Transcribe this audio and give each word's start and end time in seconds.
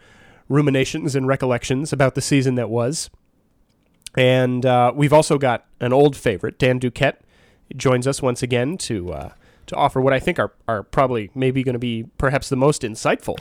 ruminations 0.48 1.14
and 1.14 1.26
recollections 1.26 1.92
about 1.92 2.14
the 2.14 2.20
season 2.20 2.54
that 2.56 2.70
was. 2.70 3.10
And 4.16 4.66
uh, 4.66 4.92
we've 4.94 5.12
also 5.12 5.38
got 5.38 5.66
an 5.80 5.92
old 5.92 6.16
favorite, 6.16 6.58
Dan 6.58 6.78
Duquette, 6.78 7.16
joins 7.76 8.06
us 8.06 8.20
once 8.20 8.42
again 8.42 8.76
to 8.76 9.12
uh, 9.12 9.32
to 9.66 9.76
offer 9.76 10.00
what 10.00 10.12
I 10.12 10.20
think 10.20 10.38
are 10.38 10.52
are 10.68 10.82
probably 10.82 11.30
maybe 11.34 11.62
going 11.62 11.72
to 11.72 11.78
be 11.78 12.04
perhaps 12.18 12.48
the 12.48 12.56
most 12.56 12.82
insightful 12.82 13.36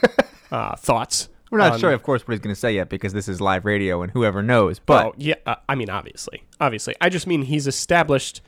uh, 0.50 0.74
thoughts. 0.76 1.28
We're 1.50 1.58
not 1.58 1.74
on- 1.74 1.78
sure, 1.78 1.92
of 1.92 2.02
course, 2.02 2.26
what 2.26 2.32
he's 2.32 2.40
going 2.40 2.54
to 2.54 2.60
say 2.60 2.74
yet 2.74 2.88
because 2.88 3.12
this 3.12 3.28
is 3.28 3.40
live 3.40 3.64
radio 3.64 4.02
and 4.02 4.12
whoever 4.12 4.42
knows. 4.42 4.80
But 4.80 5.06
oh, 5.06 5.14
yeah, 5.16 5.36
uh, 5.46 5.56
I 5.68 5.76
mean, 5.76 5.88
obviously, 5.88 6.42
obviously, 6.60 6.94
I 7.00 7.08
just 7.08 7.26
mean 7.26 7.42
he's 7.42 7.66
established 7.66 8.42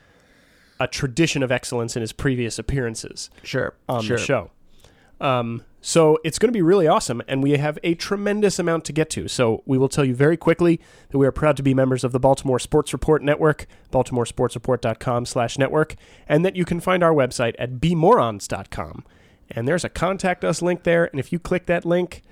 a 0.81 0.89
tradition 0.89 1.43
of 1.43 1.53
excellence 1.53 1.95
in 1.95 2.01
his 2.01 2.13
previous 2.13 2.59
appearances. 2.59 3.31
sure, 3.43 3.75
on 3.89 4.03
sure. 4.03 4.17
the 4.17 4.23
show. 4.23 4.51
Um, 5.21 5.65
so 5.83 6.19
it's 6.25 6.39
going 6.39 6.49
to 6.49 6.53
be 6.57 6.63
really 6.63 6.87
awesome, 6.87 7.23
and 7.27 7.43
we 7.43 7.53
have 7.53 7.79
a 7.83 7.95
tremendous 7.95 8.59
amount 8.59 8.85
to 8.87 8.93
get 8.93 9.09
to. 9.11 9.29
So 9.29 9.63
we 9.65 9.79
will 9.79 9.89
tell 9.89 10.05
you 10.05 10.15
very 10.15 10.37
quickly 10.37 10.81
that 11.11 11.17
we 11.19 11.27
are 11.27 11.33
proud 11.33 11.57
to 11.57 11.63
be 11.63 11.73
members 11.73 12.05
of 12.05 12.13
the 12.13 12.21
Baltimore 12.21 12.59
Sports 12.59 12.93
Report 12.93 13.23
Network, 13.23 13.67
baltimoresportsreport.com 13.93 15.27
slash 15.27 15.59
network, 15.59 15.95
and 16.29 16.45
that 16.45 16.57
you 16.57 16.65
can 16.65 16.81
find 16.81 17.03
our 17.03 17.13
website 17.13 17.55
at 17.59 17.75
bmorons.com. 17.81 19.05
And 19.51 19.67
there's 19.67 19.85
a 19.85 19.89
contact 19.89 20.45
us 20.45 20.61
link 20.63 20.83
there, 20.85 21.07
and 21.07 21.19
if 21.19 21.33
you 21.33 21.39
click 21.39 21.67
that 21.67 21.85
link, 21.85 22.23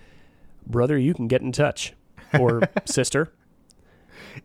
brother, 0.67 0.99
you 0.99 1.15
can 1.15 1.27
get 1.27 1.41
in 1.41 1.53
touch. 1.53 1.95
Or 2.39 2.61
sister. 2.85 3.33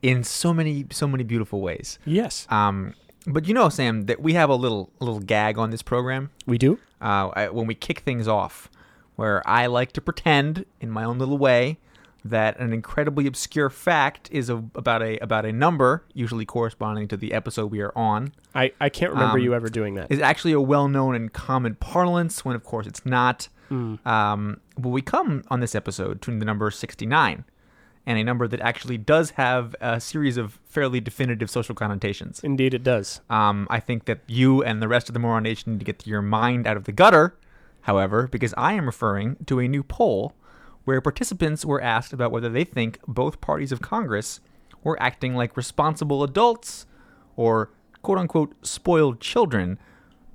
In 0.02 0.24
so 0.24 0.54
many 0.54 0.86
so 0.92 1.08
many 1.08 1.24
beautiful 1.26 1.60
ways. 1.62 2.00
Yes, 2.06 2.48
Um, 2.50 2.94
but 3.28 3.48
you 3.48 3.54
know, 3.54 3.70
Sam, 3.70 4.06
that 4.08 4.22
we 4.22 4.34
have 4.34 4.50
a 4.50 4.56
little 4.56 4.90
little 5.00 5.20
gag 5.20 5.58
on 5.58 5.70
this 5.72 5.82
program. 5.82 6.30
we 6.46 6.58
do. 6.58 6.80
uh, 7.02 7.30
I, 7.34 7.50
when 7.50 7.68
we 7.68 7.76
kick 7.76 8.00
things 8.00 8.28
off, 8.28 8.70
where 9.16 9.42
I 9.48 9.68
like 9.68 9.92
to 9.94 10.02
pretend 10.02 10.66
in 10.82 10.90
my 10.90 11.04
own 11.04 11.18
little 11.20 11.38
way 11.38 11.78
that 12.26 12.58
an 12.58 12.72
incredibly 12.72 13.28
obscure 13.28 13.70
fact 13.70 14.30
is 14.32 14.50
a, 14.50 14.56
about 14.76 15.02
a 15.04 15.18
about 15.20 15.46
a 15.46 15.52
number, 15.52 16.04
usually 16.14 16.46
corresponding 16.46 17.08
to 17.10 17.18
the 17.18 17.34
episode 17.34 17.70
we 17.70 17.82
are 17.82 17.92
on, 17.98 18.32
I, 18.56 18.72
I 18.80 18.88
can't 18.90 19.12
remember 19.12 19.38
Um, 19.38 19.44
you 19.44 19.54
ever 19.54 19.68
doing 19.70 19.96
that. 19.96 20.10
is 20.10 20.20
actually 20.22 20.54
a 20.54 20.62
well-known 20.62 21.16
and 21.16 21.34
common 21.34 21.76
parlance. 21.76 22.46
When 22.46 22.56
of 22.56 22.64
course 22.64 22.88
it's 22.88 23.06
not. 23.06 23.48
Um, 24.06 24.60
but 24.78 24.90
we 24.90 25.02
come 25.02 25.44
on 25.50 25.60
this 25.60 25.74
episode 25.74 26.22
to 26.22 26.38
the 26.38 26.46
number 26.46 26.70
sixty-nine, 26.70 27.44
and 28.06 28.18
a 28.18 28.24
number 28.24 28.48
that 28.48 28.60
actually 28.60 28.98
does 28.98 29.32
have 29.32 29.76
a 29.80 30.00
series 30.00 30.38
of 30.38 30.60
fairly 30.66 31.00
definitive 31.00 31.50
social 31.50 31.74
connotations. 31.74 32.42
Indeed, 32.44 32.74
it 32.74 32.84
does. 32.84 33.22
Um, 33.30 33.68
I 33.70 33.80
think 33.80 34.06
that 34.06 34.20
you 34.28 34.62
and 34.64 34.82
the 34.82 34.88
rest 34.88 35.10
of 35.10 35.14
the 35.14 35.20
Moron 35.20 35.44
Nation 35.44 35.74
need 35.74 35.80
to 35.80 35.86
get 35.86 36.06
your 36.06 36.22
mind 36.22 36.68
out 36.68 36.76
of 36.76 36.84
the 36.84 36.92
gutter, 36.92 37.38
however, 37.82 38.28
because 38.28 38.54
I 38.58 38.74
am 38.74 38.86
referring 38.86 39.38
to 39.46 39.60
a 39.60 39.68
new 39.68 39.84
poll 39.84 40.34
where 40.84 41.00
participants 41.00 41.64
were 41.64 41.82
asked 41.82 42.12
about 42.12 42.32
whether 42.32 42.50
they 42.50 42.66
think 42.66 43.00
both 43.08 43.40
parties 43.40 43.72
of 43.72 43.82
Congress 43.82 44.42
were 44.84 45.02
acting 45.02 45.34
like 45.34 45.56
responsible 45.56 46.24
adults 46.24 46.86
or 47.38 47.72
quote 48.02 48.18
unquote 48.18 48.54
spoiled 48.66 49.22
children 49.22 49.80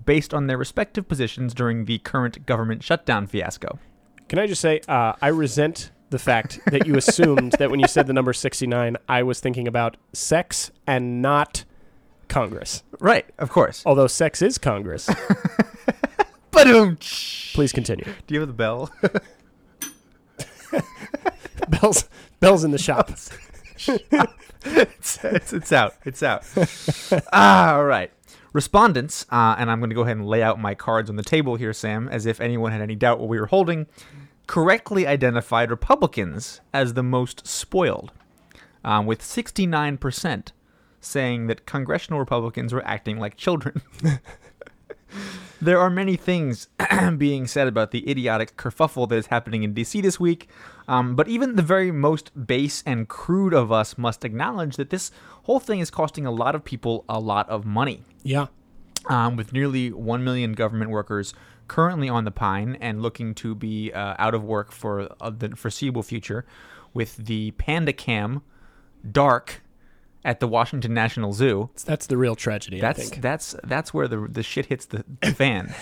based 0.07 0.33
on 0.33 0.47
their 0.47 0.57
respective 0.57 1.07
positions 1.07 1.53
during 1.53 1.85
the 1.85 1.99
current 1.99 2.47
government 2.47 2.83
shutdown 2.83 3.27
fiasco. 3.27 3.79
Can 4.27 4.39
I 4.39 4.47
just 4.47 4.63
say, 4.63 4.81
uh, 4.89 5.13
I 5.21 5.29
resent 5.29 5.91
the 6.11 6.19
fact 6.19 6.61
that 6.67 6.87
you 6.87 6.97
assumed 6.97 7.53
that 7.59 7.71
when 7.71 7.81
you 7.81 7.89
said 7.89 8.07
the 8.07 8.13
number 8.13 8.33
69, 8.33 8.97
I 9.09 9.23
was 9.23 9.41
thinking 9.41 9.69
about 9.69 9.97
sex 10.13 10.71
and 10.87 11.21
not 11.21 11.65
Congress. 12.29 12.83
Right, 13.01 13.27
of 13.39 13.51
course. 13.51 13.83
Although 13.85 14.07
sex 14.07 14.43
is 14.43 14.59
Congress. 14.59 15.09
Ba-dum. 16.51 16.99
Please 17.55 17.73
continue. 17.73 18.07
Do 18.27 18.35
you 18.35 18.41
have 18.41 18.49
the 18.49 18.55
bell? 18.55 18.91
Bells, 21.69 22.09
bells 22.41 22.65
in 22.65 22.71
the 22.71 22.79
shop. 22.79 23.11
it's, 24.65 25.25
it's, 25.25 25.53
it's 25.53 25.73
out. 25.73 25.95
It's 26.05 26.23
out. 26.23 26.45
ah, 27.33 27.75
all 27.75 27.85
right. 27.85 28.11
Respondents, 28.53 29.27
uh, 29.31 29.57
and 29.59 29.71
I'm 29.71 29.79
going 29.79 29.91
to 29.91 29.95
go 29.95 30.03
ahead 30.03 30.17
and 30.17 30.27
lay 30.27 30.43
out 30.43 30.59
my 30.59 30.75
cards 30.75 31.11
on 31.11 31.17
the 31.17 31.23
table 31.23 31.57
here, 31.57 31.73
Sam, 31.73 32.09
as 32.09 32.25
if 32.25 32.41
anyone 32.41 32.73
had 32.73 32.81
any 32.81 32.95
doubt 32.95 33.21
what 33.21 33.29
we 33.29 33.39
were 33.39 33.47
holding, 33.47 33.87
correctly 34.49 35.07
identified 35.07 35.71
Republicans 35.71 36.61
as 36.75 36.95
the 36.95 37.05
most 37.05 37.47
spoiled, 37.47 38.11
um, 38.85 39.07
with 39.07 39.23
69% 39.23 40.49
saying 41.01 41.47
that 41.47 41.65
congressional 41.65 42.19
Republicans 42.19 42.73
were 42.73 42.85
acting 42.85 43.21
like 43.21 43.37
children. 43.37 43.81
There 45.61 45.81
are 45.81 45.91
many 45.91 46.15
things 46.15 46.69
being 47.17 47.49
said 47.49 47.67
about 47.67 47.91
the 47.91 48.09
idiotic 48.09 48.57
kerfuffle 48.57 49.09
that 49.09 49.17
is 49.17 49.27
happening 49.27 49.65
in 49.65 49.75
DC 49.75 50.01
this 50.03 50.21
week, 50.21 50.49
um, 50.87 51.17
but 51.17 51.27
even 51.27 51.57
the 51.57 51.63
very 51.63 51.91
most 51.91 52.47
base 52.47 52.83
and 52.87 53.09
crude 53.09 53.53
of 53.53 53.73
us 53.73 53.99
must 53.99 54.25
acknowledge 54.25 54.77
that 54.77 54.91
this 54.91 55.11
whole 55.45 55.59
thing 55.59 55.81
is 55.81 55.91
costing 55.91 56.27
a 56.27 56.31
lot 56.31 56.55
of 56.55 56.63
people 56.63 57.05
a 57.09 57.19
lot 57.19 57.49
of 57.49 57.65
money. 57.65 58.03
Yeah. 58.23 58.47
Um, 59.07 59.37
with 59.37 59.53
nearly 59.53 59.91
1 59.91 60.23
million 60.23 60.53
government 60.53 60.93
workers 60.93 61.35
currently 61.69 62.09
on 62.09 62.25
the 62.25 62.31
pine 62.31 62.77
and 62.81 63.01
looking 63.03 63.35
to 63.37 63.55
be 63.55 63.93
uh, 63.93 64.15
out 64.19 64.35
of 64.35 64.43
work 64.43 64.73
for 64.73 65.09
uh, 65.21 65.31
the 65.31 65.51
foreseeable 65.55 66.03
future, 66.03 66.45
with 66.95 67.17
the 67.17 67.53
Panda 67.53 67.93
Cam 67.93 68.43
dark 69.11 69.63
at 70.25 70.41
the 70.41 70.49
Washington 70.49 70.93
National 70.93 71.33
Zoo. 71.33 71.71
That's 71.85 72.07
the 72.09 72.17
real 72.17 72.35
tragedy, 72.35 72.79
I 72.79 72.81
That's 72.81 73.09
think. 73.11 73.23
that's 73.23 73.55
that's 73.65 73.95
where 73.95 74.09
the 74.09 74.27
the 74.29 74.43
shit 74.43 74.67
hits 74.67 74.87
the, 74.87 75.05
the 75.21 75.33
fan. 75.33 75.73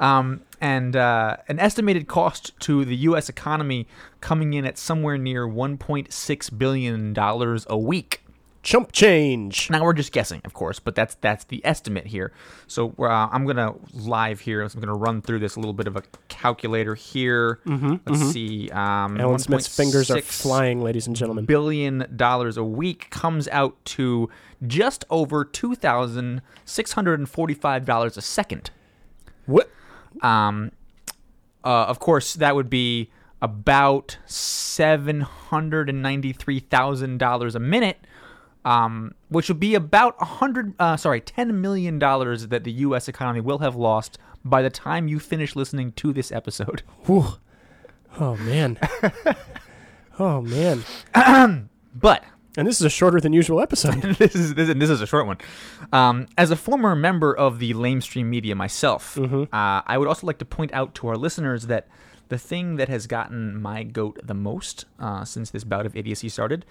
um, 0.00 0.42
and 0.60 0.96
uh, 0.96 1.36
an 1.48 1.58
estimated 1.58 2.06
cost 2.08 2.58
to 2.60 2.84
the 2.84 2.96
U.S. 2.96 3.28
economy 3.28 3.86
coming 4.20 4.54
in 4.54 4.64
at 4.64 4.78
somewhere 4.78 5.18
near 5.18 5.46
1.6 5.46 6.58
billion 6.58 7.12
dollars 7.12 7.66
a 7.68 7.78
week. 7.78 8.22
Chump 8.66 8.90
change. 8.90 9.70
Now 9.70 9.84
we're 9.84 9.92
just 9.92 10.10
guessing, 10.10 10.40
of 10.44 10.52
course, 10.52 10.80
but 10.80 10.96
that's 10.96 11.14
that's 11.20 11.44
the 11.44 11.64
estimate 11.64 12.04
here. 12.06 12.32
So 12.66 12.92
uh, 12.98 13.28
I'm 13.30 13.46
gonna 13.46 13.74
live 13.94 14.40
here. 14.40 14.60
I'm 14.60 14.80
gonna 14.80 14.92
run 14.92 15.22
through 15.22 15.38
this 15.38 15.54
a 15.54 15.60
little 15.60 15.72
bit 15.72 15.86
of 15.86 15.94
a 15.94 16.02
calculator 16.26 16.96
here. 16.96 17.60
Let's 17.64 18.32
see. 18.32 18.68
Um, 18.70 19.12
Mm-hmm, 19.12 19.20
Alan 19.20 19.38
Smith's 19.38 19.68
fingers 19.68 20.10
are 20.10 20.20
flying, 20.20 20.80
ladies 20.82 21.06
and 21.06 21.14
gentlemen. 21.14 21.44
billion 21.44 22.08
dollars 22.16 22.56
a 22.56 22.64
week 22.64 23.08
comes 23.10 23.46
out 23.48 23.76
to 23.84 24.28
just 24.66 25.04
over 25.10 25.44
two 25.44 25.76
thousand 25.76 26.42
six 26.64 26.90
hundred 26.92 27.20
and 27.20 27.28
forty-five 27.28 27.84
dollars 27.84 28.16
a 28.16 28.20
second. 28.20 28.72
What? 29.46 29.70
Um, 30.22 30.72
uh, 31.64 31.84
of 31.84 32.00
course, 32.00 32.34
that 32.34 32.56
would 32.56 32.68
be 32.68 33.10
about 33.40 34.18
seven 34.26 35.20
hundred 35.20 35.88
and 35.88 36.02
ninety-three 36.02 36.58
thousand 36.60 37.18
dollars 37.18 37.54
a 37.54 37.60
minute, 37.60 37.98
um, 38.66 39.14
which 39.28 39.48
would 39.48 39.60
be 39.60 39.76
about 39.76 40.16
a 40.20 40.24
hundred, 40.24 40.74
uh, 40.80 40.96
sorry, 40.96 41.20
ten 41.20 41.60
million 41.60 41.98
dollars 42.00 42.48
that 42.48 42.64
the 42.64 42.72
U.S. 42.72 43.08
economy 43.08 43.40
will 43.40 43.58
have 43.58 43.76
lost 43.76 44.18
by 44.44 44.60
the 44.60 44.70
time 44.70 45.06
you 45.06 45.20
finish 45.20 45.54
listening 45.54 45.92
to 45.92 46.12
this 46.12 46.32
episode. 46.32 46.82
Whew. 47.06 47.38
Oh 48.18 48.36
man. 48.36 48.78
oh 50.18 50.42
man. 50.42 50.84
But 51.98 52.24
And 52.58 52.68
this 52.68 52.78
is 52.78 52.84
a 52.84 52.90
shorter 52.90 53.20
than 53.20 53.32
usual 53.32 53.58
episode. 53.58 54.02
this 54.18 54.34
is 54.34 54.54
this 54.54 54.68
is, 54.68 54.74
this 54.74 54.90
is 54.90 55.00
a 55.00 55.06
short 55.06 55.26
one. 55.26 55.38
Um, 55.94 56.26
as 56.36 56.50
a 56.50 56.56
former 56.56 56.94
member 56.94 57.34
of 57.34 57.58
the 57.58 57.72
lamestream 57.72 58.26
media 58.26 58.54
myself, 58.54 59.16
uh, 59.16 59.46
I 59.52 59.96
would 59.96 60.06
also 60.06 60.26
like 60.26 60.36
to 60.38 60.44
point 60.44 60.74
out 60.74 60.94
to 60.96 61.08
our 61.08 61.16
listeners 61.16 61.68
that 61.68 61.88
the 62.28 62.36
thing 62.36 62.76
that 62.76 62.90
has 62.90 63.06
gotten 63.06 63.62
my 63.62 63.82
goat 63.82 64.20
the 64.22 64.34
most 64.34 64.84
uh, 64.98 65.24
since 65.24 65.50
this 65.50 65.64
bout 65.64 65.86
of 65.86 65.96
idiocy 65.96 66.28
started 66.28 66.66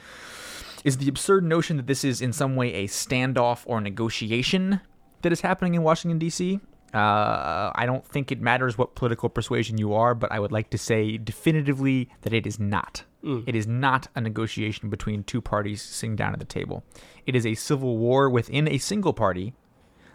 is 0.85 0.97
the 0.97 1.09
absurd 1.09 1.43
notion 1.43 1.77
that 1.77 1.87
this 1.87 2.05
is 2.05 2.21
in 2.21 2.31
some 2.31 2.55
way 2.55 2.71
a 2.75 2.87
standoff 2.87 3.63
or 3.65 3.81
negotiation 3.81 4.79
that 5.23 5.33
is 5.33 5.41
happening 5.41 5.73
in 5.73 5.81
Washington 5.81 6.19
D.C. 6.19 6.59
Uh, 6.93 7.71
I 7.75 7.85
don't 7.85 8.05
think 8.05 8.31
it 8.31 8.39
matters 8.39 8.77
what 8.77 8.95
political 8.95 9.27
persuasion 9.27 9.79
you 9.79 9.93
are, 9.93 10.13
but 10.13 10.31
I 10.31 10.39
would 10.39 10.51
like 10.51 10.69
to 10.69 10.77
say 10.77 11.17
definitively 11.17 12.09
that 12.21 12.31
it 12.31 12.45
is 12.45 12.59
not. 12.59 13.03
It 13.47 13.55
is 13.55 13.65
not 13.65 14.07
a 14.15 14.21
negotiation 14.21 14.89
between 14.89 15.23
two 15.23 15.41
parties 15.41 15.81
sitting 15.81 16.15
down 16.15 16.33
at 16.33 16.39
the 16.39 16.45
table. 16.45 16.83
It 17.25 17.35
is 17.35 17.45
a 17.45 17.55
civil 17.55 17.97
war 17.97 18.29
within 18.29 18.67
a 18.67 18.77
single 18.77 19.13
party 19.13 19.53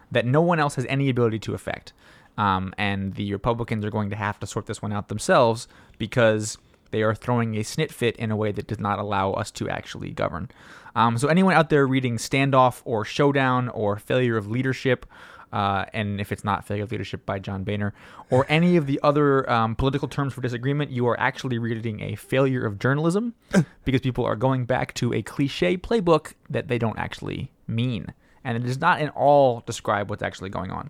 that 0.09 0.25
no 0.25 0.41
one 0.41 0.59
else 0.59 0.75
has 0.75 0.85
any 0.87 1.09
ability 1.09 1.39
to 1.39 1.53
affect. 1.53 1.91
Um, 2.37 2.73
and 2.77 3.13
the 3.15 3.33
Republicans 3.33 3.83
are 3.83 3.91
going 3.91 4.09
to 4.09 4.15
have 4.15 4.39
to 4.39 4.47
sort 4.47 4.65
this 4.65 4.81
one 4.81 4.93
out 4.93 5.09
themselves 5.09 5.67
because 5.97 6.57
they 6.91 7.01
are 7.01 7.15
throwing 7.15 7.55
a 7.55 7.61
snit 7.61 7.91
fit 7.91 8.15
in 8.17 8.31
a 8.31 8.35
way 8.35 8.51
that 8.51 8.67
does 8.67 8.79
not 8.79 8.99
allow 8.99 9.31
us 9.33 9.51
to 9.51 9.69
actually 9.69 10.11
govern. 10.11 10.49
Um, 10.95 11.17
so, 11.17 11.27
anyone 11.27 11.53
out 11.53 11.69
there 11.69 11.87
reading 11.87 12.17
Standoff 12.17 12.81
or 12.85 13.05
Showdown 13.05 13.69
or 13.69 13.97
Failure 13.97 14.37
of 14.37 14.47
Leadership, 14.47 15.05
uh, 15.53 15.85
and 15.93 16.19
if 16.19 16.31
it's 16.31 16.43
not 16.43 16.65
Failure 16.65 16.83
of 16.83 16.91
Leadership 16.91 17.25
by 17.25 17.39
John 17.39 17.63
Boehner, 17.63 17.93
or 18.29 18.45
any 18.49 18.77
of 18.77 18.87
the 18.87 18.99
other 19.03 19.49
um, 19.49 19.75
political 19.75 20.07
terms 20.07 20.33
for 20.33 20.41
disagreement, 20.41 20.91
you 20.91 21.07
are 21.07 21.19
actually 21.19 21.57
reading 21.57 22.01
a 22.01 22.15
failure 22.15 22.65
of 22.65 22.79
journalism 22.79 23.33
because 23.85 24.01
people 24.01 24.25
are 24.25 24.35
going 24.35 24.65
back 24.65 24.93
to 24.95 25.13
a 25.13 25.21
cliche 25.21 25.77
playbook 25.77 26.33
that 26.49 26.67
they 26.67 26.77
don't 26.77 26.99
actually 26.99 27.51
mean. 27.67 28.13
And 28.43 28.57
it 28.57 28.63
does 28.65 28.79
not 28.79 29.01
at 29.01 29.13
all 29.15 29.61
describe 29.65 30.09
what's 30.09 30.23
actually 30.23 30.49
going 30.49 30.71
on. 30.71 30.89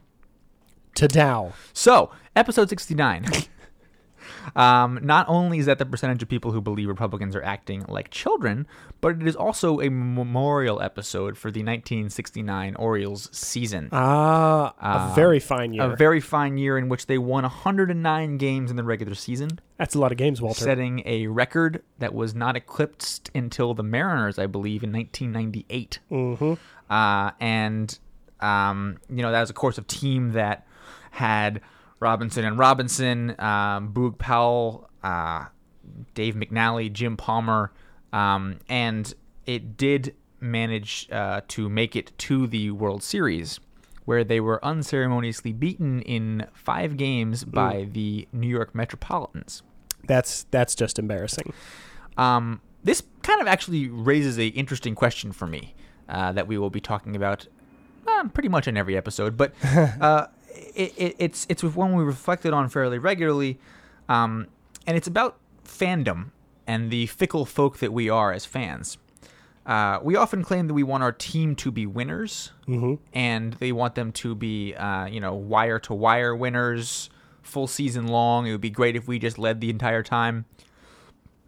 to 0.96 1.08
Dow. 1.08 1.54
So, 1.74 2.12
episode 2.36 2.70
69. 2.70 3.26
um, 4.56 5.00
not 5.02 5.28
only 5.30 5.60
is 5.60 5.66
that 5.66 5.80
the 5.80 5.86
percentage 5.86 6.22
of 6.24 6.30
people 6.30 6.52
who 6.52 6.62
believe 6.62 6.88
Republicans 6.88 7.36
are 7.36 7.44
acting 7.44 7.86
like 7.88 8.10
children, 8.10 8.68
but 9.02 9.22
it 9.22 9.28
is 9.28 9.36
also 9.36 9.80
a 9.80 9.90
memorial 9.90 10.82
episode 10.82 11.38
for 11.38 11.52
the 11.52 11.62
1969 11.62 12.76
Orioles 12.76 13.30
season. 13.32 13.90
Ah, 13.92 14.74
a 14.80 15.16
very 15.16 15.40
fine 15.40 15.74
year. 15.74 15.84
A 15.84 15.96
very 15.96 16.20
fine 16.20 16.58
year 16.58 16.78
in 16.78 16.90
which 16.90 17.08
they 17.08 17.18
won 17.18 17.44
109 17.44 18.38
games 18.38 18.70
in 18.70 18.78
the 18.78 18.84
regular 18.84 19.16
season, 19.16 19.60
That's 19.78 19.96
a 19.96 20.00
lot 20.00 20.12
of 20.12 20.18
games, 20.18 20.42
Walter. 20.42 20.64
setting 20.64 21.02
a 21.06 21.28
record 21.28 21.84
that 22.00 22.14
was 22.14 22.34
not 22.36 22.56
eclipsed 22.56 23.32
until 23.34 23.74
the 23.74 23.84
Mariners, 23.84 24.38
I 24.38 24.48
believe, 24.48 24.84
in 24.84 24.92
1998. 24.92 26.00
Mm-hmm. 26.12 26.54
Uh, 26.94 27.32
and 27.40 27.98
um, 28.42 28.98
you 29.10 29.22
know 29.22 29.32
that 29.32 29.40
was 29.42 29.50
a 29.50 29.54
course 29.54 29.78
of 29.78 29.88
team 29.88 30.34
that 30.34 30.68
had 31.12 31.62
Robinson 32.02 32.44
and 32.44 32.58
Robinson, 32.58 33.36
um, 33.40 33.94
Boog 33.94 34.18
Powell, 34.18 34.90
uh, 35.04 35.46
Dave 36.16 36.36
McNally, 36.36 36.92
Jim 36.92 37.16
Palmer, 37.16 37.72
um, 38.12 38.60
and 38.68 39.14
it 39.46 39.78
did 39.78 40.16
manage 40.42 41.08
uh, 41.12 41.42
to 41.48 41.70
make 41.70 41.96
it 41.96 42.12
to 42.18 42.48
the 42.48 42.72
World 42.72 43.04
Series, 43.04 43.60
where 44.06 44.24
they 44.24 44.40
were 44.40 44.64
unceremoniously 44.66 45.54
beaten 45.54 46.02
in 46.02 46.48
five 46.54 46.98
games 46.98 47.44
by 47.44 47.88
the 47.92 48.28
New 48.34 48.50
York 48.50 48.74
Metropolitans. 48.74 49.62
That's 50.06 50.46
that's 50.50 50.74
just 50.74 50.98
embarrassing. 50.98 51.54
Um, 52.18 52.62
this 52.84 53.04
kind 53.22 53.40
of 53.40 53.48
actually 53.48 53.88
raises 53.88 54.40
a 54.40 54.48
interesting 54.48 54.96
question 54.96 55.32
for 55.32 55.46
me 55.46 55.76
uh, 56.10 56.32
that 56.32 56.48
we 56.48 56.58
will 56.58 56.72
be 56.72 56.82
talking 56.82 57.16
about 57.16 57.46
um, 58.08 58.32
pretty 58.32 58.50
much 58.50 58.68
in 58.68 58.76
every 58.76 58.98
episode, 58.98 59.38
but 59.38 59.54
uh, 59.64 60.28
it, 60.76 60.94
it, 60.98 61.16
it's 61.20 61.46
it's 61.50 61.64
one 61.64 61.96
we 61.96 62.04
reflected 62.04 62.54
on 62.54 62.70
fairly 62.70 62.98
regularly, 62.98 63.60
um, 64.10 64.48
and 64.88 64.98
it's 64.98 65.08
about 65.08 65.38
fandom 65.66 66.32
and 66.68 66.92
the 66.92 67.08
fickle 67.08 67.46
folk 67.46 67.78
that 67.80 67.92
we 67.94 68.10
are 68.10 68.32
as 68.32 68.46
fans. 68.46 68.98
Uh, 69.66 70.00
we 70.02 70.16
often 70.16 70.44
claim 70.44 70.68
that 70.68 70.74
we 70.74 70.84
want 70.84 71.04
our 71.04 71.12
team 71.12 71.56
to 71.56 71.72
be 71.72 71.86
winners, 71.86 72.52
and 73.14 73.54
they 73.54 73.72
want 73.72 73.94
them 73.96 74.12
to 74.12 74.34
be, 74.34 74.74
uh, 74.76 75.06
you 75.06 75.20
know, 75.20 75.36
wire 75.36 75.78
to 75.80 75.94
wire 75.94 76.36
winners, 76.36 77.10
full 77.44 77.68
season 77.68 78.08
long. 78.08 78.48
It 78.48 78.52
would 78.52 78.62
be 78.62 78.72
great 78.72 78.96
if 78.96 79.08
we 79.08 79.20
just 79.20 79.38
led 79.38 79.62
the 79.62 79.70
entire 79.70 80.02
time 80.04 80.46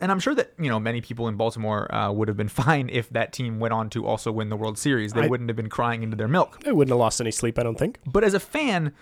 and 0.04 0.12
I'm 0.12 0.20
sure 0.20 0.36
that 0.36 0.52
you 0.60 0.70
know 0.70 0.80
many 0.80 1.00
people 1.00 1.30
in 1.30 1.38
Baltimore 1.38 1.94
uh, 1.96 2.12
would 2.12 2.28
have 2.28 2.36
been 2.36 2.50
fine 2.66 2.90
if 2.90 3.10
that 3.12 3.32
team 3.32 3.60
went 3.60 3.74
on 3.74 3.90
to 3.92 4.06
also 4.06 4.32
win 4.32 4.50
the 4.50 4.58
World 4.58 4.78
Series. 4.78 5.14
They 5.14 5.24
I- 5.24 5.28
wouldn't 5.28 5.50
have 5.50 5.56
been 5.56 5.70
crying 5.70 6.04
into 6.04 6.18
their 6.18 6.28
milk. 6.28 6.62
They 6.64 6.74
wouldn't 6.74 6.92
have 6.92 7.00
lost 7.00 7.22
any 7.22 7.32
sleep, 7.32 7.58
I 7.58 7.64
don't 7.64 7.80
think. 7.80 8.00
But 8.06 8.24
as 8.26 8.34
a 8.34 8.40
fan, 8.40 8.94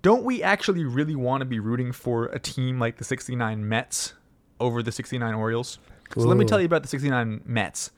don't 0.00 0.24
we 0.24 0.42
actually 0.42 0.84
really 0.84 1.14
want 1.14 1.42
to 1.42 1.44
be 1.44 1.60
rooting 1.60 1.92
for 1.92 2.26
a 2.26 2.38
team 2.38 2.80
like 2.80 2.96
the 2.96 3.04
'69 3.04 3.68
Mets 3.68 4.14
over 4.58 4.82
the 4.82 4.90
'69 4.90 5.34
Orioles? 5.34 5.78
So 6.16 6.20
let 6.22 6.38
me 6.38 6.46
tell 6.46 6.58
you 6.58 6.66
about 6.66 6.82
the 6.82 6.88
'69 6.88 7.42
Mets. 7.44 7.90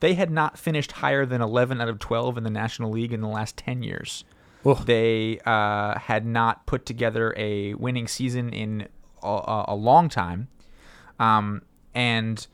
They 0.00 0.14
had 0.14 0.32
not 0.32 0.58
finished 0.58 0.90
higher 0.90 1.24
than 1.24 1.40
11 1.40 1.80
out 1.80 1.88
of 1.88 2.00
12 2.00 2.36
in 2.36 2.42
the 2.42 2.50
National 2.50 2.90
League 2.90 3.12
in 3.12 3.20
the 3.20 3.28
last 3.28 3.56
10 3.56 3.84
years. 3.84 4.24
They 4.84 5.38
uh, 5.46 5.96
had 5.96 6.26
not 6.26 6.66
put 6.66 6.84
together 6.84 7.32
a 7.36 7.74
winning 7.74 8.08
season 8.08 8.52
in 8.52 8.88
a, 9.22 9.28
a, 9.28 9.64
a 9.68 9.74
long 9.76 10.08
time. 10.08 10.48
Um, 11.20 11.62
and 11.94 12.46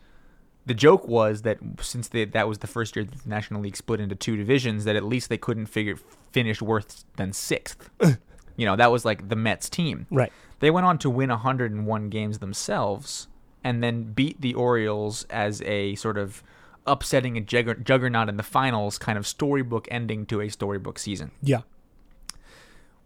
the 0.66 0.74
joke 0.74 1.08
was 1.08 1.42
that 1.42 1.58
since 1.80 2.08
they, 2.08 2.24
that 2.26 2.46
was 2.48 2.58
the 2.58 2.66
first 2.66 2.94
year 2.94 3.04
that 3.04 3.22
the 3.22 3.28
National 3.28 3.60
League 3.62 3.76
split 3.76 4.00
into 4.00 4.14
two 4.14 4.36
divisions, 4.36 4.84
that 4.84 4.96
at 4.96 5.04
least 5.04 5.28
they 5.30 5.38
couldn't 5.38 5.66
figure 5.66 5.96
finish 6.32 6.60
worse 6.60 7.04
than 7.16 7.32
sixth. 7.32 7.88
you 8.56 8.66
know, 8.66 8.76
that 8.76 8.90
was 8.92 9.04
like 9.04 9.28
the 9.28 9.36
Mets 9.36 9.68
team. 9.70 10.06
right. 10.10 10.32
They 10.60 10.70
went 10.70 10.86
on 10.86 10.98
to 10.98 11.08
win 11.10 11.30
101 11.30 12.08
games 12.10 12.40
themselves 12.40 13.28
and 13.64 13.82
then 13.82 14.12
beat 14.12 14.40
the 14.40 14.54
Orioles 14.54 15.24
as 15.30 15.62
a 15.62 15.94
sort 15.94 16.18
of 16.18 16.42
upsetting 16.86 17.38
a 17.38 17.40
jugger- 17.40 17.82
juggernaut 17.82 18.28
in 18.28 18.36
the 18.36 18.42
finals, 18.42 18.98
kind 18.98 19.16
of 19.16 19.26
storybook 19.26 19.86
ending 19.90 20.26
to 20.26 20.40
a 20.40 20.48
storybook 20.48 20.98
season 20.98 21.30
Yeah. 21.42 21.60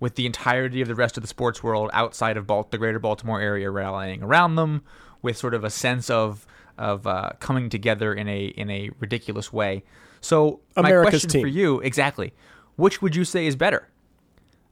with 0.01 0.15
the 0.17 0.27
entirety 0.27 0.81
of 0.81 0.89
the 0.89 0.95
rest 0.95 1.17
of 1.17 1.23
the 1.23 1.27
sports 1.29 1.63
world 1.63 1.91
outside 1.93 2.37
of 2.37 2.47
Bal- 2.47 2.67
the 2.71 2.79
greater 2.79 2.99
Baltimore 2.99 3.41
area 3.41 3.71
rallying 3.71 4.23
around 4.23 4.57
them, 4.57 4.83
with 5.23 5.37
sort 5.37 5.55
of 5.55 5.65
a 5.65 5.71
sense 5.71 6.11
of 6.11 6.47
of 6.79 7.07
uh, 7.07 7.31
coming 7.39 7.69
together 7.71 8.13
in 8.13 8.29
a 8.29 8.47
in 8.47 8.71
a 8.71 8.91
ridiculous 8.99 9.53
way. 9.53 9.85
So 10.21 10.61
my 10.77 10.91
question 11.03 11.31
team. 11.31 11.43
for 11.43 11.49
you, 11.49 11.81
exactly, 11.81 12.33
which 12.77 13.03
would 13.03 13.17
you 13.17 13.25
say 13.25 13.47
is 13.47 13.57
better? 13.57 13.89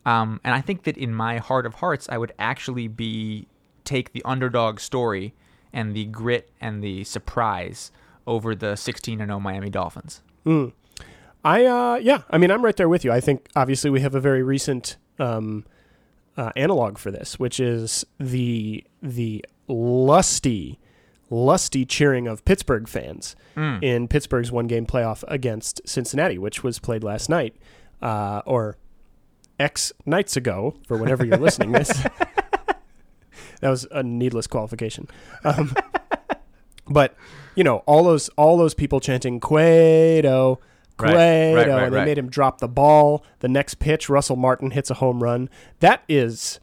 Um, 0.07 0.40
and 0.45 0.54
I 0.54 0.61
think 0.61 0.85
that 0.85 0.97
in 0.97 1.14
my 1.14 1.38
heart 1.38 1.66
of 1.66 1.75
hearts, 1.75 2.09
I 2.11 2.19
would 2.19 2.33
actually 2.38 2.88
be 2.88 3.47
take 3.85 4.12
the 4.12 4.23
underdog 4.25 4.80
story 4.80 5.35
and 5.73 5.95
the 5.95 6.07
grit 6.07 6.50
and 6.61 6.83
the 6.83 7.04
surprise 7.04 7.90
over 8.26 8.54
the 8.54 8.76
16 8.76 9.21
and 9.21 9.28
0 9.28 9.40
Miami 9.40 9.71
Dolphins. 9.71 10.23
I 11.45 11.64
uh 11.64 11.97
yeah, 11.97 12.23
I 12.30 12.38
mean 12.38 12.50
I'm 12.50 12.64
right 12.64 12.76
there 12.76 12.88
with 12.88 13.04
you. 13.04 13.12
I 13.12 13.21
think 13.21 13.49
obviously 13.57 13.90
we 13.90 14.00
have 14.00 14.14
a 14.14 14.21
very 14.21 14.42
recent 14.42 14.97
um 15.19 15.64
uh, 16.37 16.52
analog 16.57 16.97
for 16.97 17.11
this, 17.11 17.38
which 17.38 17.61
is 17.61 18.04
the 18.19 18.85
the 19.02 19.45
lusty 19.71 20.79
lusty 21.31 21.87
cheering 21.87 22.27
of 22.27 22.45
Pittsburgh 22.45 22.89
fans 22.89 23.37
in 23.83 24.09
Pittsburgh's 24.09 24.50
one 24.50 24.67
game 24.67 24.85
playoff 24.85 25.23
against 25.29 25.81
Cincinnati, 25.89 26.39
which 26.39 26.65
was 26.65 26.79
played 26.79 27.05
last 27.05 27.29
night 27.29 27.55
uh, 28.03 28.43
or 28.45 28.77
X 29.59 29.93
nights 30.05 30.37
ago 30.37 30.75
for 30.87 30.97
whenever 30.97 31.25
you're 31.25 31.39
listening 31.39 31.73
this. 31.73 31.89
that 33.61 33.71
was 33.71 33.87
a 33.93 34.03
needless 34.03 34.47
qualification. 34.47 35.09
Um, 35.45 35.75
but 36.91 37.15
you 37.55 37.62
know, 37.65 37.79
all 37.87 38.03
those 38.03 38.29
all 38.31 38.59
those 38.59 38.75
people 38.75 39.00
chanting 39.00 39.39
Cueto, 39.39 40.59
Right, 40.99 41.12
Cueto, 41.12 41.17
right, 41.17 41.55
right, 41.55 41.85
and 41.85 41.93
they 41.93 41.99
right. 41.99 42.05
made 42.05 42.19
him 42.19 42.29
drop 42.29 42.59
the 42.59 42.69
ball. 42.69 43.25
The 43.39 43.49
next 43.49 43.75
pitch, 43.77 44.09
Russell 44.09 44.37
Martin 44.37 44.73
hits 44.73 44.91
a 44.91 44.95
home 44.95 45.23
run. 45.23 45.49
That 45.81 46.03
is 46.09 46.61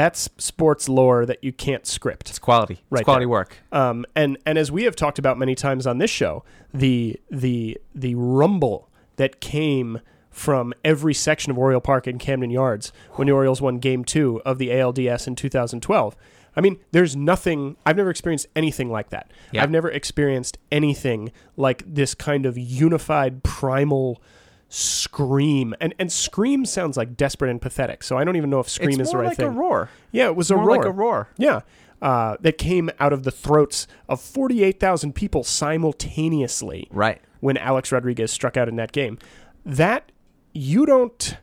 that's 0.00 0.30
sports 0.38 0.88
lore 0.88 1.26
that 1.26 1.44
you 1.44 1.52
can't 1.52 1.86
script. 1.86 2.30
It's 2.30 2.38
quality. 2.38 2.82
Right 2.88 3.00
It's 3.00 3.04
quality 3.04 3.24
there. 3.26 3.28
work. 3.30 3.56
Um, 3.70 4.06
and 4.16 4.38
and 4.46 4.56
as 4.56 4.72
we 4.72 4.84
have 4.84 4.96
talked 4.96 5.18
about 5.18 5.36
many 5.36 5.54
times 5.54 5.86
on 5.86 5.98
this 5.98 6.10
show, 6.10 6.42
the 6.72 7.20
the 7.30 7.78
the 7.94 8.14
rumble 8.14 8.88
that 9.16 9.40
came 9.40 10.00
from 10.30 10.72
every 10.84 11.12
section 11.12 11.50
of 11.50 11.58
Oriole 11.58 11.82
Park 11.82 12.06
and 12.06 12.18
Camden 12.18 12.50
Yards 12.50 12.92
when 13.12 13.26
the 13.26 13.32
Orioles 13.34 13.60
won 13.60 13.78
Game 13.78 14.02
Two 14.02 14.40
of 14.46 14.56
the 14.56 14.68
ALDS 14.70 15.26
in 15.26 15.34
2012. 15.36 16.16
I 16.56 16.60
mean, 16.62 16.78
there's 16.92 17.14
nothing. 17.14 17.76
I've 17.84 17.96
never 17.98 18.08
experienced 18.10 18.46
anything 18.56 18.90
like 18.90 19.10
that. 19.10 19.30
Yeah. 19.52 19.62
I've 19.62 19.70
never 19.70 19.90
experienced 19.90 20.56
anything 20.72 21.30
like 21.58 21.82
this 21.86 22.14
kind 22.14 22.46
of 22.46 22.56
unified 22.56 23.42
primal 23.42 24.22
scream. 24.70 25.74
And 25.80 25.94
and 25.98 26.10
scream 26.10 26.64
sounds 26.64 26.96
like 26.96 27.16
desperate 27.16 27.50
and 27.50 27.60
pathetic. 27.60 28.02
So 28.02 28.16
I 28.16 28.24
don't 28.24 28.36
even 28.36 28.48
know 28.48 28.60
if 28.60 28.68
scream 28.70 28.98
it's 29.00 29.08
is 29.08 29.10
the 29.12 29.18
right 29.18 29.26
like 29.28 29.36
thing. 29.36 29.48
a 29.48 29.50
roar. 29.50 29.90
Yeah, 30.12 30.26
it 30.26 30.36
was 30.36 30.50
a 30.50 30.54
roar. 30.56 30.64
more 30.64 30.68
roar. 30.74 30.76
like 30.78 30.86
a 30.86 30.92
roar. 30.92 31.28
Yeah. 31.36 31.60
Uh, 32.00 32.36
that 32.40 32.56
came 32.56 32.88
out 32.98 33.12
of 33.12 33.24
the 33.24 33.30
throats 33.30 33.86
of 34.08 34.22
48,000 34.22 35.14
people 35.14 35.44
simultaneously 35.44 36.88
Right. 36.90 37.20
when 37.40 37.58
Alex 37.58 37.92
Rodriguez 37.92 38.32
struck 38.32 38.56
out 38.56 38.70
in 38.70 38.76
that 38.76 38.92
game. 38.92 39.18
That 39.66 40.10
you 40.54 40.86
don't 40.86 41.36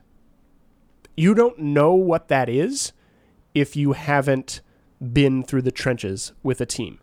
you 1.16 1.34
don't 1.34 1.58
know 1.60 1.94
what 1.94 2.26
that 2.28 2.48
is 2.48 2.92
if 3.54 3.76
you 3.76 3.92
haven't 3.92 4.60
been 5.12 5.42
through 5.44 5.62
the 5.62 5.70
trenches 5.70 6.32
with 6.42 6.60
a 6.60 6.66
team. 6.66 6.98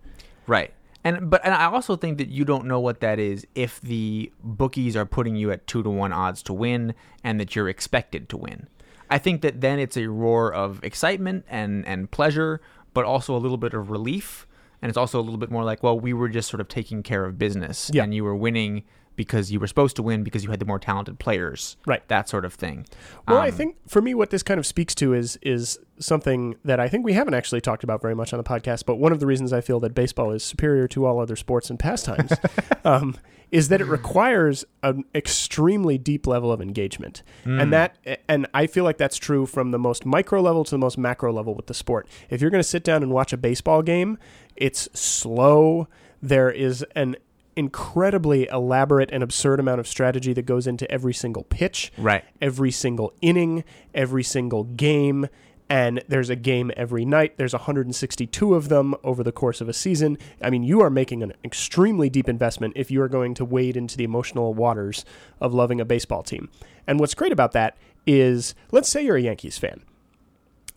Right. 0.47 0.73
And 1.05 1.29
but 1.29 1.39
and 1.45 1.53
I 1.53 1.65
also 1.65 1.95
think 1.95 2.17
that 2.17 2.27
you 2.29 2.43
don't 2.43 2.65
know 2.65 2.79
what 2.79 2.99
that 2.99 3.19
is 3.19 3.45
if 3.55 3.79
the 3.79 4.31
bookies 4.43 4.95
are 4.97 5.05
putting 5.05 5.35
you 5.37 5.51
at 5.51 5.65
two 5.67 5.83
to 5.83 5.89
one 5.89 6.11
odds 6.11 6.41
to 6.43 6.53
win 6.53 6.93
and 7.23 7.39
that 7.39 7.55
you're 7.55 7.69
expected 7.69 8.27
to 8.29 8.37
win. 8.37 8.67
I 9.09 9.19
think 9.19 9.41
that 9.43 9.61
then 9.61 9.77
it's 9.79 9.95
a 9.97 10.07
roar 10.07 10.51
of 10.51 10.83
excitement 10.83 11.45
and 11.47 11.85
and 11.85 12.09
pleasure, 12.09 12.59
but 12.95 13.05
also 13.05 13.35
a 13.35 13.39
little 13.39 13.57
bit 13.57 13.73
of 13.75 13.91
relief. 13.91 14.47
And 14.81 14.89
it's 14.89 14.97
also 14.97 15.19
a 15.19 15.21
little 15.21 15.37
bit 15.37 15.49
more 15.49 15.63
like, 15.63 15.81
well, 15.83 15.97
we 15.99 16.11
were 16.11 16.27
just 16.27 16.49
sort 16.49 16.59
of 16.61 16.67
taking 16.67 17.01
care 17.01 17.23
of 17.25 17.39
business, 17.39 17.89
Yeah. 17.93 18.03
and 18.03 18.13
you 18.13 18.23
were 18.23 18.35
winning 18.35 18.83
because 19.15 19.51
you 19.51 19.59
were 19.59 19.67
supposed 19.67 19.95
to 19.95 20.03
win 20.03 20.23
because 20.23 20.43
you 20.43 20.49
had 20.51 20.59
the 20.59 20.65
more 20.65 20.79
talented 20.79 21.19
players, 21.19 21.77
Right. 21.85 22.07
That 22.07 22.27
sort 22.29 22.45
of 22.45 22.53
thing. 22.53 22.85
Well, 23.27 23.37
I 23.37 23.47
Um, 23.49 23.53
think 23.53 23.75
for 23.87 24.01
me, 24.01 24.13
what 24.13 24.29
this 24.29 24.43
kind 24.43 24.57
of 24.59 24.65
speaks 24.65 24.93
to 24.95 25.13
is 25.13 25.37
is 25.41 25.79
something 25.99 26.55
that 26.65 26.79
I 26.79 26.89
think 26.89 27.05
we 27.05 27.13
haven't 27.13 27.33
actually 27.35 27.61
talked 27.61 27.83
about 27.83 28.01
very 28.01 28.15
much 28.15 28.33
on 28.33 28.37
the 28.37 28.43
podcast. 28.43 28.85
But 28.85 28.95
one 28.97 29.11
of 29.11 29.19
the 29.19 29.25
reasons 29.25 29.53
I 29.53 29.61
feel 29.61 29.79
that 29.81 29.95
baseball 29.95 30.31
is 30.31 30.43
superior 30.43 30.87
to 30.89 31.05
all 31.05 31.19
other 31.19 31.35
sports 31.35 31.69
and 31.69 31.79
pastimes 31.79 32.33
um, 32.83 33.15
is 33.51 33.69
that 33.69 33.79
it 33.79 33.85
requires 33.85 34.65
an 34.83 35.05
extremely 35.13 35.97
deep 35.97 36.27
level 36.27 36.51
of 36.51 36.61
engagement, 36.61 37.23
and 37.45 37.71
that 37.71 37.95
and 38.27 38.47
I 38.53 38.67
feel 38.67 38.83
like 38.83 38.97
that's 38.97 39.17
true 39.17 39.45
from 39.45 39.71
the 39.71 39.79
most 39.79 40.05
micro 40.05 40.41
level 40.41 40.63
to 40.65 40.71
the 40.71 40.77
most 40.79 40.97
macro 40.97 41.31
level 41.31 41.55
with 41.55 41.67
the 41.67 41.73
sport. 41.73 42.07
If 42.29 42.41
you're 42.41 42.49
going 42.51 42.63
to 42.63 42.67
sit 42.67 42.83
down 42.83 43.03
and 43.03 43.11
watch 43.13 43.31
a 43.31 43.37
baseball 43.37 43.81
game, 43.81 44.17
it's 44.55 44.89
slow. 44.99 45.87
There 46.21 46.49
is 46.49 46.83
an 46.95 47.15
incredibly 47.55 48.47
elaborate 48.49 49.09
and 49.11 49.23
absurd 49.23 49.59
amount 49.59 49.79
of 49.79 49.87
strategy 49.87 50.33
that 50.33 50.45
goes 50.45 50.67
into 50.67 50.89
every 50.91 51.13
single 51.13 51.43
pitch 51.43 51.91
Right. 51.97 52.23
every 52.41 52.71
single 52.71 53.13
inning, 53.21 53.63
every 53.93 54.23
single 54.23 54.63
game, 54.65 55.27
and 55.69 56.03
there's 56.07 56.29
a 56.29 56.35
game 56.35 56.71
every 56.77 57.05
night. 57.05 57.37
There's 57.37 57.53
162 57.53 58.53
of 58.53 58.69
them 58.69 58.93
over 59.03 59.23
the 59.23 59.31
course 59.31 59.61
of 59.61 59.69
a 59.69 59.73
season. 59.73 60.17
I 60.41 60.49
mean, 60.51 60.61
you 60.63 60.81
are 60.81 60.89
making 60.91 61.23
an 61.23 61.33
extremely 61.43 62.09
deep 62.09 62.29
investment 62.29 62.73
if 62.75 62.91
you 62.91 63.01
are 63.01 63.07
going 63.07 63.33
to 63.35 63.45
wade 63.45 63.75
into 63.75 63.97
the 63.97 64.03
emotional 64.03 64.53
waters 64.53 65.05
of 65.41 65.53
loving 65.55 65.81
a 65.81 65.85
baseball 65.85 66.21
team. 66.21 66.49
And 66.85 66.99
what's 66.99 67.15
great 67.15 67.31
about 67.31 67.53
that 67.53 67.77
is, 68.05 68.53
let's 68.71 68.89
say 68.89 69.03
you're 69.03 69.15
a 69.17 69.21
Yankees 69.21 69.57
fan. 69.57 69.81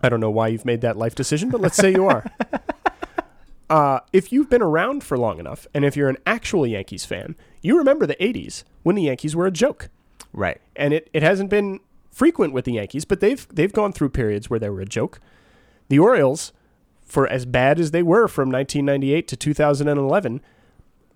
I 0.02 0.08
don't 0.08 0.20
know 0.20 0.30
why 0.30 0.48
you've 0.48 0.64
made 0.64 0.80
that 0.80 0.96
life 0.96 1.14
decision, 1.14 1.50
but 1.50 1.60
let's 1.60 1.76
say 1.76 1.90
you 1.90 2.06
are. 2.06 2.24
Uh, 3.70 4.00
if 4.12 4.32
you've 4.32 4.48
been 4.48 4.62
around 4.62 5.04
for 5.04 5.18
long 5.18 5.38
enough, 5.38 5.66
and 5.74 5.84
if 5.84 5.96
you're 5.96 6.08
an 6.08 6.16
actual 6.26 6.66
Yankees 6.66 7.04
fan, 7.04 7.36
you 7.62 7.76
remember 7.76 8.06
the 8.06 8.16
80s 8.16 8.64
when 8.82 8.96
the 8.96 9.02
Yankees 9.02 9.36
were 9.36 9.46
a 9.46 9.50
joke 9.50 9.90
Right. 10.32 10.60
and 10.76 10.94
it, 10.94 11.10
it 11.12 11.22
hasn't 11.22 11.50
been 11.50 11.80
frequent 12.10 12.52
with 12.52 12.64
the 12.64 12.72
Yankees, 12.72 13.04
but 13.04 13.20
they've 13.20 13.46
they've 13.52 13.72
gone 13.72 13.92
through 13.92 14.08
periods 14.10 14.48
where 14.50 14.58
they 14.58 14.68
were 14.70 14.80
a 14.80 14.86
joke. 14.86 15.20
The 15.88 15.98
Orioles, 15.98 16.52
for 17.04 17.26
as 17.28 17.46
bad 17.46 17.78
as 17.80 17.90
they 17.92 18.02
were 18.02 18.26
from 18.28 18.50
1998 18.50 19.28
to 19.28 19.36
2011, 19.36 20.40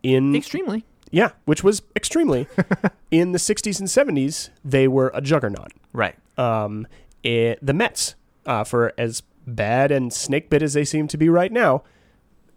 in 0.02 0.34
Extremely. 0.34 0.84
yeah, 1.10 1.30
which 1.44 1.62
was 1.64 1.82
extremely 1.96 2.46
in 3.10 3.32
the 3.32 3.38
60s 3.38 3.78
and 3.80 3.88
70s, 3.88 4.50
they 4.64 4.88
were 4.88 5.10
a 5.14 5.20
juggernaut. 5.20 5.72
Right. 5.92 6.16
Um, 6.38 6.86
eh, 7.24 7.54
the 7.62 7.74
Mets, 7.74 8.14
uh, 8.46 8.64
for 8.64 8.92
as 8.98 9.22
bad 9.46 9.90
and 9.92 10.12
snake 10.12 10.50
bit 10.50 10.62
as 10.62 10.72
they 10.74 10.84
seem 10.84 11.06
to 11.08 11.16
be 11.16 11.28
right 11.28 11.52
now, 11.52 11.82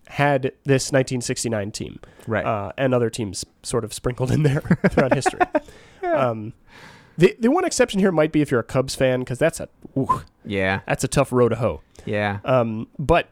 had 0.07 0.51
this 0.63 0.91
1969 0.91 1.71
team 1.71 1.99
Right. 2.27 2.45
uh, 2.45 2.71
and 2.77 2.93
other 2.93 3.09
teams 3.09 3.45
sort 3.63 3.83
of 3.83 3.93
sprinkled 3.93 4.31
in 4.31 4.43
there 4.43 4.61
throughout 4.89 5.13
history. 5.13 5.41
Um, 6.05 6.53
the 7.17 7.35
the 7.39 7.49
one 7.49 7.65
exception 7.65 7.99
here 7.99 8.11
might 8.11 8.31
be 8.31 8.41
if 8.41 8.51
you're 8.51 8.59
a 8.59 8.63
Cubs 8.63 8.93
fan 8.93 9.21
because 9.21 9.39
that's 9.39 9.59
a 9.59 9.67
ooh, 9.97 10.21
yeah. 10.45 10.81
that's 10.85 11.03
a 11.03 11.07
tough 11.07 11.31
row 11.31 11.49
to 11.49 11.55
hoe. 11.55 11.81
Yeah. 12.05 12.39
Um, 12.45 12.87
but 12.99 13.29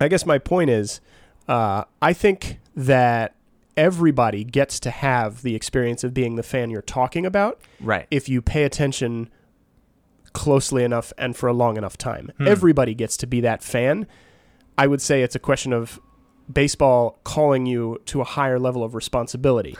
I 0.00 0.06
guess 0.08 0.24
my 0.24 0.38
point 0.38 0.70
is, 0.70 1.00
uh, 1.48 1.84
I 2.00 2.12
think 2.12 2.60
that 2.76 3.34
everybody 3.76 4.44
gets 4.44 4.78
to 4.80 4.90
have 4.90 5.42
the 5.42 5.54
experience 5.54 6.04
of 6.04 6.14
being 6.14 6.36
the 6.36 6.42
fan 6.42 6.70
you're 6.70 6.82
talking 6.82 7.26
about 7.26 7.60
right. 7.80 8.06
if 8.10 8.28
you 8.28 8.40
pay 8.40 8.64
attention 8.64 9.28
closely 10.32 10.84
enough 10.84 11.12
and 11.18 11.36
for 11.36 11.48
a 11.48 11.52
long 11.52 11.76
enough 11.76 11.96
time. 11.96 12.30
Hmm. 12.38 12.46
Everybody 12.46 12.94
gets 12.94 13.16
to 13.18 13.26
be 13.26 13.40
that 13.40 13.62
fan. 13.62 14.06
I 14.80 14.86
would 14.86 15.02
say 15.02 15.22
it's 15.22 15.34
a 15.34 15.38
question 15.38 15.74
of 15.74 16.00
baseball 16.50 17.18
calling 17.22 17.66
you 17.66 18.00
to 18.06 18.22
a 18.22 18.24
higher 18.24 18.58
level 18.58 18.82
of 18.82 18.94
responsibility 18.94 19.76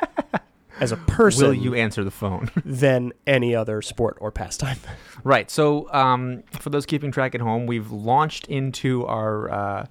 as 0.80 0.90
a 0.90 0.96
person 0.96 1.48
Will 1.48 1.52
you 1.52 1.74
answer 1.74 2.02
the 2.02 2.10
phone? 2.10 2.50
than 2.64 3.12
any 3.26 3.54
other 3.54 3.82
sport 3.82 4.16
or 4.22 4.32
pastime. 4.32 4.78
Right. 5.22 5.50
So, 5.50 5.92
um, 5.92 6.44
for 6.58 6.70
those 6.70 6.86
keeping 6.86 7.12
track 7.12 7.34
at 7.34 7.42
home, 7.42 7.66
we've 7.66 7.90
launched 7.92 8.46
into 8.46 9.04
our 9.04 9.50
uh, 9.50 9.86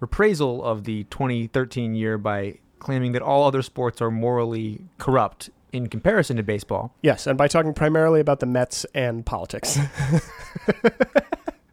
reprisal 0.00 0.64
of 0.64 0.82
the 0.82 1.04
2013 1.04 1.94
year 1.94 2.18
by 2.18 2.58
claiming 2.80 3.12
that 3.12 3.22
all 3.22 3.46
other 3.46 3.62
sports 3.62 4.02
are 4.02 4.10
morally 4.10 4.80
corrupt 4.98 5.50
in 5.72 5.86
comparison 5.86 6.36
to 6.36 6.42
baseball. 6.42 6.96
yes, 7.02 7.28
and 7.28 7.38
by 7.38 7.46
talking 7.46 7.72
primarily 7.74 8.18
about 8.18 8.40
the 8.40 8.46
Mets 8.46 8.86
and 8.92 9.24
politics. 9.24 9.78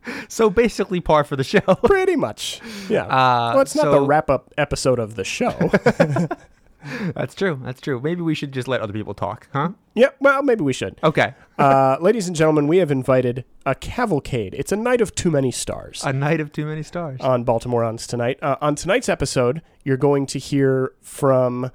So 0.28 0.50
basically, 0.50 1.00
par 1.00 1.24
for 1.24 1.36
the 1.36 1.44
show. 1.44 1.60
Pretty 1.84 2.16
much. 2.16 2.62
Yeah. 2.90 3.06
Uh, 3.06 3.52
well, 3.54 3.62
it's 3.62 3.76
not 3.76 3.92
the 3.92 4.02
wrap 4.02 4.30
up 4.30 4.54
episode 4.58 4.98
of 4.98 5.16
the 5.16 5.24
show. 5.24 5.52
That's 7.14 7.36
true. 7.36 7.60
That's 7.64 7.80
true. 7.80 8.00
Maybe 8.02 8.22
we 8.22 8.34
should 8.34 8.52
just 8.52 8.68
let 8.68 8.82
other 8.82 8.94
people 8.94 9.14
talk, 9.14 9.48
huh? 9.54 9.70
yeah, 9.94 10.08
well, 10.20 10.42
maybe 10.42 10.64
we 10.64 10.74
should. 10.74 10.98
Okay. 11.04 11.36
Uh, 11.60 11.98
ladies 12.02 12.28
and 12.28 12.36
gentlemen, 12.36 12.68
we 12.68 12.78
have 12.78 12.90
invited 12.90 13.46
a 13.68 13.76
cavalcade. 13.76 14.56
It's 14.56 14.72
a 14.72 14.76
night 14.76 15.00
of 15.02 15.14
too 15.14 15.30
many 15.30 15.52
stars. 15.52 16.04
A 16.04 16.12
night 16.12 16.40
of 16.40 16.52
too 16.52 16.66
many 16.66 16.82
stars. 16.82 17.20
on 17.22 17.46
Baltimorons 17.46 18.08
tonight. 18.08 18.40
Uh, 18.42 18.56
on 18.62 18.74
tonight's 18.76 19.10
episode, 19.10 19.62
you're 19.84 19.98
going 19.98 20.26
to 20.28 20.40
hear 20.40 20.94
from 21.02 21.70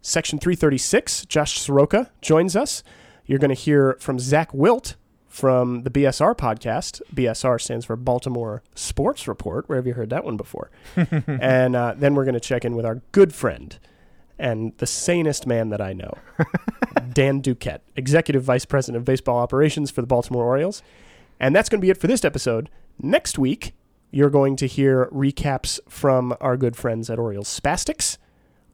Section 0.00 0.38
336. 0.38 1.26
Josh 1.26 1.58
Soroka 1.58 2.10
joins 2.22 2.56
us. 2.56 2.82
You're 3.26 3.38
going 3.38 3.54
to 3.54 3.60
hear 3.60 3.98
from 4.00 4.18
Zach 4.18 4.54
Wilt 4.54 4.96
from 5.28 5.82
the 5.82 5.90
BSR 5.90 6.36
podcast. 6.36 7.00
BSR 7.14 7.60
stands 7.60 7.84
for 7.84 7.96
Baltimore 7.96 8.62
Sports 8.74 9.28
Report. 9.28 9.68
Where 9.68 9.76
have 9.76 9.86
you 9.86 9.94
heard 9.94 10.10
that 10.10 10.24
one 10.24 10.36
before? 10.36 10.70
and 11.26 11.76
uh, 11.76 11.94
then 11.96 12.14
we're 12.14 12.24
going 12.24 12.34
to 12.34 12.40
check 12.40 12.64
in 12.64 12.74
with 12.74 12.86
our 12.86 13.02
good 13.12 13.32
friend 13.34 13.78
and 14.38 14.72
the 14.78 14.86
sanest 14.86 15.46
man 15.46 15.68
that 15.70 15.80
I 15.80 15.92
know, 15.92 16.16
Dan 17.12 17.42
Duquette, 17.42 17.80
Executive 17.96 18.42
Vice 18.42 18.64
President 18.64 18.96
of 18.96 19.04
Baseball 19.04 19.38
Operations 19.38 19.90
for 19.90 20.00
the 20.00 20.06
Baltimore 20.06 20.44
Orioles. 20.44 20.82
And 21.40 21.54
that's 21.54 21.68
going 21.68 21.80
to 21.80 21.84
be 21.84 21.90
it 21.90 21.98
for 21.98 22.06
this 22.06 22.24
episode. 22.24 22.70
Next 23.00 23.38
week, 23.38 23.72
you're 24.10 24.30
going 24.30 24.56
to 24.56 24.66
hear 24.66 25.06
recaps 25.06 25.78
from 25.88 26.36
our 26.40 26.56
good 26.56 26.76
friends 26.76 27.10
at 27.10 27.18
Orioles 27.18 27.48
Spastics, 27.48 28.16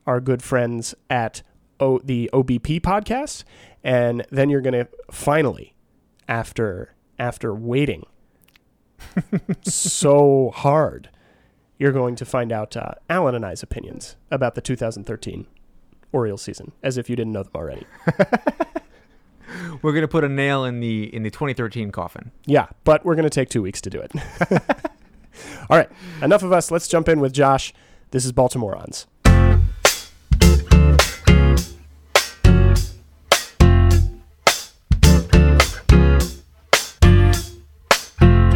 our 0.07 0.21
good 0.21 0.43
friends 0.43 0.95
at 1.11 1.43
o- 1.81 1.99
the 1.99 2.31
OBP 2.33 2.81
podcast, 2.81 3.45
and 3.83 4.27
then 4.31 4.51
you're 4.51 4.61
going 4.61 4.75
to 4.75 4.89
finally, 5.11 5.74
after 6.29 6.95
after 7.19 7.55
waiting 7.55 8.05
so 9.63 10.51
hard, 10.55 11.11
you're 11.79 11.93
going 11.93 12.17
to 12.17 12.25
find 12.25 12.53
out 12.53 12.77
uh, 12.77 12.93
Alan 13.09 13.35
and 13.35 13.45
I's 13.45 13.63
opinions 13.63 14.17
about 14.31 14.55
the 14.55 14.61
2013 14.61 15.47
Orioles 16.13 16.43
season, 16.43 16.73
as 16.83 16.97
if 16.97 17.11
you 17.11 17.17
didn't 17.17 17.33
know 17.33 17.43
them 17.43 17.53
already. 17.55 17.87
We're 19.83 19.93
gonna 19.93 20.09
put 20.09 20.25
a 20.25 20.29
nail 20.29 20.65
in 20.65 20.81
the 20.81 21.15
in 21.15 21.23
the 21.23 21.31
2013 21.31 21.93
coffin. 21.93 22.33
Yeah, 22.47 22.69
but 22.83 23.05
we're 23.05 23.15
going 23.15 23.25
to 23.25 23.31
take 23.31 23.51
two 23.51 23.63
weeks 23.63 23.81
to 23.83 23.91
do 23.91 24.01
it. 24.01 24.11
All 25.71 25.77
right, 25.77 25.89
enough 26.23 26.43
of 26.43 26.51
us. 26.51 26.71
Let's 26.71 26.89
jump 26.89 27.09
in 27.09 27.21
with 27.21 27.33
Josh. 27.33 27.73
This 28.11 28.25
is 28.25 28.33
Baltimorons. 28.33 29.07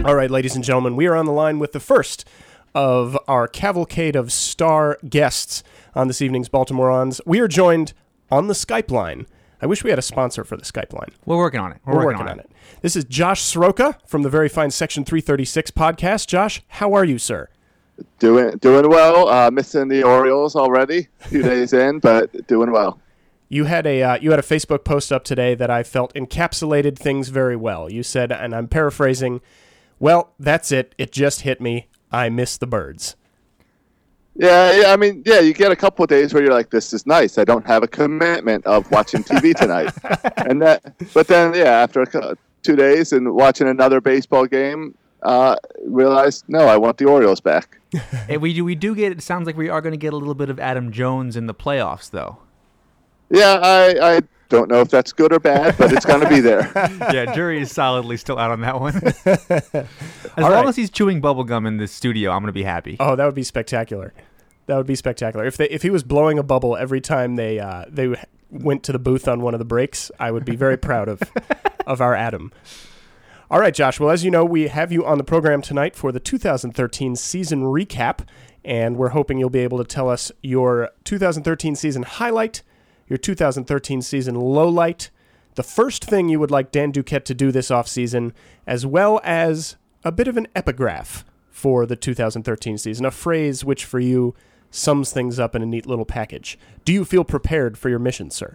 All 0.08 0.14
right, 0.14 0.30
ladies 0.30 0.56
and 0.56 0.64
gentlemen, 0.64 0.96
we 0.96 1.06
are 1.06 1.14
on 1.14 1.26
the 1.26 1.32
line 1.32 1.58
with 1.58 1.72
the 1.72 1.80
first 1.80 2.26
of 2.74 3.18
our 3.28 3.46
cavalcade 3.46 4.16
of 4.16 4.32
star 4.32 4.96
guests 5.06 5.62
on 5.94 6.08
this 6.08 6.22
evening's 6.22 6.48
Baltimorons. 6.48 7.20
We 7.26 7.40
are 7.40 7.46
joined 7.46 7.92
on 8.30 8.46
the 8.46 8.54
Skype 8.54 8.90
line 8.90 9.26
I 9.60 9.66
wish 9.66 9.84
we 9.84 9.90
had 9.90 9.98
a 9.98 10.02
sponsor 10.02 10.44
for 10.44 10.56
the 10.56 10.62
Skype 10.64 10.94
line. 10.94 11.10
We're 11.26 11.36
working 11.36 11.60
on 11.60 11.72
it. 11.72 11.82
We're, 11.84 11.96
We're 11.96 12.04
working 12.06 12.26
on 12.26 12.40
it. 12.40 12.50
This 12.80 12.96
is 12.96 13.04
Josh 13.04 13.42
Soroka 13.42 13.98
from 14.06 14.22
the 14.22 14.30
very 14.30 14.48
fine 14.48 14.70
Section 14.70 15.04
336 15.04 15.72
podcast. 15.72 16.26
Josh, 16.26 16.62
how 16.68 16.94
are 16.94 17.04
you, 17.04 17.18
sir? 17.18 17.50
Doing 18.18 18.56
doing 18.58 18.88
well. 18.88 19.28
Uh, 19.28 19.50
missing 19.50 19.88
the 19.88 20.04
Orioles 20.04 20.54
already, 20.54 21.08
a 21.20 21.28
few 21.28 21.42
days 21.42 21.72
in, 21.74 21.98
but 21.98 22.46
doing 22.46 22.70
well. 22.70 22.98
You 23.48 23.64
had 23.64 23.86
a 23.86 24.02
uh, 24.02 24.18
you 24.20 24.30
had 24.30 24.38
a 24.38 24.42
Facebook 24.42 24.84
post 24.84 25.12
up 25.12 25.24
today 25.24 25.54
that 25.56 25.68
I 25.68 25.82
felt 25.82 26.14
encapsulated 26.14 26.96
things 26.96 27.28
very 27.30 27.56
well. 27.56 27.90
You 27.90 28.02
said, 28.02 28.30
and 28.30 28.54
I'm 28.54 28.68
paraphrasing, 28.68 29.40
"Well, 29.98 30.34
that's 30.38 30.72
it. 30.72 30.94
It 30.98 31.12
just 31.12 31.42
hit 31.42 31.60
me. 31.60 31.88
I 32.10 32.28
miss 32.28 32.56
the 32.56 32.66
birds." 32.66 33.16
Yeah, 34.34 34.80
yeah. 34.80 34.92
I 34.92 34.96
mean, 34.96 35.22
yeah. 35.26 35.40
You 35.40 35.52
get 35.52 35.72
a 35.72 35.76
couple 35.76 36.04
of 36.04 36.08
days 36.08 36.32
where 36.32 36.42
you're 36.42 36.52
like, 36.52 36.70
"This 36.70 36.92
is 36.92 37.06
nice. 37.06 37.38
I 37.38 37.44
don't 37.44 37.66
have 37.66 37.82
a 37.82 37.88
commitment 37.88 38.64
of 38.66 38.90
watching 38.90 39.24
TV 39.24 39.54
tonight," 39.56 39.92
and 40.48 40.62
that. 40.62 40.94
But 41.12 41.26
then, 41.26 41.54
yeah, 41.54 41.82
after 41.82 42.02
a, 42.02 42.36
two 42.62 42.76
days 42.76 43.12
and 43.12 43.34
watching 43.34 43.68
another 43.68 44.00
baseball 44.00 44.46
game, 44.46 44.94
uh, 45.22 45.56
realized 45.84 46.44
no, 46.48 46.60
I 46.60 46.76
want 46.76 46.98
the 46.98 47.06
Orioles 47.06 47.40
back. 47.40 47.80
Hey, 48.26 48.36
we 48.36 48.52
do 48.52 48.64
we 48.64 48.74
do 48.74 48.94
get 48.94 49.12
it 49.12 49.22
sounds 49.22 49.46
like 49.46 49.56
we 49.56 49.70
are 49.70 49.80
going 49.80 49.94
to 49.94 49.98
get 49.98 50.12
a 50.12 50.16
little 50.16 50.34
bit 50.34 50.50
of 50.50 50.60
Adam 50.60 50.92
Jones 50.92 51.36
in 51.36 51.46
the 51.46 51.54
playoffs 51.54 52.10
though. 52.10 52.36
Yeah, 53.30 53.58
I, 53.62 54.16
I 54.16 54.20
don't 54.48 54.70
know 54.70 54.80
if 54.80 54.88
that's 54.88 55.12
good 55.12 55.32
or 55.32 55.38
bad, 55.38 55.76
but 55.76 55.92
it's 55.92 56.06
going 56.06 56.22
to 56.22 56.28
be 56.28 56.40
there. 56.40 56.70
yeah, 57.12 57.34
jury 57.34 57.60
is 57.60 57.70
solidly 57.70 58.16
still 58.16 58.38
out 58.38 58.50
on 58.50 58.60
that 58.62 58.80
one. 58.80 58.96
as 59.26 59.86
long 60.36 60.52
right. 60.52 60.66
as 60.66 60.76
he's 60.76 60.90
chewing 60.90 61.20
bubblegum 61.20 61.66
in 61.66 61.76
the 61.76 61.86
studio, 61.86 62.30
I'm 62.30 62.40
going 62.40 62.48
to 62.48 62.52
be 62.52 62.62
happy. 62.62 62.96
Oh, 63.00 63.16
that 63.16 63.24
would 63.24 63.34
be 63.34 63.42
spectacular. 63.42 64.14
That 64.66 64.76
would 64.76 64.86
be 64.86 64.94
spectacular. 64.94 65.46
If 65.46 65.56
they 65.56 65.68
if 65.68 65.82
he 65.82 65.90
was 65.90 66.02
blowing 66.02 66.38
a 66.38 66.42
bubble 66.42 66.76
every 66.76 67.00
time 67.00 67.36
they 67.36 67.58
uh, 67.58 67.86
they 67.88 68.14
went 68.50 68.82
to 68.84 68.92
the 68.92 68.98
booth 68.98 69.26
on 69.26 69.40
one 69.40 69.54
of 69.54 69.58
the 69.58 69.64
breaks, 69.64 70.10
I 70.18 70.30
would 70.30 70.44
be 70.44 70.56
very 70.56 70.76
proud 70.76 71.08
of 71.08 71.22
of 71.86 72.00
our 72.00 72.14
Adam. 72.14 72.52
All 73.50 73.60
right, 73.60 73.72
Josh. 73.72 73.98
Well, 73.98 74.10
as 74.10 74.24
you 74.24 74.30
know, 74.30 74.44
we 74.44 74.68
have 74.68 74.92
you 74.92 75.06
on 75.06 75.16
the 75.16 75.24
program 75.24 75.62
tonight 75.62 75.96
for 75.96 76.12
the 76.12 76.20
2013 76.20 77.16
season 77.16 77.62
recap, 77.62 78.26
and 78.62 78.96
we're 78.96 79.08
hoping 79.08 79.38
you'll 79.38 79.48
be 79.48 79.60
able 79.60 79.78
to 79.78 79.84
tell 79.84 80.10
us 80.10 80.30
your 80.42 80.90
2013 81.04 81.74
season 81.74 82.02
highlight, 82.02 82.62
your 83.08 83.18
2013 83.18 84.02
season 84.02 84.34
low 84.34 84.68
light, 84.68 85.10
the 85.54 85.62
first 85.62 86.04
thing 86.04 86.28
you 86.28 86.38
would 86.38 86.50
like 86.50 86.70
Dan 86.70 86.92
Duquette 86.92 87.24
to 87.24 87.34
do 87.34 87.50
this 87.50 87.68
offseason, 87.68 88.32
as 88.66 88.86
well 88.86 89.20
as 89.24 89.76
a 90.04 90.12
bit 90.12 90.28
of 90.28 90.36
an 90.36 90.46
epigraph 90.54 91.24
for 91.50 91.86
the 91.86 91.96
2013 91.96 92.78
season, 92.78 93.04
a 93.04 93.10
phrase 93.10 93.64
which 93.64 93.84
for 93.84 93.98
you 93.98 94.34
sums 94.70 95.12
things 95.12 95.40
up 95.40 95.56
in 95.56 95.62
a 95.62 95.66
neat 95.66 95.86
little 95.86 96.04
package. 96.04 96.58
Do 96.84 96.92
you 96.92 97.04
feel 97.04 97.24
prepared 97.24 97.76
for 97.76 97.88
your 97.88 97.98
mission, 97.98 98.30
sir? 98.30 98.54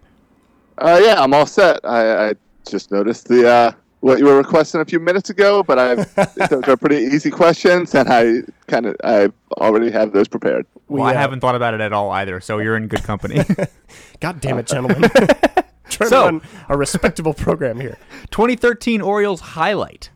Uh, 0.78 1.02
yeah, 1.04 1.22
I'm 1.22 1.34
all 1.34 1.46
set. 1.46 1.80
I, 1.84 2.30
I 2.30 2.34
just 2.68 2.92
noticed 2.92 3.28
the 3.28 3.50
uh, 3.50 3.72
what 4.04 4.20
you 4.20 4.26
were 4.26 4.36
requesting 4.36 4.82
a 4.82 4.86
few 4.86 5.00
minutes 5.00 5.30
ago, 5.30 5.64
but 5.64 5.80
I've 5.80 6.16
those 6.50 6.64
are 6.66 6.76
pretty 6.76 6.98
easy 6.98 7.32
questions, 7.32 7.96
and 7.96 8.10
I 8.10 8.42
kind 8.68 8.86
of 8.86 8.98
I 9.02 9.30
already 9.54 9.90
have 9.92 10.12
those 10.12 10.28
prepared. 10.28 10.66
We, 10.90 11.00
well, 11.00 11.08
I 11.08 11.16
uh, 11.16 11.20
haven't 11.20 11.40
thought 11.40 11.56
about 11.56 11.74
it 11.74 11.80
at 11.80 11.94
all 11.94 12.12
either, 12.12 12.42
so 12.42 12.60
you're 12.60 12.76
in 12.76 12.90
good 12.90 13.04
company. 13.04 13.42
God 14.20 14.42
damn 14.42 14.60
it, 14.60 14.68
gentlemen. 14.68 15.10
Trying 15.90 16.10
So- 16.10 16.28
to 16.32 16.34
run 16.34 16.42
a 16.68 16.78
respectable 16.78 17.34
program 17.34 17.80
here. 17.80 17.98
2013 18.32 19.00
Orioles 19.00 19.40
highlight. 19.40 20.10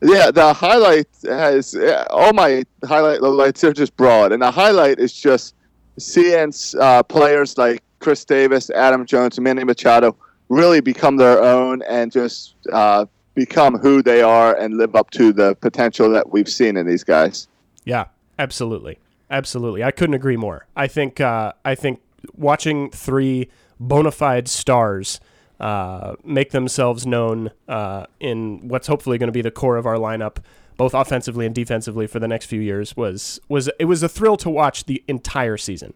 Yeah, 0.00 0.30
the 0.30 0.52
highlight 0.54 1.08
has 1.24 1.74
yeah, 1.74 2.06
all 2.08 2.32
my 2.32 2.62
highlight 2.84 3.20
lights 3.20 3.64
are 3.64 3.72
just 3.72 3.96
broad, 3.96 4.30
and 4.30 4.42
the 4.42 4.50
highlight 4.52 5.00
is 5.00 5.12
just 5.12 5.56
seeing 5.98 6.52
uh, 6.78 7.02
players 7.02 7.58
like 7.58 7.82
Chris 7.98 8.24
Davis, 8.24 8.70
Adam 8.70 9.06
Jones, 9.06 9.38
and 9.38 9.44
Manny 9.44 9.64
Machado 9.64 10.16
really 10.52 10.80
become 10.80 11.16
their 11.16 11.42
own 11.42 11.80
and 11.88 12.12
just 12.12 12.54
uh, 12.72 13.06
become 13.34 13.78
who 13.78 14.02
they 14.02 14.20
are 14.20 14.54
and 14.56 14.76
live 14.76 14.94
up 14.94 15.10
to 15.10 15.32
the 15.32 15.54
potential 15.56 16.10
that 16.10 16.30
we've 16.30 16.48
seen 16.48 16.76
in 16.76 16.86
these 16.86 17.02
guys. 17.02 17.48
Yeah, 17.84 18.04
absolutely, 18.38 18.98
absolutely. 19.30 19.82
I 19.82 19.90
couldn't 19.90 20.14
agree 20.14 20.36
more. 20.36 20.66
I 20.76 20.88
think 20.88 21.20
uh, 21.20 21.54
I 21.64 21.74
think 21.74 22.00
watching 22.34 22.90
three 22.90 23.48
bona 23.80 24.10
fide 24.10 24.46
stars 24.46 25.20
uh, 25.58 26.16
make 26.22 26.50
themselves 26.50 27.06
known 27.06 27.50
uh, 27.66 28.04
in 28.20 28.68
what's 28.68 28.88
hopefully 28.88 29.16
going 29.16 29.28
to 29.28 29.32
be 29.32 29.42
the 29.42 29.50
core 29.50 29.78
of 29.78 29.86
our 29.86 29.96
lineup, 29.96 30.36
both 30.76 30.92
offensively 30.92 31.46
and 31.46 31.54
defensively 31.54 32.06
for 32.06 32.18
the 32.18 32.28
next 32.28 32.44
few 32.44 32.60
years, 32.60 32.94
was 32.94 33.40
was 33.48 33.70
it 33.80 33.86
was 33.86 34.02
a 34.02 34.08
thrill 34.08 34.36
to 34.36 34.50
watch 34.50 34.84
the 34.84 35.02
entire 35.08 35.56
season. 35.56 35.94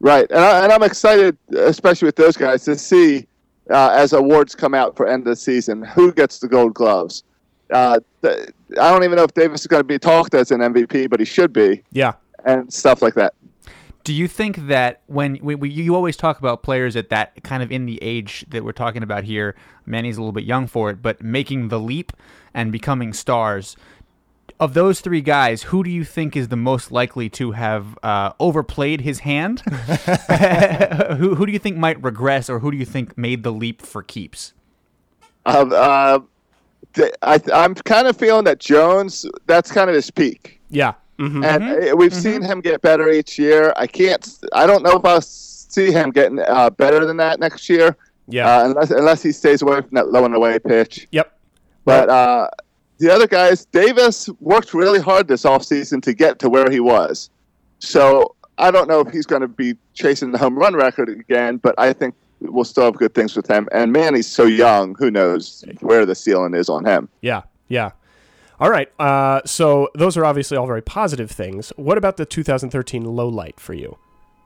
Right, 0.00 0.30
and, 0.30 0.40
I, 0.40 0.62
and 0.62 0.72
I'm 0.72 0.84
excited, 0.84 1.36
especially 1.54 2.06
with 2.06 2.16
those 2.16 2.36
guys, 2.36 2.64
to 2.64 2.78
see 2.78 3.26
uh, 3.70 3.90
as 3.92 4.12
awards 4.12 4.54
come 4.54 4.74
out 4.74 4.96
for 4.96 5.06
end 5.06 5.22
of 5.22 5.26
the 5.26 5.36
season 5.36 5.82
who 5.82 6.12
gets 6.12 6.38
the 6.38 6.48
Gold 6.48 6.74
Gloves. 6.74 7.24
Uh, 7.70 8.00
th- 8.22 8.48
I 8.80 8.90
don't 8.90 9.04
even 9.04 9.16
know 9.16 9.24
if 9.24 9.34
Davis 9.34 9.60
is 9.60 9.66
going 9.66 9.80
to 9.80 9.84
be 9.84 9.98
talked 9.98 10.34
as 10.34 10.50
an 10.50 10.60
MVP, 10.60 11.10
but 11.10 11.20
he 11.20 11.26
should 11.26 11.52
be, 11.52 11.82
Yeah, 11.92 12.14
and 12.44 12.72
stuff 12.72 13.02
like 13.02 13.14
that. 13.14 13.34
Do 14.04 14.14
you 14.14 14.26
think 14.26 14.68
that 14.68 15.02
when 15.06 15.38
we, 15.42 15.54
we, 15.54 15.68
you 15.68 15.94
always 15.94 16.16
talk 16.16 16.38
about 16.38 16.62
players 16.62 16.96
at 16.96 17.10
that 17.10 17.42
kind 17.44 17.62
of 17.62 17.70
in 17.70 17.84
the 17.84 18.02
age 18.02 18.46
that 18.48 18.64
we're 18.64 18.72
talking 18.72 19.02
about 19.02 19.24
here, 19.24 19.54
Manny's 19.84 20.16
a 20.16 20.20
little 20.20 20.32
bit 20.32 20.44
young 20.44 20.66
for 20.66 20.88
it, 20.88 21.02
but 21.02 21.22
making 21.22 21.68
the 21.68 21.78
leap 21.78 22.12
and 22.54 22.72
becoming 22.72 23.12
stars. 23.12 23.76
Of 24.60 24.74
those 24.74 25.00
three 25.00 25.20
guys, 25.20 25.64
who 25.64 25.84
do 25.84 25.90
you 25.90 26.04
think 26.04 26.36
is 26.36 26.48
the 26.48 26.56
most 26.56 26.90
likely 26.90 27.28
to 27.30 27.52
have 27.52 27.98
uh, 28.02 28.32
overplayed 28.40 29.02
his 29.02 29.20
hand? 29.20 29.60
who, 31.18 31.34
who 31.36 31.46
do 31.46 31.52
you 31.52 31.58
think 31.58 31.76
might 31.76 32.02
regress, 32.02 32.50
or 32.50 32.58
who 32.58 32.70
do 32.70 32.76
you 32.76 32.84
think 32.84 33.16
made 33.16 33.42
the 33.44 33.52
leap 33.52 33.82
for 33.82 34.02
keeps? 34.02 34.52
Um, 35.46 35.72
uh, 35.74 36.18
th- 36.94 37.12
I, 37.22 37.40
I'm 37.54 37.74
kind 37.74 38.06
of 38.08 38.16
feeling 38.16 38.44
that 38.44 38.58
Jones, 38.58 39.24
that's 39.46 39.70
kind 39.70 39.88
of 39.88 39.94
his 39.94 40.10
peak. 40.10 40.60
yeah. 40.70 40.94
hmm 41.18 41.42
And 41.44 41.90
uh, 41.90 41.96
we've 41.96 42.14
seen 42.14 42.42
him 42.42 42.60
get 42.60 42.82
better 42.82 43.08
each 43.10 43.38
year. 43.38 43.72
I 43.76 43.86
can't, 43.86 44.38
I 44.52 44.66
don't 44.66 44.82
know 44.82 44.92
if 44.98 45.04
I'll 45.04 45.20
see 45.20 45.92
him 45.92 46.10
getting 46.10 46.40
uh, 46.40 46.70
better 46.70 47.04
than 47.06 47.16
that 47.18 47.40
next 47.40 47.68
year. 47.68 47.96
Yeah. 48.28 48.48
Uh, 48.48 48.64
unless, 48.66 48.90
unless 48.90 49.22
he 49.22 49.32
stays 49.32 49.62
away 49.62 49.80
from 49.80 49.90
that 49.92 50.08
low 50.10 50.24
and 50.24 50.34
away 50.34 50.58
pitch. 50.58 51.08
Yep. 51.12 51.32
But 51.84 52.10
uh, 52.10 52.48
the 52.98 53.12
other 53.12 53.26
guys, 53.26 53.64
Davis 53.66 54.28
worked 54.40 54.74
really 54.74 55.00
hard 55.00 55.28
this 55.28 55.44
offseason 55.44 56.02
to 56.02 56.12
get 56.14 56.38
to 56.40 56.48
where 56.48 56.70
he 56.70 56.80
was. 56.80 57.30
So 57.78 58.34
I 58.58 58.70
don't 58.70 58.88
know 58.88 59.00
if 59.00 59.12
he's 59.12 59.26
going 59.26 59.42
to 59.42 59.48
be 59.48 59.76
chasing 59.94 60.32
the 60.32 60.38
home 60.38 60.56
run 60.58 60.74
record 60.74 61.08
again, 61.08 61.58
but 61.58 61.74
I 61.78 61.92
think 61.92 62.14
we'll 62.40 62.64
still 62.64 62.84
have 62.84 62.96
good 62.96 63.14
things 63.14 63.36
with 63.36 63.46
him. 63.48 63.68
And 63.72 63.92
man, 63.92 64.14
he's 64.14 64.26
so 64.28 64.44
young, 64.44 64.94
who 64.98 65.10
knows 65.10 65.64
where 65.80 66.04
the 66.06 66.14
ceiling 66.14 66.54
is 66.54 66.68
on 66.68 66.84
him. 66.84 67.08
Yeah, 67.20 67.42
yeah. 67.68 67.90
All 68.60 68.70
right. 68.70 68.90
Uh, 68.98 69.40
so 69.46 69.88
those 69.94 70.16
are 70.16 70.24
obviously 70.24 70.56
all 70.56 70.66
very 70.66 70.82
positive 70.82 71.30
things. 71.30 71.72
What 71.76 71.96
about 71.98 72.16
the 72.16 72.26
2013 72.26 73.04
low 73.04 73.28
light 73.28 73.60
for 73.60 73.74
you? 73.74 73.96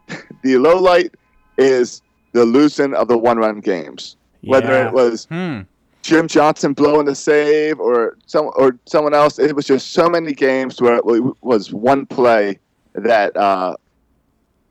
The 0.42 0.58
low 0.58 0.76
light 0.78 1.14
is 1.56 2.02
the 2.32 2.44
losing 2.44 2.94
of 2.94 3.06
the 3.08 3.16
one 3.16 3.38
run 3.38 3.60
games. 3.60 4.16
Whether 4.42 4.86
it 4.86 4.92
was 4.92 5.26
Hmm. 5.26 5.60
Jim 6.02 6.26
Johnson 6.26 6.72
blowing 6.72 7.06
the 7.06 7.14
save 7.14 7.78
or 7.78 8.16
some 8.26 8.50
or 8.56 8.78
someone 8.86 9.14
else. 9.14 9.38
It 9.38 9.54
was 9.54 9.66
just 9.66 9.92
so 9.92 10.08
many 10.08 10.32
games 10.34 10.80
where 10.80 10.96
it 10.96 11.04
was 11.40 11.72
one 11.72 12.06
play 12.06 12.58
that 12.94 13.36
uh, 13.36 13.76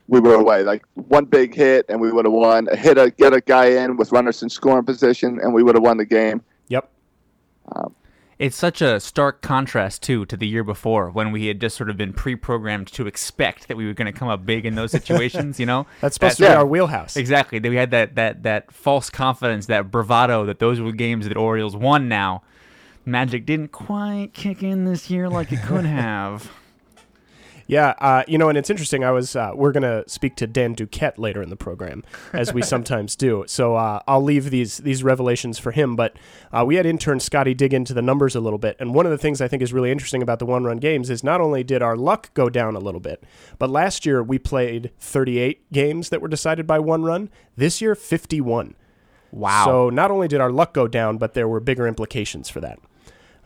we 0.08 0.20
were 0.20 0.34
away. 0.34 0.62
Like 0.62 0.84
one 0.94 1.24
big 1.24 1.54
hit 1.54 1.86
and 1.88 2.00
we 2.00 2.12
would 2.12 2.26
have 2.26 2.32
won. 2.32 2.68
A 2.70 2.76
hit, 2.76 2.98
a 2.98 3.10
get 3.10 3.32
a 3.32 3.40
guy 3.40 3.66
in 3.66 3.96
with 3.96 4.12
runners 4.12 4.42
in 4.42 4.50
scoring 4.50 4.84
position, 4.84 5.40
and 5.42 5.54
we 5.54 5.62
would 5.62 5.74
have 5.74 5.82
won 5.82 5.96
the 5.96 6.04
game. 6.04 6.42
Yep. 6.68 6.90
It's 8.42 8.56
such 8.56 8.82
a 8.82 8.98
stark 8.98 9.40
contrast 9.40 10.02
too 10.02 10.26
to 10.26 10.36
the 10.36 10.48
year 10.48 10.64
before 10.64 11.10
when 11.10 11.30
we 11.30 11.46
had 11.46 11.60
just 11.60 11.76
sort 11.76 11.88
of 11.88 11.96
been 11.96 12.12
pre-programmed 12.12 12.88
to 12.94 13.06
expect 13.06 13.68
that 13.68 13.76
we 13.76 13.86
were 13.86 13.92
going 13.94 14.12
to 14.12 14.18
come 14.18 14.26
up 14.28 14.44
big 14.44 14.66
in 14.66 14.74
those 14.74 14.90
situations. 14.90 15.60
You 15.60 15.66
know, 15.66 15.86
That's 16.00 16.14
supposed 16.14 16.38
That- 16.38 16.46
to 16.46 16.50
be 16.50 16.52
yeah. 16.54 16.58
our 16.58 16.66
wheelhouse. 16.66 17.16
Exactly. 17.16 17.60
That 17.60 17.70
we 17.70 17.76
had 17.76 17.92
that 17.92 18.16
that 18.16 18.42
that 18.42 18.72
false 18.72 19.10
confidence, 19.10 19.66
that 19.66 19.92
bravado 19.92 20.44
that 20.46 20.58
those 20.58 20.80
were 20.80 20.90
games 20.90 21.28
that 21.28 21.36
Orioles 21.36 21.76
won 21.76 22.08
now. 22.08 22.42
Magic 23.04 23.46
didn't 23.46 23.68
quite 23.72 24.30
kick 24.32 24.62
in 24.62 24.84
this 24.86 25.08
year 25.10 25.28
like 25.28 25.52
it 25.52 25.62
could 25.62 25.84
have. 26.02 26.50
Yeah, 27.66 27.94
uh, 27.98 28.22
you 28.26 28.38
know, 28.38 28.48
and 28.48 28.58
it's 28.58 28.70
interesting. 28.70 29.04
I 29.04 29.10
was 29.10 29.36
uh, 29.36 29.52
we're 29.54 29.72
gonna 29.72 30.04
speak 30.06 30.36
to 30.36 30.46
Dan 30.46 30.74
Duquette 30.74 31.18
later 31.18 31.42
in 31.42 31.50
the 31.50 31.56
program, 31.56 32.04
as 32.32 32.52
we 32.52 32.62
sometimes 32.74 33.16
do. 33.16 33.44
So 33.46 33.76
uh, 33.76 34.00
I'll 34.06 34.22
leave 34.22 34.50
these 34.50 34.78
these 34.78 35.02
revelations 35.02 35.58
for 35.58 35.72
him. 35.72 35.96
But 35.96 36.16
uh, 36.52 36.64
we 36.66 36.76
had 36.76 36.86
intern 36.86 37.20
Scotty 37.20 37.54
dig 37.54 37.72
into 37.74 37.94
the 37.94 38.02
numbers 38.02 38.34
a 38.34 38.40
little 38.40 38.58
bit, 38.58 38.76
and 38.78 38.94
one 38.94 39.06
of 39.06 39.12
the 39.12 39.18
things 39.18 39.40
I 39.40 39.48
think 39.48 39.62
is 39.62 39.72
really 39.72 39.90
interesting 39.90 40.22
about 40.22 40.38
the 40.38 40.46
one 40.46 40.64
run 40.64 40.78
games 40.78 41.10
is 41.10 41.22
not 41.22 41.40
only 41.40 41.62
did 41.64 41.82
our 41.82 41.96
luck 41.96 42.32
go 42.34 42.48
down 42.48 42.76
a 42.76 42.80
little 42.80 43.00
bit, 43.00 43.24
but 43.58 43.70
last 43.70 44.04
year 44.06 44.22
we 44.22 44.38
played 44.38 44.90
38 44.98 45.72
games 45.72 46.08
that 46.08 46.20
were 46.20 46.28
decided 46.28 46.66
by 46.66 46.78
one 46.78 47.02
run. 47.02 47.30
This 47.56 47.80
year, 47.80 47.94
51. 47.94 48.74
Wow. 49.30 49.64
So 49.64 49.90
not 49.90 50.10
only 50.10 50.28
did 50.28 50.40
our 50.40 50.52
luck 50.52 50.74
go 50.74 50.86
down, 50.86 51.18
but 51.18 51.34
there 51.34 51.48
were 51.48 51.60
bigger 51.60 51.86
implications 51.86 52.48
for 52.48 52.60
that. 52.60 52.78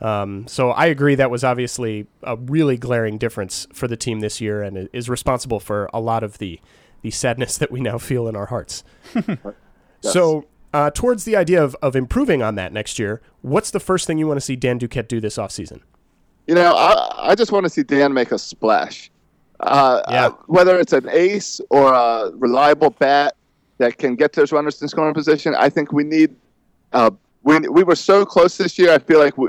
Um, 0.00 0.46
so 0.46 0.70
I 0.70 0.86
agree 0.86 1.14
that 1.14 1.30
was 1.30 1.42
obviously 1.42 2.06
a 2.22 2.36
really 2.36 2.76
glaring 2.76 3.16
difference 3.18 3.66
for 3.72 3.88
the 3.88 3.96
team 3.96 4.20
this 4.20 4.40
year, 4.40 4.62
and 4.62 4.88
is 4.92 5.08
responsible 5.08 5.58
for 5.60 5.88
a 5.94 6.00
lot 6.00 6.22
of 6.22 6.38
the 6.38 6.60
the 7.02 7.10
sadness 7.10 7.56
that 7.62 7.70
we 7.70 7.80
now 7.80 7.98
feel 7.98 8.28
in 8.28 8.36
our 8.36 8.46
hearts. 8.46 8.84
Yeah, 10.02 10.10
So, 10.10 10.44
uh, 10.74 10.90
towards 10.90 11.24
the 11.24 11.36
idea 11.36 11.64
of, 11.64 11.74
of 11.80 11.96
improving 11.96 12.42
on 12.42 12.54
that 12.56 12.70
next 12.70 12.98
year, 12.98 13.22
what's 13.40 13.70
the 13.70 13.80
first 13.80 14.06
thing 14.06 14.18
you 14.18 14.26
want 14.26 14.36
to 14.36 14.42
see 14.42 14.54
Dan 14.54 14.78
Duquette 14.78 15.08
do 15.08 15.20
this 15.22 15.38
offseason? 15.38 15.80
You 16.46 16.54
know, 16.54 16.74
I, 16.76 17.30
I 17.30 17.34
just 17.34 17.50
want 17.50 17.64
to 17.64 17.70
see 17.70 17.82
Dan 17.82 18.12
make 18.12 18.30
a 18.30 18.38
splash. 18.38 19.10
Uh, 19.58 20.02
Yeah. 20.10 20.26
uh, 20.26 20.30
whether 20.48 20.78
it's 20.78 20.92
an 20.92 21.08
ace 21.10 21.62
or 21.70 21.94
a 21.94 22.30
reliable 22.34 22.90
bat 22.90 23.36
that 23.78 23.96
can 23.96 24.16
get 24.16 24.34
those 24.34 24.52
runners 24.52 24.82
in 24.82 24.88
scoring 24.88 25.14
position, 25.14 25.54
I 25.58 25.70
think 25.70 25.92
we 25.92 26.04
need. 26.04 26.36
Uh, 26.92 27.10
we 27.42 27.58
we 27.60 27.82
were 27.82 27.96
so 27.96 28.26
close 28.26 28.58
this 28.58 28.78
year. 28.78 28.92
I 28.92 28.98
feel 28.98 29.18
like 29.18 29.38
we, 29.38 29.48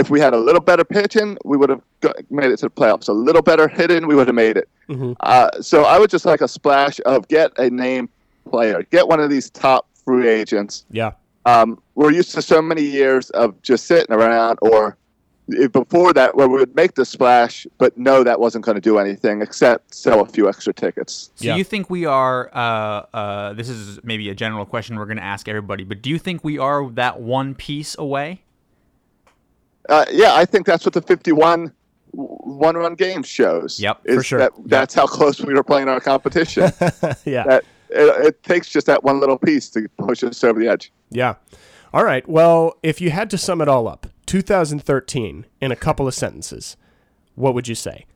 if 0.00 0.10
we 0.10 0.18
had 0.18 0.32
a 0.32 0.36
little 0.38 0.60
better 0.60 0.84
pitching, 0.84 1.36
we 1.44 1.56
would 1.56 1.68
have 1.70 1.82
made 2.30 2.50
it 2.50 2.56
to 2.58 2.66
the 2.66 2.70
playoffs. 2.70 3.08
A 3.08 3.12
little 3.12 3.42
better 3.42 3.68
hitting, 3.68 4.06
we 4.06 4.14
would 4.14 4.26
have 4.26 4.34
made 4.34 4.56
it. 4.56 4.68
Uh, 5.20 5.48
so 5.60 5.84
I 5.84 5.98
would 5.98 6.10
just 6.10 6.24
like 6.24 6.40
a 6.40 6.48
splash 6.48 6.98
of 7.06 7.28
get 7.28 7.52
a 7.58 7.70
name 7.70 8.08
player, 8.50 8.82
get 8.90 9.06
one 9.06 9.20
of 9.20 9.30
these 9.30 9.48
top 9.50 9.86
free 10.04 10.26
agents 10.28 10.84
Yeah. 10.90 11.12
um, 11.46 11.80
we're 11.94 12.10
used 12.12 12.32
to 12.34 12.42
so 12.42 12.60
many 12.60 12.82
years 12.82 13.30
of 13.30 13.60
just 13.62 13.86
sitting 13.86 14.12
around, 14.12 14.58
or 14.62 14.96
before 15.72 16.12
that, 16.14 16.34
where 16.36 16.48
we 16.48 16.58
would 16.58 16.74
make 16.74 16.94
the 16.94 17.04
splash, 17.04 17.66
but 17.78 17.96
no, 17.98 18.24
that 18.24 18.38
wasn't 18.40 18.64
going 18.64 18.76
to 18.76 18.80
do 18.80 18.98
anything 18.98 19.42
except 19.42 19.94
sell 19.94 20.20
a 20.20 20.26
few 20.26 20.48
extra 20.48 20.72
tickets. 20.72 21.30
So 21.36 21.44
Yeah. 21.46 21.56
you 21.56 21.64
think 21.64 21.90
we 21.90 22.06
are? 22.06 22.50
Uh, 22.54 23.02
uh, 23.16 23.52
this 23.52 23.68
is 23.68 24.00
maybe 24.02 24.30
a 24.30 24.34
general 24.34 24.64
question 24.64 24.96
we're 24.96 25.06
going 25.06 25.16
to 25.18 25.24
ask 25.24 25.48
everybody, 25.48 25.84
but 25.84 26.02
do 26.02 26.08
you 26.10 26.18
think 26.18 26.42
we 26.44 26.58
are 26.58 26.88
that 26.92 27.20
one 27.20 27.54
piece 27.54 27.94
away? 27.98 28.42
Uh, 29.88 30.04
yeah, 30.10 30.34
I 30.34 30.44
think 30.44 30.66
that's 30.66 30.84
what 30.84 30.94
the 30.94 31.02
51 31.02 31.72
one 32.12 32.76
run 32.76 32.94
game 32.94 33.22
shows. 33.22 33.78
Yep, 33.80 34.00
is 34.04 34.16
for 34.16 34.22
sure. 34.22 34.38
That, 34.40 34.52
that's 34.66 34.94
how 34.94 35.06
close 35.06 35.40
we 35.40 35.54
were 35.54 35.62
playing 35.62 35.88
our 35.88 36.00
competition. 36.00 36.72
Yeah. 37.24 37.44
that 37.44 37.64
it, 37.90 38.26
it 38.26 38.42
takes 38.42 38.68
just 38.68 38.86
that 38.86 39.04
one 39.04 39.20
little 39.20 39.38
piece 39.38 39.68
to 39.70 39.88
push 39.98 40.22
us 40.24 40.42
over 40.44 40.58
the 40.58 40.68
edge. 40.68 40.92
Yeah. 41.10 41.34
All 41.92 42.04
right. 42.04 42.28
Well, 42.28 42.78
if 42.82 43.00
you 43.00 43.10
had 43.10 43.30
to 43.30 43.38
sum 43.38 43.60
it 43.60 43.68
all 43.68 43.88
up, 43.88 44.06
2013 44.26 45.46
in 45.60 45.72
a 45.72 45.76
couple 45.76 46.06
of 46.06 46.14
sentences, 46.14 46.76
what 47.34 47.54
would 47.54 47.66
you 47.68 47.74
say? 47.74 48.06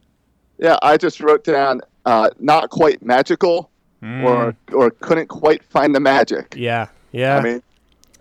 Yeah, 0.59 0.77
I 0.83 0.97
just 0.97 1.21
wrote 1.21 1.45
down 1.45 1.81
uh, 2.05 2.31
not 2.39 2.71
quite 2.71 3.03
magical, 3.03 3.71
or 4.03 4.55
or 4.73 4.91
couldn't 4.91 5.29
quite 5.29 5.65
find 5.65 5.95
the 5.95 6.01
magic. 6.01 6.55
Yeah. 6.57 6.89
Yeah. 7.13 7.39
I 7.39 7.43
mean, 7.43 7.63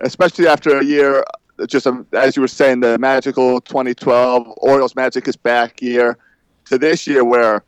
especially 0.00 0.46
after 0.48 0.78
a 0.78 0.84
year, 0.84 1.22
just 1.68 1.86
um, 1.86 2.06
as 2.12 2.36
you 2.36 2.42
were 2.42 2.48
saying, 2.48 2.80
the 2.80 2.98
magical 2.98 3.60
2012 3.60 4.46
Orioles 4.58 4.94
magic 4.96 5.28
is 5.28 5.36
back 5.36 5.80
year 5.82 6.18
to 6.66 6.78
this 6.78 7.06
year 7.06 7.24
where 7.24 7.62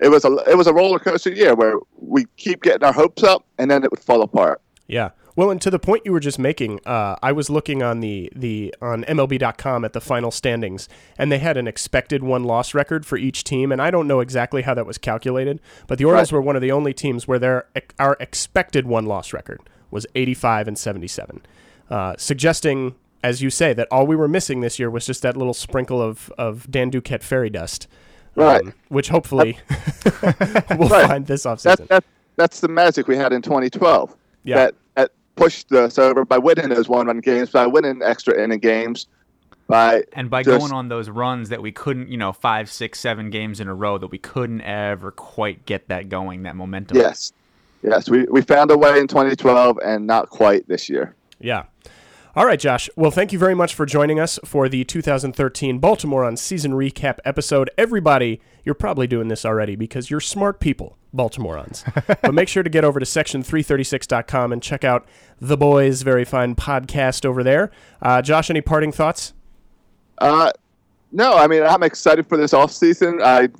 it 0.00 0.08
was 0.08 0.24
a 0.24 0.32
it 0.48 0.56
was 0.56 0.66
a 0.66 0.72
roller 0.74 0.98
coaster 0.98 1.30
year 1.30 1.54
where 1.54 1.74
we 1.98 2.24
keep 2.36 2.62
getting 2.62 2.84
our 2.84 2.92
hopes 2.92 3.22
up 3.22 3.44
and 3.58 3.70
then 3.70 3.84
it 3.84 3.90
would 3.90 4.00
fall 4.00 4.22
apart. 4.22 4.60
Yeah. 4.86 5.10
Well, 5.34 5.50
and 5.50 5.62
to 5.62 5.70
the 5.70 5.78
point 5.78 6.02
you 6.04 6.12
were 6.12 6.20
just 6.20 6.38
making, 6.38 6.80
uh, 6.84 7.16
I 7.22 7.32
was 7.32 7.48
looking 7.48 7.82
on 7.82 8.00
the 8.00 8.30
the 8.36 8.74
on 8.82 9.02
MLB.com 9.04 9.82
at 9.82 9.94
the 9.94 10.00
final 10.00 10.30
standings, 10.30 10.90
and 11.16 11.32
they 11.32 11.38
had 11.38 11.56
an 11.56 11.66
expected 11.66 12.22
one 12.22 12.44
loss 12.44 12.74
record 12.74 13.06
for 13.06 13.16
each 13.16 13.42
team, 13.42 13.72
and 13.72 13.80
I 13.80 13.90
don't 13.90 14.06
know 14.06 14.20
exactly 14.20 14.60
how 14.62 14.74
that 14.74 14.84
was 14.84 14.98
calculated, 14.98 15.58
but 15.86 15.96
the 15.98 16.04
Orioles 16.04 16.30
Right. 16.32 16.36
were 16.36 16.42
one 16.42 16.54
of 16.56 16.60
the 16.60 16.70
only 16.70 16.92
teams 16.92 17.26
where 17.26 17.38
their 17.38 17.64
our 17.98 18.16
expected 18.20 18.86
one 18.86 19.06
loss 19.06 19.32
record 19.32 19.60
was 19.90 20.06
85 20.14 20.68
and 20.68 20.76
77, 20.78 21.40
uh, 21.88 22.14
suggesting, 22.18 22.94
as 23.22 23.40
you 23.42 23.50
say, 23.50 23.72
that 23.72 23.88
all 23.90 24.06
we 24.06 24.16
were 24.16 24.28
missing 24.28 24.60
this 24.60 24.78
year 24.78 24.90
was 24.90 25.06
just 25.06 25.22
that 25.22 25.36
little 25.36 25.54
sprinkle 25.54 26.00
of 26.02 26.32
of 26.38 26.70
Dan 26.70 26.90
Duquette 26.90 27.22
fairy 27.22 27.50
dust, 27.50 27.86
um, 28.36 28.44
Right. 28.44 28.62
which 28.88 29.08
hopefully 29.08 29.58
we'll 30.78 30.88
Right. 30.88 31.06
find 31.08 31.26
this 31.26 31.44
That, 31.44 31.58
offseason. 31.58 31.88
that 31.88 32.04
that's 32.36 32.60
the 32.60 32.68
magic 32.68 33.06
we 33.08 33.16
had 33.16 33.32
in 33.32 33.42
2012. 33.42 34.14
Yeah. 34.44 34.56
That 34.56 34.74
that 34.94 35.10
pushed 35.36 35.70
us 35.72 35.98
over 35.98 36.24
by 36.24 36.38
winning 36.38 36.68
those 36.68 36.88
one 36.88 37.06
run 37.06 37.20
games, 37.20 37.50
by 37.50 37.66
winning 37.66 38.00
extra 38.02 38.42
inning 38.42 38.58
games, 38.58 39.06
by 39.68 40.04
And 40.14 40.28
by 40.28 40.42
just- 40.42 40.58
going 40.58 40.72
on 40.72 40.88
those 40.88 41.08
runs 41.08 41.48
that 41.50 41.62
we 41.62 41.72
couldn't, 41.72 42.08
you 42.08 42.16
know, 42.18 42.32
five, 42.32 42.70
six, 42.70 42.98
seven 43.00 43.30
games 43.30 43.60
in 43.60 43.68
a 43.68 43.74
row, 43.74 43.98
that 43.98 44.08
we 44.08 44.18
couldn't 44.18 44.60
ever 44.62 45.10
quite 45.10 45.64
get 45.66 45.88
that 45.88 46.08
going, 46.08 46.42
that 46.42 46.56
momentum. 46.56 46.96
yes, 46.96 47.32
yes, 47.82 48.08
we 48.10 48.24
we 48.24 48.42
found 48.42 48.70
a 48.70 48.76
way 48.78 48.98
in 48.98 49.06
2012 49.06 49.78
and 49.84 50.06
not 50.06 50.28
quite 50.30 50.66
this 50.68 50.88
year. 50.88 51.14
Yeah. 51.40 51.64
All 52.34 52.46
right, 52.46 52.58
Josh. 52.58 52.88
Well, 52.96 53.10
thank 53.10 53.30
you 53.34 53.38
very 53.38 53.54
much 53.54 53.74
for 53.74 53.84
joining 53.84 54.18
us 54.18 54.38
for 54.42 54.66
the 54.66 54.84
2013 54.84 55.78
Baltimorons 55.78 56.38
season 56.38 56.72
recap 56.72 57.18
episode. 57.26 57.68
Everybody, 57.76 58.40
you're 58.64 58.74
probably 58.74 59.06
doing 59.06 59.28
this 59.28 59.44
already 59.44 59.76
because 59.76 60.08
you're 60.08 60.18
smart 60.18 60.58
people, 60.58 60.96
Baltimorons. 61.14 61.84
but 62.22 62.32
make 62.32 62.48
sure 62.48 62.62
to 62.62 62.70
get 62.70 62.86
over 62.86 62.98
to 62.98 63.04
section336.com 63.04 64.50
and 64.50 64.62
check 64.62 64.82
out 64.82 65.06
the 65.42 65.58
boys' 65.58 66.00
very 66.00 66.24
fine 66.24 66.54
podcast 66.54 67.26
over 67.26 67.42
there. 67.42 67.70
Uh, 68.00 68.22
Josh, 68.22 68.48
any 68.48 68.62
parting 68.62 68.92
thoughts? 68.92 69.34
Uh, 70.16 70.50
no, 71.12 71.36
I 71.36 71.46
mean 71.46 71.62
I'm 71.62 71.82
excited 71.82 72.26
for 72.26 72.38
this 72.38 72.54
off 72.54 72.72
season. 72.72 73.20
I'm 73.22 73.52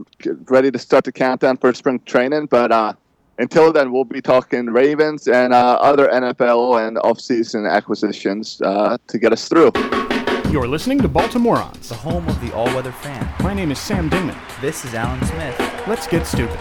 ready 0.46 0.70
to 0.70 0.78
start 0.78 1.04
the 1.04 1.12
countdown 1.12 1.58
for 1.58 1.74
spring 1.74 2.00
training, 2.06 2.46
but 2.46 2.72
uh, 2.72 2.94
until 3.38 3.72
then, 3.72 3.92
we'll 3.92 4.04
be 4.04 4.20
talking 4.20 4.66
Ravens 4.66 5.28
and 5.28 5.52
uh, 5.52 5.78
other 5.80 6.08
NFL 6.08 6.86
and 6.86 6.96
offseason 6.98 7.70
acquisitions 7.70 8.60
uh, 8.62 8.96
to 9.06 9.18
get 9.18 9.32
us 9.32 9.48
through. 9.48 9.72
You're 10.50 10.68
listening 10.68 10.98
to 10.98 11.08
Baltimorons. 11.08 11.88
the 11.88 11.94
home 11.94 12.28
of 12.28 12.40
the 12.42 12.54
all-weather 12.54 12.92
fan. 12.92 13.32
My 13.42 13.54
name 13.54 13.70
is 13.70 13.78
Sam 13.78 14.10
Dingman. 14.10 14.38
This 14.60 14.84
is 14.84 14.92
Alan 14.94 15.24
Smith. 15.24 15.58
Let's 15.86 16.06
get 16.06 16.26
stupid. 16.26 16.58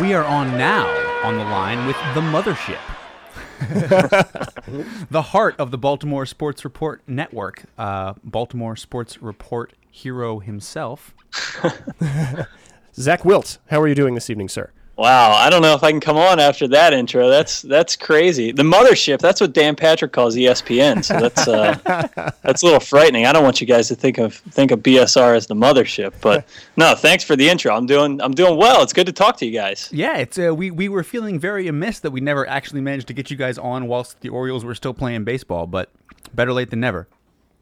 We 0.00 0.14
are 0.14 0.24
on 0.24 0.56
now 0.56 0.86
on 1.24 1.36
the 1.36 1.44
line 1.44 1.84
with 1.86 1.96
the 2.14 2.20
mothership. 2.20 2.78
the 5.10 5.22
heart 5.22 5.56
of 5.58 5.72
the 5.72 5.78
Baltimore 5.78 6.24
Sports 6.24 6.64
Report 6.64 7.02
network. 7.08 7.64
Uh, 7.76 8.14
Baltimore 8.22 8.76
Sports 8.76 9.20
Report 9.20 9.72
hero 9.90 10.38
himself. 10.38 11.12
Zach 12.98 13.24
Wilt, 13.24 13.58
how 13.70 13.80
are 13.80 13.88
you 13.88 13.94
doing 13.94 14.14
this 14.14 14.28
evening, 14.28 14.48
sir? 14.48 14.70
Wow, 14.96 15.30
I 15.32 15.48
don't 15.48 15.62
know 15.62 15.74
if 15.74 15.84
I 15.84 15.92
can 15.92 16.00
come 16.00 16.16
on 16.16 16.40
after 16.40 16.66
that 16.68 16.92
intro. 16.92 17.28
That's 17.28 17.62
that's 17.62 17.94
crazy. 17.94 18.50
The 18.50 18.64
mothership. 18.64 19.20
That's 19.20 19.40
what 19.40 19.52
Dan 19.52 19.76
Patrick 19.76 20.10
calls 20.10 20.34
ESPN. 20.34 21.04
So 21.04 21.20
that's 21.20 21.46
uh, 21.46 22.32
that's 22.42 22.62
a 22.62 22.64
little 22.64 22.80
frightening. 22.80 23.24
I 23.24 23.32
don't 23.32 23.44
want 23.44 23.60
you 23.60 23.66
guys 23.68 23.86
to 23.88 23.94
think 23.94 24.18
of 24.18 24.34
think 24.34 24.72
of 24.72 24.80
BSR 24.80 25.36
as 25.36 25.46
the 25.46 25.54
mothership. 25.54 26.14
But 26.20 26.48
no, 26.76 26.96
thanks 26.96 27.22
for 27.22 27.36
the 27.36 27.48
intro. 27.48 27.72
I'm 27.72 27.86
doing 27.86 28.20
I'm 28.20 28.32
doing 28.32 28.56
well. 28.56 28.82
It's 28.82 28.92
good 28.92 29.06
to 29.06 29.12
talk 29.12 29.36
to 29.36 29.46
you 29.46 29.52
guys. 29.52 29.88
Yeah, 29.92 30.16
it's 30.16 30.36
uh, 30.36 30.52
we 30.52 30.72
we 30.72 30.88
were 30.88 31.04
feeling 31.04 31.38
very 31.38 31.68
amiss 31.68 32.00
that 32.00 32.10
we 32.10 32.20
never 32.20 32.48
actually 32.48 32.80
managed 32.80 33.06
to 33.06 33.12
get 33.12 33.30
you 33.30 33.36
guys 33.36 33.56
on 33.56 33.86
whilst 33.86 34.20
the 34.20 34.30
Orioles 34.30 34.64
were 34.64 34.74
still 34.74 34.94
playing 34.94 35.22
baseball, 35.22 35.68
but 35.68 35.90
better 36.34 36.52
late 36.52 36.70
than 36.70 36.80
never. 36.80 37.06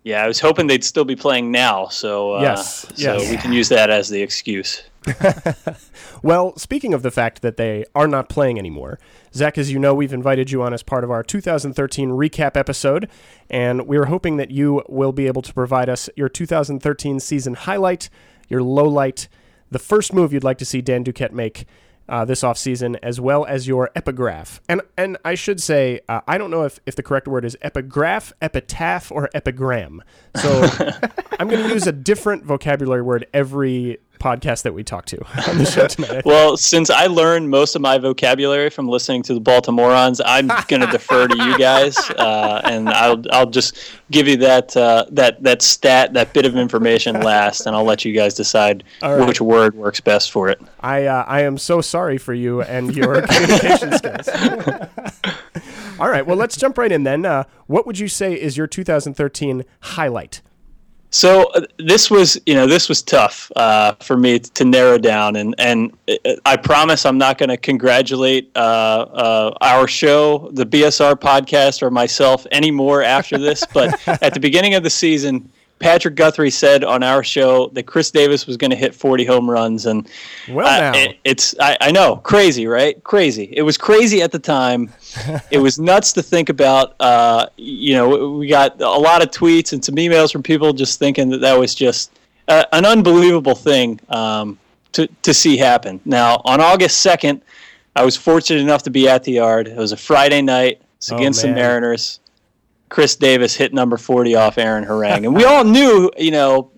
Yeah, 0.04 0.22
I 0.22 0.26
was 0.28 0.40
hoping 0.40 0.68
they'd 0.68 0.84
still 0.84 1.04
be 1.04 1.16
playing 1.16 1.50
now. 1.50 1.88
So 1.88 2.36
uh, 2.36 2.40
Yes, 2.40 2.86
so 2.94 3.16
yes. 3.16 3.30
we 3.30 3.36
can 3.36 3.52
use 3.52 3.68
that 3.68 3.90
as 3.90 4.08
the 4.08 4.22
excuse. 4.22 4.84
Well, 6.22 6.56
speaking 6.56 6.94
of 6.94 7.02
the 7.02 7.10
fact 7.10 7.42
that 7.42 7.56
they 7.56 7.84
are 7.94 8.08
not 8.08 8.28
playing 8.28 8.58
anymore, 8.58 8.98
Zach, 9.32 9.58
as 9.58 9.70
you 9.70 9.78
know, 9.78 9.94
we've 9.94 10.12
invited 10.12 10.50
you 10.50 10.62
on 10.62 10.72
as 10.72 10.82
part 10.82 11.04
of 11.04 11.10
our 11.10 11.22
2013 11.22 12.10
recap 12.10 12.56
episode, 12.56 13.08
and 13.50 13.86
we're 13.86 14.06
hoping 14.06 14.36
that 14.38 14.50
you 14.50 14.82
will 14.88 15.12
be 15.12 15.26
able 15.26 15.42
to 15.42 15.52
provide 15.52 15.88
us 15.88 16.08
your 16.16 16.28
2013 16.28 17.20
season 17.20 17.54
highlight, 17.54 18.08
your 18.48 18.62
low 18.62 18.86
light, 18.86 19.28
the 19.70 19.78
first 19.78 20.12
move 20.12 20.32
you'd 20.32 20.44
like 20.44 20.58
to 20.58 20.64
see 20.64 20.80
Dan 20.80 21.04
Duquette 21.04 21.32
make 21.32 21.66
uh, 22.08 22.24
this 22.24 22.42
offseason, 22.42 22.96
as 23.02 23.20
well 23.20 23.44
as 23.44 23.66
your 23.66 23.90
epigraph. 23.94 24.60
And 24.68 24.80
and 24.96 25.16
I 25.24 25.34
should 25.34 25.60
say, 25.60 26.00
uh, 26.08 26.20
I 26.26 26.38
don't 26.38 26.50
know 26.50 26.62
if, 26.62 26.78
if 26.86 26.94
the 26.96 27.02
correct 27.02 27.26
word 27.26 27.44
is 27.44 27.56
epigraph, 27.62 28.32
epitaph, 28.40 29.10
or 29.10 29.28
epigram. 29.34 30.02
So 30.36 30.68
I'm 31.40 31.48
going 31.48 31.66
to 31.66 31.74
use 31.74 31.86
a 31.86 31.92
different 31.92 32.44
vocabulary 32.44 33.02
word 33.02 33.26
every 33.34 33.98
podcast 34.18 34.62
that 34.62 34.74
we 34.74 34.82
talk 34.82 35.06
to 35.06 35.18
on 35.48 35.58
the 35.58 35.64
show 35.64 35.86
tonight. 35.86 36.24
Well, 36.24 36.56
since 36.56 36.90
I 36.90 37.06
learned 37.06 37.50
most 37.50 37.74
of 37.74 37.82
my 37.82 37.98
vocabulary 37.98 38.70
from 38.70 38.88
listening 38.88 39.22
to 39.24 39.34
the 39.34 39.40
Baltimorons, 39.40 40.20
I'm 40.24 40.48
going 40.68 40.80
to 40.80 40.86
defer 40.86 41.28
to 41.28 41.36
you 41.36 41.58
guys, 41.58 41.98
uh, 42.10 42.60
and 42.64 42.88
I'll 42.88 43.22
I'll 43.30 43.50
just 43.50 43.76
give 44.10 44.28
you 44.28 44.36
that 44.38 44.76
uh, 44.76 45.06
that 45.10 45.42
that 45.42 45.62
stat, 45.62 46.14
that 46.14 46.32
bit 46.32 46.46
of 46.46 46.56
information 46.56 47.20
last, 47.20 47.66
and 47.66 47.76
I'll 47.76 47.84
let 47.84 48.04
you 48.04 48.12
guys 48.12 48.34
decide 48.34 48.84
right. 49.02 49.26
which 49.26 49.40
word 49.40 49.74
works 49.74 50.00
best 50.00 50.30
for 50.30 50.48
it. 50.48 50.60
I 50.80 51.06
uh, 51.06 51.24
I 51.26 51.42
am 51.42 51.58
so 51.58 51.80
sorry 51.80 52.18
for 52.18 52.34
you 52.34 52.62
and 52.62 52.94
your 52.94 53.22
communication 53.26 53.92
skills. 53.98 54.28
All 55.98 56.10
right, 56.10 56.26
well, 56.26 56.36
let's 56.36 56.56
jump 56.56 56.76
right 56.76 56.92
in 56.92 57.04
then. 57.04 57.24
Uh, 57.24 57.44
what 57.66 57.86
would 57.86 57.98
you 57.98 58.08
say 58.08 58.34
is 58.34 58.56
your 58.56 58.66
2013 58.66 59.64
highlight? 59.80 60.42
So 61.10 61.44
uh, 61.52 61.62
this 61.78 62.10
was, 62.10 62.38
you 62.46 62.54
know, 62.54 62.66
this 62.66 62.88
was 62.88 63.02
tough 63.02 63.50
uh, 63.56 63.94
for 64.00 64.16
me 64.16 64.38
to 64.38 64.64
narrow 64.64 64.98
down, 64.98 65.36
and 65.36 65.54
and 65.58 65.96
uh, 66.08 66.34
I 66.44 66.56
promise 66.56 67.06
I'm 67.06 67.18
not 67.18 67.38
going 67.38 67.48
to 67.48 67.56
congratulate 67.56 68.50
uh, 68.54 68.58
uh, 68.58 69.54
our 69.60 69.86
show, 69.88 70.50
the 70.52 70.66
BSR 70.66 71.14
podcast, 71.14 71.82
or 71.82 71.90
myself 71.90 72.46
anymore 72.52 73.02
after 73.02 73.38
this. 73.38 73.64
But 73.72 73.98
at 74.22 74.34
the 74.34 74.40
beginning 74.40 74.74
of 74.74 74.82
the 74.82 74.90
season, 74.90 75.50
Patrick 75.78 76.14
Guthrie 76.14 76.50
said 76.50 76.84
on 76.84 77.02
our 77.02 77.22
show 77.22 77.68
that 77.74 77.82
Chris 77.84 78.10
Davis 78.10 78.46
was 78.46 78.56
going 78.56 78.70
to 78.70 78.76
hit 78.76 78.94
40 78.94 79.24
home 79.26 79.48
runs, 79.50 79.84
and 79.86 80.08
Well, 80.48 80.66
uh, 80.66 80.80
now. 80.92 80.98
it- 80.98 81.18
it's 81.24 81.54
I, 81.60 81.76
I 81.80 81.90
know 81.90 82.16
crazy, 82.16 82.66
right? 82.66 83.02
Crazy. 83.04 83.52
It 83.52 83.62
was 83.62 83.76
crazy 83.76 84.22
at 84.22 84.32
the 84.32 84.38
time. 84.38 84.90
it 85.50 85.58
was 85.58 85.78
nuts 85.78 86.12
to 86.14 86.22
think 86.22 86.48
about. 86.48 86.94
Uh, 87.00 87.46
you 87.56 87.94
know, 87.94 88.32
we 88.32 88.46
got 88.48 88.80
a 88.80 88.88
lot 88.88 89.22
of 89.22 89.30
tweets 89.30 89.72
and 89.74 89.84
some 89.84 89.96
emails 89.96 90.32
from 90.32 90.42
people 90.42 90.72
just 90.72 90.98
thinking 90.98 91.28
that 91.30 91.42
that 91.42 91.58
was 91.58 91.74
just 91.74 92.10
uh, 92.48 92.64
an 92.72 92.86
unbelievable 92.86 93.54
thing 93.54 94.00
um, 94.08 94.58
to 94.92 95.06
to 95.22 95.34
see 95.34 95.56
happen. 95.58 96.00
Now, 96.06 96.40
on 96.46 96.60
August 96.60 97.04
2nd, 97.04 97.42
I 97.94 98.04
was 98.04 98.16
fortunate 98.16 98.60
enough 98.60 98.82
to 98.84 98.90
be 98.90 99.08
at 99.08 99.24
the 99.24 99.32
yard. 99.32 99.68
It 99.68 99.76
was 99.76 99.92
a 99.92 99.96
Friday 99.96 100.40
night. 100.40 100.80
It's 100.96 101.12
Oh, 101.12 101.16
against 101.16 101.42
the. 101.42 101.48
Mariners. 101.48 102.20
Chris 102.88 103.16
Davis 103.16 103.54
hit 103.56 103.74
number 103.74 103.96
40 103.96 104.36
off 104.36 104.58
Aaron 104.58 104.84
Harang. 104.84 105.24
And 105.24 105.34
we 105.34 105.44
all 105.44 105.64
knew, 105.76 106.10
you 106.16 106.30
know, 106.30 106.70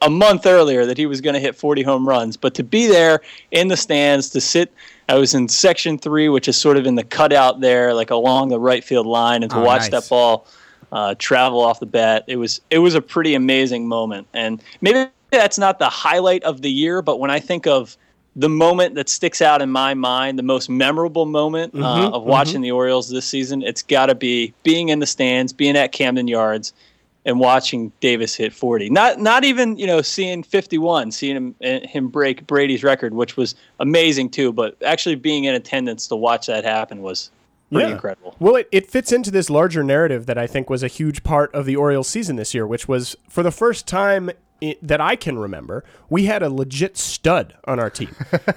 a 0.00 0.10
month 0.10 0.44
earlier 0.46 0.86
that 0.86 0.98
he 0.98 1.06
was 1.06 1.20
going 1.20 1.34
to 1.34 1.40
hit 1.40 1.54
40 1.54 1.82
home 1.82 2.06
runs. 2.08 2.36
But 2.36 2.54
to 2.54 2.64
be 2.64 2.86
there 2.88 3.20
in 3.52 3.68
the 3.68 3.76
stands, 3.76 4.28
to 4.30 4.40
sit, 4.40 4.72
I 5.08 5.14
was 5.16 5.34
in 5.34 5.48
section 5.48 5.98
three, 5.98 6.28
which 6.28 6.48
is 6.48 6.56
sort 6.56 6.76
of 6.76 6.86
in 6.86 6.96
the 6.96 7.04
cutout 7.04 7.60
there, 7.60 7.94
like 7.94 8.10
along 8.10 8.48
the 8.48 8.58
right 8.58 8.82
field 8.82 9.06
line, 9.06 9.42
and 9.42 9.50
to 9.52 9.58
Oh, 9.58 9.64
watch 9.64 9.82
nice. 9.82 9.90
that 9.90 10.08
ball 10.08 10.46
uh, 10.90 11.14
travel 11.18 11.60
off 11.60 11.80
the 11.80 11.86
bat, 11.86 12.24
it 12.26 12.36
was 12.36 12.60
it 12.70 12.78
was 12.78 12.94
a 12.94 13.00
pretty 13.00 13.34
amazing 13.34 13.86
moment. 13.88 14.26
And 14.34 14.62
maybe 14.80 15.06
that's 15.30 15.58
not 15.58 15.78
the 15.78 15.88
highlight 15.88 16.42
of 16.44 16.60
the 16.60 16.70
year, 16.70 17.02
but 17.02 17.18
when 17.18 17.30
I 17.30 17.40
think 17.40 17.66
of 17.66 17.96
the 18.34 18.48
moment 18.48 18.94
that 18.94 19.08
sticks 19.08 19.42
out 19.42 19.60
in 19.60 19.70
my 19.70 19.94
mind, 19.94 20.38
the 20.38 20.42
most 20.42 20.70
memorable 20.70 21.26
moment 21.26 21.74
uh, 21.74 22.10
of 22.12 22.22
watching 22.24 22.62
the 22.62 22.70
Orioles 22.70 23.10
this 23.10 23.26
season, 23.26 23.62
it's 23.62 23.82
got 23.82 24.06
to 24.06 24.14
be 24.14 24.54
being 24.62 24.88
in 24.88 25.00
the 25.00 25.06
stands, 25.06 25.52
being 25.52 25.76
at 25.76 25.92
Camden 25.92 26.28
Yards, 26.28 26.72
and 27.24 27.38
watching 27.38 27.92
Davis 28.00 28.34
hit 28.34 28.52
40. 28.52 28.88
Not 28.90 29.20
not 29.20 29.44
even 29.44 29.76
you 29.76 29.86
know 29.86 30.00
seeing 30.02 30.42
51, 30.42 31.12
seeing 31.12 31.36
him 31.36 31.54
eh, 31.60 31.86
him 31.86 32.08
break 32.08 32.46
Brady's 32.46 32.82
record, 32.82 33.12
which 33.14 33.36
was 33.36 33.54
amazing 33.80 34.30
too. 34.30 34.52
But 34.52 34.76
actually 34.82 35.16
being 35.16 35.44
in 35.44 35.54
attendance 35.54 36.08
to 36.08 36.16
watch 36.16 36.46
that 36.46 36.64
happen 36.64 37.02
was 37.02 37.30
pretty 37.70 37.88
Yeah. 37.88 37.94
incredible. 37.94 38.34
Well, 38.40 38.56
it, 38.56 38.68
it 38.72 38.90
fits 38.90 39.12
into 39.12 39.30
this 39.30 39.48
larger 39.50 39.84
narrative 39.84 40.26
that 40.26 40.36
I 40.38 40.46
think 40.46 40.68
was 40.70 40.82
a 40.82 40.88
huge 40.88 41.22
part 41.22 41.54
of 41.54 41.64
the 41.66 41.76
Orioles 41.76 42.08
season 42.08 42.36
this 42.36 42.54
year, 42.54 42.66
which 42.66 42.88
was 42.88 43.14
for 43.28 43.42
the 43.42 43.52
first 43.52 43.86
time 43.86 44.30
i 44.62 44.76
that 44.82 45.00
I 45.00 45.16
can 45.16 45.38
remember, 45.38 45.84
we 46.08 46.26
had 46.26 46.42
a 46.42 46.48
legit 46.48 46.96
stud 46.96 47.54
on 47.64 47.78
our 47.78 47.90
team. 47.90 48.14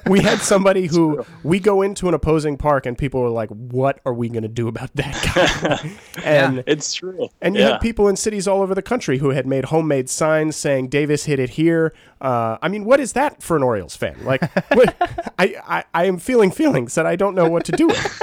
we 0.07 0.21
had 0.21 0.39
somebody 0.39 0.87
who 0.91 1.25
we 1.43 1.59
go 1.59 1.81
into 1.81 2.07
an 2.07 2.13
opposing 2.13 2.57
park 2.57 2.85
and 2.85 2.97
people 2.97 3.21
were 3.21 3.29
like, 3.29 3.49
"What 3.49 3.99
are 4.05 4.13
we 4.13 4.29
going 4.29 4.43
to 4.43 4.47
do 4.47 4.67
about 4.67 4.91
that 4.95 5.13
guy?" 5.35 5.91
and 6.23 6.63
It's 6.67 6.93
true. 6.93 7.29
and 7.41 7.55
you 7.55 7.61
yeah. 7.61 7.71
had 7.71 7.81
people 7.81 8.07
in 8.07 8.15
cities 8.15 8.47
all 8.47 8.61
over 8.61 8.75
the 8.75 8.81
country 8.81 9.17
who 9.17 9.29
had 9.29 9.45
made 9.45 9.65
homemade 9.65 10.09
signs 10.09 10.55
saying 10.55 10.89
Davis 10.89 11.25
hit 11.25 11.39
it 11.39 11.51
here. 11.51 11.93
Uh, 12.21 12.57
I 12.61 12.67
mean, 12.67 12.85
what 12.85 12.99
is 12.99 13.13
that 13.13 13.41
for 13.41 13.57
an 13.57 13.63
Orioles 13.63 13.95
fan? 13.95 14.17
Like, 14.23 14.41
what, 14.73 14.95
I, 15.39 15.55
I 15.67 15.83
I 15.93 16.05
am 16.05 16.17
feeling 16.17 16.51
feelings 16.51 16.95
that 16.95 17.05
I 17.05 17.15
don't 17.15 17.35
know 17.35 17.49
what 17.49 17.65
to 17.65 17.71
do 17.71 17.87
with. 17.87 18.21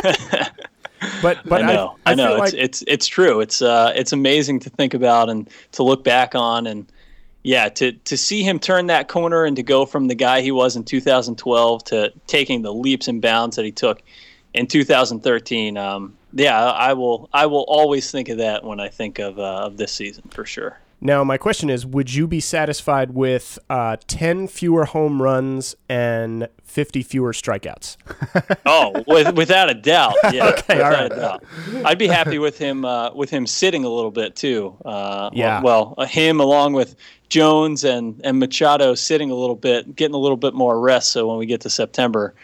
But 1.20 1.38
but 1.44 1.62
I 1.62 1.74
know, 1.74 1.96
I, 2.06 2.12
I, 2.12 2.14
know. 2.14 2.32
It's 2.32 2.40
like 2.40 2.54
it's 2.54 2.84
it's 2.86 3.06
true. 3.06 3.40
It's 3.40 3.60
uh, 3.60 3.92
it's 3.94 4.12
amazing 4.12 4.60
to 4.60 4.70
think 4.70 4.94
about 4.94 5.28
and 5.28 5.48
to 5.72 5.82
look 5.82 6.04
back 6.04 6.34
on, 6.34 6.66
and 6.66 6.86
yeah, 7.42 7.68
to 7.70 7.92
to 7.92 8.16
see 8.16 8.42
him 8.42 8.58
turn 8.58 8.86
that 8.86 9.08
corner 9.08 9.44
and 9.44 9.56
to 9.56 9.62
go 9.62 9.84
from 9.84 10.08
the 10.08 10.14
guy 10.14 10.40
he 10.40 10.52
was 10.52 10.76
in 10.76 10.84
2012 10.84 11.84
to 11.84 12.12
taking 12.26 12.62
the 12.62 12.72
leaps 12.72 13.08
and 13.08 13.20
bounds 13.20 13.56
that 13.56 13.64
he 13.64 13.72
took 13.72 14.02
in 14.54 14.66
2013. 14.66 15.76
Um, 15.76 16.16
yeah, 16.32 16.58
I 16.58 16.92
will 16.92 17.28
I 17.32 17.46
will 17.46 17.64
always 17.66 18.10
think 18.10 18.28
of 18.28 18.38
that 18.38 18.64
when 18.64 18.80
I 18.80 18.88
think 18.88 19.18
of 19.18 19.38
uh, 19.38 19.66
of 19.66 19.76
this 19.76 19.92
season 19.92 20.24
for 20.30 20.44
sure. 20.44 20.78
Now, 21.04 21.24
my 21.24 21.36
question 21.36 21.68
is 21.68 21.84
would 21.84 22.14
you 22.14 22.28
be 22.28 22.38
satisfied 22.38 23.10
with 23.10 23.58
uh, 23.68 23.96
10 24.06 24.46
fewer 24.46 24.84
home 24.84 25.20
runs 25.20 25.74
and 25.88 26.48
50 26.62 27.02
fewer 27.02 27.32
strikeouts? 27.32 27.96
Oh, 28.64 29.02
with, 29.08 29.34
without 29.34 29.68
a 29.68 29.74
doubt. 29.74 30.14
Yeah, 30.32 30.46
Okay, 30.58 30.76
without 30.76 30.80
all 30.94 31.00
right. 31.02 31.12
a 31.12 31.16
doubt. 31.16 31.44
I'd 31.84 31.98
be 31.98 32.06
happy 32.06 32.38
with 32.38 32.56
him 32.56 32.84
uh, 32.84 33.12
with 33.12 33.28
him 33.30 33.46
sitting 33.46 33.84
a 33.84 33.88
little 33.88 34.12
bit 34.12 34.36
too. 34.36 34.76
Uh, 34.84 35.30
Yeah. 35.32 35.60
Well, 35.60 35.94
uh, 35.98 36.06
him 36.06 36.38
along 36.40 36.74
with 36.74 36.94
Jones 37.28 37.82
and 37.82 38.20
and 38.24 38.38
Machado 38.38 38.94
sitting 38.94 39.30
a 39.30 39.34
little 39.34 39.56
bit, 39.56 39.96
getting 39.96 40.14
a 40.14 40.18
little 40.18 40.36
bit 40.36 40.54
more 40.54 40.78
rest. 40.80 41.10
So 41.12 41.26
when 41.28 41.38
we 41.38 41.46
get 41.46 41.60
to 41.62 41.70
September. 41.70 42.34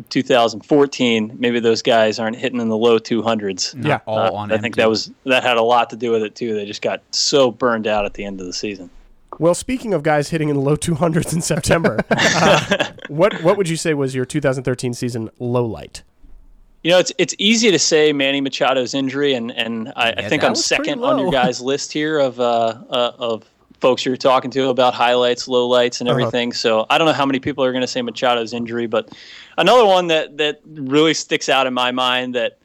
Of 0.00 0.08
2014, 0.08 1.36
maybe 1.38 1.60
those 1.60 1.82
guys 1.82 2.18
aren't 2.18 2.36
hitting 2.36 2.60
in 2.60 2.68
the 2.68 2.76
low 2.76 2.98
200s. 2.98 3.74
Not 3.74 3.86
Yeah. 3.86 3.98
all 4.06 4.18
Uh, 4.18 4.30
on 4.32 4.50
I 4.52 4.56
think 4.56 4.66
empty. 4.66 4.80
that 4.82 4.88
was 4.90 5.10
that 5.26 5.42
had 5.42 5.56
a 5.56 5.62
lot 5.62 5.90
to 5.90 5.96
do 5.96 6.10
with 6.10 6.22
it 6.22 6.34
too. 6.34 6.54
They 6.54 6.64
just 6.66 6.82
got 6.82 7.02
so 7.10 7.50
burned 7.50 7.86
out 7.86 8.04
at 8.04 8.14
the 8.14 8.24
end 8.24 8.40
of 8.40 8.46
the 8.46 8.52
season. 8.52 8.90
Well, 9.38 9.54
speaking 9.54 9.94
of 9.94 10.02
guys 10.02 10.28
hitting 10.30 10.48
in 10.48 10.56
the 10.56 10.60
low 10.62 10.76
200s 10.76 11.32
in 11.32 11.40
September, 11.40 12.04
uh, 12.10 12.86
what 13.08 13.42
what 13.42 13.56
would 13.56 13.68
you 13.68 13.76
say 13.76 13.94
was 13.94 14.14
your 14.14 14.24
2013 14.24 14.92
season 14.92 15.30
low 15.38 15.64
light? 15.64 16.02
You 16.82 16.90
know, 16.92 16.98
it's 16.98 17.12
it's 17.18 17.34
easy 17.38 17.70
to 17.70 17.78
say 17.78 18.12
Manny 18.12 18.40
Machado's 18.40 18.94
injury, 18.94 19.34
and 19.34 19.50
and 19.52 19.92
I, 19.96 20.12
I 20.16 20.28
think 20.28 20.42
I'm 20.44 20.54
second 20.54 21.02
on 21.04 21.18
your 21.18 21.30
guys' 21.30 21.60
list 21.60 21.92
here 21.92 22.18
of 22.18 22.40
uh, 22.40 22.74
uh 22.90 23.12
of 23.18 23.44
folks 23.80 24.04
you're 24.04 24.16
talking 24.16 24.50
to 24.50 24.68
about 24.68 24.92
highlights, 24.92 25.46
low 25.48 25.66
lights, 25.66 26.00
and 26.00 26.08
Uh-huh. 26.08 26.18
everything. 26.18 26.52
So 26.52 26.84
I 26.90 26.98
don't 26.98 27.06
know 27.06 27.14
how 27.14 27.24
many 27.24 27.38
people 27.38 27.64
are 27.64 27.72
going 27.72 27.80
to 27.82 27.86
say 27.86 28.00
Machado's 28.02 28.52
injury, 28.52 28.86
but 28.86 29.08
another 29.60 29.86
one 29.86 30.08
that 30.08 30.36
that 30.38 30.60
really 30.64 31.14
sticks 31.14 31.48
out 31.48 31.66
in 31.66 31.74
my 31.74 31.90
mind 31.92 32.34
that 32.34 32.58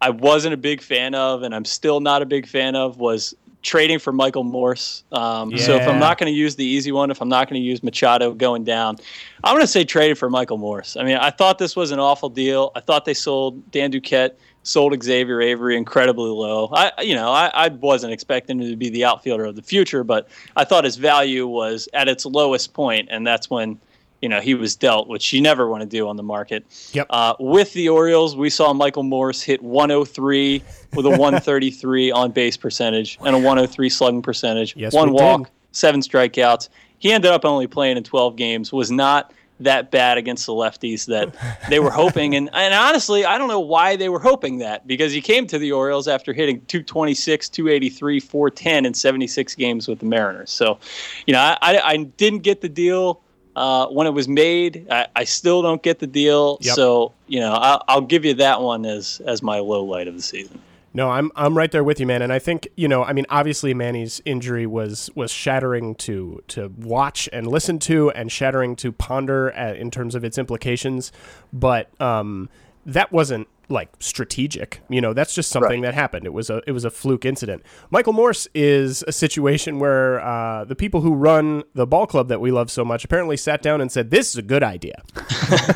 I 0.00 0.10
wasn't 0.10 0.54
a 0.54 0.56
big 0.56 0.82
fan 0.82 1.14
of, 1.14 1.42
and 1.42 1.54
I'm 1.54 1.64
still 1.64 2.00
not 2.00 2.22
a 2.22 2.26
big 2.26 2.46
fan 2.46 2.74
of, 2.74 2.98
was 2.98 3.34
trading 3.62 4.00
for 4.00 4.12
Michael 4.12 4.42
Morse. 4.42 5.04
Um, 5.12 5.56
So 5.56 5.76
if 5.76 5.86
I'm 5.86 6.00
not 6.00 6.18
going 6.18 6.32
to 6.32 6.36
use 6.36 6.56
the 6.56 6.64
easy 6.64 6.90
one, 6.90 7.12
if 7.12 7.20
I'm 7.22 7.28
not 7.28 7.48
going 7.48 7.62
to 7.62 7.64
use 7.64 7.80
Machado 7.84 8.34
going 8.34 8.64
down, 8.64 8.96
I'm 9.44 9.54
going 9.54 9.62
to 9.62 9.68
say 9.68 9.84
traded 9.84 10.18
for 10.18 10.28
Michael 10.28 10.58
Morse. 10.58 10.96
I 10.96 11.04
mean, 11.04 11.16
I 11.16 11.30
thought 11.30 11.58
this 11.58 11.76
was 11.76 11.92
an 11.92 12.00
awful 12.00 12.28
deal. 12.28 12.72
I 12.74 12.80
thought 12.80 13.04
they 13.04 13.14
sold 13.14 13.70
Dan 13.70 13.92
Duquette, 13.92 14.32
sold 14.64 15.00
Xavier 15.00 15.40
Avery 15.40 15.76
incredibly 15.76 16.30
low. 16.30 16.70
I, 16.72 16.90
you 17.02 17.14
know, 17.14 17.30
I, 17.30 17.52
I 17.54 17.68
wasn't 17.68 18.12
expecting 18.12 18.60
him 18.60 18.68
to 18.68 18.76
be 18.76 18.90
the 18.90 19.04
outfielder 19.04 19.44
of 19.44 19.54
the 19.54 19.62
future, 19.62 20.02
but 20.02 20.28
I 20.56 20.64
thought 20.64 20.82
his 20.82 20.96
value 20.96 21.46
was 21.46 21.88
at 21.94 22.08
its 22.08 22.26
lowest 22.26 22.74
point, 22.74 23.08
and 23.12 23.24
that's 23.24 23.48
when. 23.48 23.78
You 24.22 24.28
know, 24.28 24.40
he 24.40 24.54
was 24.54 24.76
dealt, 24.76 25.08
which 25.08 25.32
you 25.32 25.40
never 25.42 25.68
want 25.68 25.82
to 25.82 25.86
do 25.86 26.08
on 26.08 26.16
the 26.16 26.22
market. 26.22 26.64
Yep. 26.92 27.06
Uh, 27.10 27.34
with 27.40 27.72
the 27.72 27.88
Orioles, 27.88 28.36
we 28.36 28.48
saw 28.50 28.72
Michael 28.72 29.02
Morse 29.02 29.42
hit 29.42 29.60
103 29.62 30.62
with 30.94 31.06
a 31.06 31.10
133 31.18 32.12
on 32.12 32.30
base 32.30 32.56
percentage 32.56 33.18
and 33.20 33.34
a 33.34 33.38
103 33.38 33.88
slugging 33.90 34.22
percentage. 34.22 34.76
Yes, 34.76 34.94
One 34.94 35.12
walk, 35.12 35.44
did. 35.46 35.50
seven 35.72 36.00
strikeouts. 36.00 36.68
He 36.98 37.12
ended 37.12 37.32
up 37.32 37.44
only 37.44 37.66
playing 37.66 37.96
in 37.96 38.04
12 38.04 38.36
games. 38.36 38.72
Was 38.72 38.92
not 38.92 39.32
that 39.60 39.90
bad 39.90 40.18
against 40.18 40.46
the 40.46 40.52
lefties 40.52 41.06
that 41.06 41.34
they 41.68 41.80
were 41.80 41.90
hoping. 41.90 42.34
And 42.36 42.48
and 42.52 42.74
honestly, 42.74 43.24
I 43.24 43.38
don't 43.38 43.48
know 43.48 43.60
why 43.60 43.96
they 43.96 44.08
were 44.08 44.20
hoping 44.20 44.58
that 44.58 44.86
because 44.86 45.12
he 45.12 45.20
came 45.20 45.46
to 45.48 45.58
the 45.58 45.72
Orioles 45.72 46.06
after 46.08 46.32
hitting 46.32 46.60
226, 46.66 47.48
283, 47.48 48.20
410 48.20 48.86
in 48.86 48.94
76 48.94 49.54
games 49.56 49.88
with 49.88 49.98
the 49.98 50.06
Mariners. 50.06 50.50
So, 50.50 50.78
you 51.26 51.32
know, 51.34 51.40
I, 51.40 51.58
I, 51.60 51.80
I 51.84 51.96
didn't 51.96 52.40
get 52.40 52.60
the 52.60 52.68
deal 52.68 53.20
uh, 53.56 53.86
when 53.86 54.06
it 54.06 54.10
was 54.10 54.28
made. 54.28 54.86
I, 54.90 55.06
I 55.14 55.24
still 55.24 55.62
don't 55.62 55.82
get 55.82 55.98
the 55.98 56.06
deal. 56.06 56.58
Yep. 56.60 56.74
So, 56.74 57.12
you 57.26 57.40
know, 57.40 57.52
I'll, 57.52 57.84
I'll 57.88 58.00
give 58.00 58.24
you 58.24 58.34
that 58.34 58.60
one 58.60 58.84
as 58.84 59.20
as 59.26 59.42
my 59.42 59.58
low 59.58 59.84
light 59.84 60.08
of 60.08 60.14
the 60.14 60.22
season. 60.22 60.60
No, 60.94 61.08
I'm 61.08 61.32
I'm 61.36 61.56
right 61.56 61.70
there 61.72 61.84
with 61.84 62.00
you, 62.00 62.06
man. 62.06 62.20
And 62.20 62.32
I 62.32 62.38
think 62.38 62.68
you 62.76 62.86
know, 62.86 63.02
I 63.02 63.12
mean, 63.12 63.24
obviously 63.30 63.72
Manny's 63.72 64.20
injury 64.24 64.66
was 64.66 65.10
was 65.14 65.30
shattering 65.30 65.94
to 65.96 66.42
to 66.48 66.70
watch 66.78 67.28
and 67.32 67.46
listen 67.46 67.78
to, 67.80 68.10
and 68.10 68.30
shattering 68.30 68.76
to 68.76 68.92
ponder 68.92 69.50
at, 69.52 69.76
in 69.76 69.90
terms 69.90 70.14
of 70.14 70.22
its 70.22 70.36
implications. 70.36 71.10
But 71.52 71.88
um, 72.00 72.50
that 72.84 73.10
wasn't 73.10 73.48
like 73.68 73.88
strategic. 74.00 74.80
You 74.88 75.00
know, 75.00 75.12
that's 75.12 75.34
just 75.34 75.50
something 75.50 75.80
that 75.82 75.94
happened. 75.94 76.26
It 76.26 76.32
was 76.32 76.50
a 76.50 76.62
it 76.66 76.72
was 76.72 76.84
a 76.84 76.90
fluke 76.90 77.24
incident. 77.24 77.62
Michael 77.90 78.12
Morse 78.12 78.46
is 78.54 79.02
a 79.08 79.12
situation 79.12 79.78
where 79.78 80.20
uh, 80.20 80.64
the 80.64 80.74
people 80.76 81.00
who 81.00 81.14
run 81.14 81.62
the 81.74 81.86
ball 81.86 82.06
club 82.06 82.28
that 82.28 82.40
we 82.40 82.50
love 82.50 82.70
so 82.70 82.84
much 82.84 83.04
apparently 83.04 83.36
sat 83.36 83.62
down 83.62 83.80
and 83.80 83.90
said, 83.90 84.10
"This 84.10 84.30
is 84.30 84.36
a 84.36 84.42
good 84.42 84.62
idea." 84.62 85.02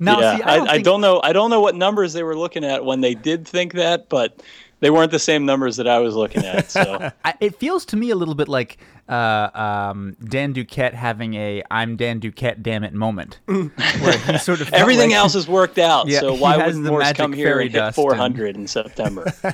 Now, 0.00 0.20
yeah, 0.20 0.36
see, 0.36 0.42
I, 0.42 0.52
I 0.52 0.56
don't, 0.58 0.68
I 0.68 0.72
think- 0.74 0.84
don't 0.84 1.00
know. 1.00 1.20
I 1.24 1.32
don't 1.32 1.50
know 1.50 1.60
what 1.60 1.74
numbers 1.74 2.12
they 2.12 2.22
were 2.22 2.36
looking 2.36 2.64
at 2.64 2.84
when 2.84 3.00
they 3.00 3.14
did 3.14 3.48
think 3.48 3.72
that, 3.72 4.08
but 4.08 4.40
they 4.80 4.90
weren't 4.90 5.10
the 5.10 5.18
same 5.18 5.44
numbers 5.44 5.76
that 5.76 5.88
I 5.88 5.98
was 5.98 6.14
looking 6.14 6.44
at. 6.44 6.70
So 6.70 7.10
it 7.40 7.56
feels 7.56 7.84
to 7.86 7.96
me 7.96 8.10
a 8.10 8.16
little 8.16 8.34
bit 8.34 8.48
like 8.48 8.78
uh, 9.08 9.48
um, 9.54 10.16
Dan 10.22 10.52
Duquette 10.54 10.92
having 10.94 11.34
a 11.34 11.62
"I'm 11.70 11.96
Dan 11.96 12.20
Duquette, 12.20 12.62
damn 12.62 12.84
it" 12.84 12.92
moment, 12.92 13.40
where 13.46 14.18
he 14.18 14.38
sort 14.38 14.60
of 14.60 14.72
everything 14.72 15.10
like- 15.10 15.18
else 15.18 15.34
has 15.34 15.48
worked 15.48 15.78
out. 15.78 16.08
Yeah, 16.08 16.20
so 16.20 16.34
why 16.34 16.58
has 16.58 16.66
wouldn't 16.66 16.84
the 16.84 16.90
Morse 16.90 17.12
come 17.12 17.32
here 17.32 17.60
and 17.60 17.70
hit 17.70 17.78
dust 17.78 17.98
and- 17.98 18.04
400 18.04 18.56
in 18.56 18.66
September? 18.66 19.32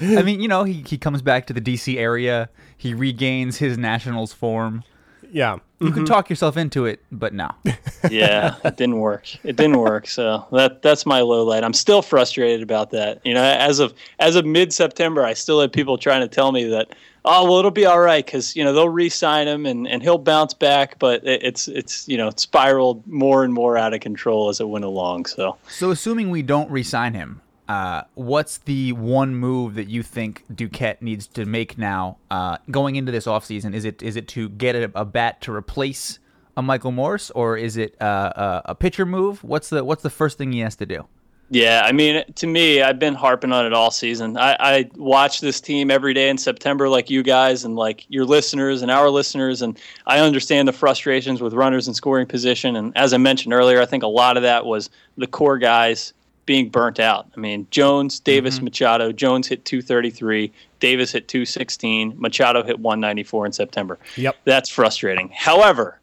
I 0.00 0.22
mean, 0.22 0.40
you 0.40 0.48
know, 0.48 0.64
he 0.64 0.82
he 0.86 0.98
comes 0.98 1.22
back 1.22 1.46
to 1.48 1.52
the 1.52 1.60
DC 1.60 1.96
area, 1.96 2.48
he 2.76 2.94
regains 2.94 3.58
his 3.58 3.76
Nationals 3.78 4.32
form. 4.32 4.82
Yeah. 5.32 5.58
You 5.78 5.90
can 5.90 6.04
mm-hmm. 6.04 6.04
talk 6.04 6.30
yourself 6.30 6.56
into 6.56 6.86
it, 6.86 7.00
but 7.12 7.34
no. 7.34 7.50
yeah, 8.10 8.56
it 8.64 8.78
didn't 8.78 8.98
work. 8.98 9.26
It 9.44 9.56
didn't 9.56 9.78
work. 9.78 10.06
So 10.06 10.46
that 10.52 10.80
that's 10.80 11.04
my 11.04 11.20
low 11.20 11.44
light. 11.44 11.64
I'm 11.64 11.74
still 11.74 12.00
frustrated 12.00 12.62
about 12.62 12.92
that. 12.92 13.20
You 13.24 13.34
know, 13.34 13.42
as 13.42 13.78
of 13.78 13.92
as 14.18 14.36
of 14.36 14.46
mid 14.46 14.72
September, 14.72 15.22
I 15.26 15.34
still 15.34 15.60
had 15.60 15.74
people 15.74 15.98
trying 15.98 16.22
to 16.22 16.28
tell 16.28 16.50
me 16.50 16.64
that 16.64 16.94
oh 17.26 17.44
well, 17.44 17.58
it'll 17.58 17.70
be 17.70 17.84
all 17.84 18.00
right 18.00 18.24
because 18.24 18.56
you 18.56 18.64
know 18.64 18.72
they'll 18.72 18.88
re-sign 18.88 19.46
him 19.46 19.66
and, 19.66 19.86
and 19.86 20.02
he'll 20.02 20.16
bounce 20.16 20.54
back. 20.54 20.98
But 20.98 21.26
it, 21.26 21.42
it's 21.42 21.68
it's 21.68 22.08
you 22.08 22.16
know 22.16 22.28
it 22.28 22.40
spiraled 22.40 23.06
more 23.06 23.44
and 23.44 23.52
more 23.52 23.76
out 23.76 23.92
of 23.92 24.00
control 24.00 24.48
as 24.48 24.60
it 24.60 24.68
went 24.68 24.86
along. 24.86 25.26
So 25.26 25.58
So 25.68 25.90
assuming 25.90 26.30
we 26.30 26.40
don't 26.40 26.70
re-sign 26.70 27.12
him, 27.12 27.42
uh, 27.68 28.02
what's 28.14 28.58
the 28.58 28.92
one 28.92 29.34
move 29.34 29.74
that 29.74 29.88
you 29.88 30.02
think 30.02 30.44
Duquette 30.52 31.02
needs 31.02 31.26
to 31.28 31.44
make 31.44 31.76
now 31.76 32.18
uh, 32.30 32.58
going 32.70 32.96
into 32.96 33.12
this 33.12 33.26
offseason? 33.26 33.74
Is 33.74 33.84
it 33.84 34.02
is 34.02 34.16
it 34.16 34.28
to 34.28 34.48
get 34.48 34.76
a, 34.76 34.90
a 34.94 35.04
bat 35.04 35.40
to 35.42 35.52
replace 35.52 36.18
a 36.56 36.62
Michael 36.62 36.92
Morse, 36.92 37.30
or 37.30 37.56
is 37.56 37.76
it 37.76 38.00
uh, 38.00 38.32
a, 38.66 38.70
a 38.70 38.74
pitcher 38.74 39.04
move? 39.04 39.42
What's 39.42 39.68
the 39.68 39.84
what's 39.84 40.02
the 40.02 40.10
first 40.10 40.38
thing 40.38 40.52
he 40.52 40.60
has 40.60 40.76
to 40.76 40.86
do? 40.86 41.06
Yeah, 41.48 41.82
I 41.84 41.92
mean, 41.92 42.24
to 42.34 42.46
me, 42.48 42.82
I've 42.82 42.98
been 42.98 43.14
harping 43.14 43.52
on 43.52 43.66
it 43.66 43.72
all 43.72 43.92
season. 43.92 44.36
I, 44.36 44.56
I 44.58 44.90
watch 44.96 45.40
this 45.40 45.60
team 45.60 45.92
every 45.92 46.12
day 46.12 46.28
in 46.28 46.38
September, 46.38 46.88
like 46.88 47.08
you 47.08 47.22
guys 47.22 47.64
and 47.64 47.76
like 47.76 48.04
your 48.08 48.24
listeners 48.24 48.82
and 48.82 48.90
our 48.90 49.08
listeners, 49.10 49.62
and 49.62 49.78
I 50.06 50.18
understand 50.18 50.66
the 50.66 50.72
frustrations 50.72 51.40
with 51.40 51.52
runners 51.52 51.86
in 51.86 51.94
scoring 51.94 52.26
position. 52.26 52.74
And 52.74 52.96
as 52.96 53.14
I 53.14 53.18
mentioned 53.18 53.54
earlier, 53.54 53.80
I 53.80 53.86
think 53.86 54.02
a 54.02 54.08
lot 54.08 54.36
of 54.36 54.42
that 54.42 54.66
was 54.66 54.90
the 55.18 55.28
core 55.28 55.58
guys 55.58 56.12
being 56.46 56.68
burnt 56.68 57.00
out. 57.00 57.26
I 57.36 57.40
mean, 57.40 57.66
Jones, 57.70 58.20
Davis, 58.20 58.56
mm-hmm. 58.56 58.66
Machado. 58.66 59.12
Jones 59.12 59.48
hit 59.48 59.64
233, 59.64 60.52
Davis 60.80 61.12
hit 61.12 61.26
216, 61.28 62.14
Machado 62.16 62.62
hit 62.62 62.78
194 62.78 63.46
in 63.46 63.52
September. 63.52 63.98
Yep. 64.16 64.36
That's 64.44 64.70
frustrating. 64.70 65.28
However, 65.34 66.00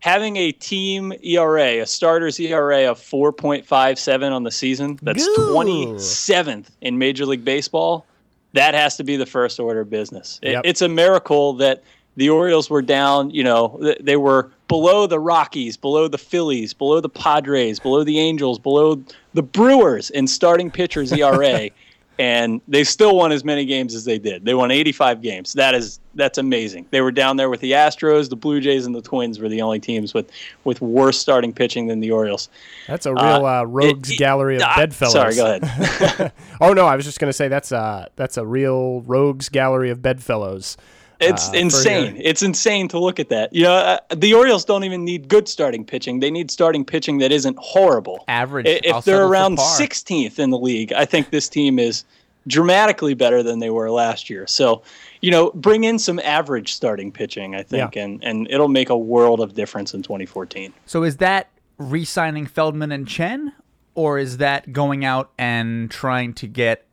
having 0.00 0.36
a 0.36 0.52
team 0.52 1.12
ERA, 1.22 1.80
a 1.82 1.86
starter's 1.86 2.38
ERA 2.38 2.90
of 2.90 2.98
4.57 3.00 4.30
on 4.30 4.42
the 4.42 4.50
season, 4.50 4.98
that's 5.02 5.26
Goo. 5.26 5.36
27th 5.54 6.66
in 6.82 6.98
Major 6.98 7.24
League 7.26 7.44
Baseball, 7.44 8.06
that 8.52 8.74
has 8.74 8.96
to 8.98 9.04
be 9.04 9.16
the 9.16 9.26
first 9.26 9.58
order 9.58 9.80
of 9.80 9.90
business. 9.90 10.38
It- 10.42 10.60
It's 10.64 10.82
a 10.82 10.88
miracle 10.88 11.54
that 11.54 11.82
the 12.16 12.28
Orioles 12.30 12.70
were 12.70 12.82
down, 12.82 13.30
you 13.30 13.44
know, 13.44 13.78
th- 13.82 13.98
they 14.00 14.16
were 14.16 14.50
below 14.68 15.06
the 15.06 15.18
Rockies, 15.18 15.76
below 15.76 16.08
the 16.08 16.18
Phillies, 16.18 16.74
below 16.74 17.00
the 17.00 17.08
Padres, 17.08 17.78
below 17.78 18.04
the 18.04 18.18
Angels, 18.18 18.58
below 18.58 19.02
the 19.34 19.42
Brewers 19.42 20.10
in 20.10 20.26
starting 20.26 20.70
pitchers 20.70 21.12
ERA. 21.12 21.70
and 22.18 22.62
they 22.66 22.82
still 22.82 23.14
won 23.14 23.30
as 23.30 23.44
many 23.44 23.66
games 23.66 23.94
as 23.94 24.06
they 24.06 24.18
did. 24.18 24.42
They 24.42 24.54
won 24.54 24.70
85 24.70 25.20
games. 25.20 25.52
That 25.52 25.74
is 25.74 26.00
that's 26.14 26.38
amazing. 26.38 26.86
They 26.90 27.02
were 27.02 27.12
down 27.12 27.36
there 27.36 27.50
with 27.50 27.60
the 27.60 27.72
Astros, 27.72 28.30
the 28.30 28.36
Blue 28.36 28.58
Jays, 28.58 28.86
and 28.86 28.94
the 28.94 29.02
Twins 29.02 29.38
were 29.38 29.50
the 29.50 29.60
only 29.60 29.78
teams 29.78 30.14
with 30.14 30.30
with 30.64 30.80
worse 30.80 31.18
starting 31.18 31.52
pitching 31.52 31.88
than 31.88 32.00
the 32.00 32.10
Orioles. 32.10 32.48
That's 32.86 33.04
a 33.04 33.12
real 33.12 33.22
uh, 33.22 33.60
Uh, 33.60 33.64
rogues 33.64 34.10
it- 34.10 34.18
gallery 34.18 34.56
of 34.56 34.62
bedfellows. 34.76 35.12
Sorry, 35.12 35.34
go 35.34 35.58
ahead. 35.60 36.32
oh 36.62 36.72
no, 36.72 36.86
I 36.86 36.96
was 36.96 37.04
just 37.04 37.20
going 37.20 37.28
to 37.28 37.34
say 37.34 37.48
that's 37.48 37.70
uh 37.70 38.06
that's 38.16 38.38
a 38.38 38.46
real 38.46 39.02
rogues 39.02 39.50
gallery 39.50 39.90
of 39.90 40.00
bedfellows. 40.00 40.78
It's 41.20 41.48
uh, 41.48 41.52
insane. 41.54 42.20
It's 42.22 42.42
insane 42.42 42.88
to 42.88 42.98
look 42.98 43.18
at 43.18 43.28
that. 43.30 43.52
You 43.52 43.64
know, 43.64 43.74
uh, 43.74 43.98
the 44.14 44.34
Orioles 44.34 44.64
don't 44.64 44.84
even 44.84 45.04
need 45.04 45.28
good 45.28 45.48
starting 45.48 45.84
pitching. 45.84 46.20
They 46.20 46.30
need 46.30 46.50
starting 46.50 46.84
pitching 46.84 47.18
that 47.18 47.32
isn't 47.32 47.56
horrible. 47.58 48.24
Average. 48.28 48.66
If 48.66 48.94
I'll 48.94 49.00
they're 49.00 49.24
around 49.24 49.58
16th 49.58 50.38
in 50.38 50.50
the 50.50 50.58
league, 50.58 50.92
I 50.92 51.04
think 51.04 51.30
this 51.30 51.48
team 51.48 51.78
is 51.78 52.04
dramatically 52.46 53.14
better 53.14 53.42
than 53.42 53.58
they 53.58 53.70
were 53.70 53.90
last 53.90 54.30
year. 54.30 54.46
So, 54.46 54.82
you 55.20 55.30
know, 55.30 55.50
bring 55.52 55.84
in 55.84 55.98
some 55.98 56.20
average 56.20 56.74
starting 56.74 57.10
pitching, 57.10 57.54
I 57.56 57.62
think, 57.62 57.96
Yeah. 57.96 58.04
and, 58.04 58.22
and 58.22 58.46
it'll 58.50 58.68
make 58.68 58.88
a 58.88 58.96
world 58.96 59.40
of 59.40 59.54
difference 59.54 59.94
in 59.94 60.02
2014. 60.02 60.72
So 60.86 61.02
is 61.02 61.16
that 61.16 61.48
re-signing 61.78 62.46
Feldman 62.46 62.92
and 62.92 63.06
Chen, 63.08 63.52
or 63.94 64.18
is 64.18 64.36
that 64.38 64.72
going 64.72 65.04
out 65.04 65.32
and 65.38 65.90
trying 65.90 66.34
to 66.34 66.46
get 66.46 66.86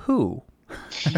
who? 0.00 0.42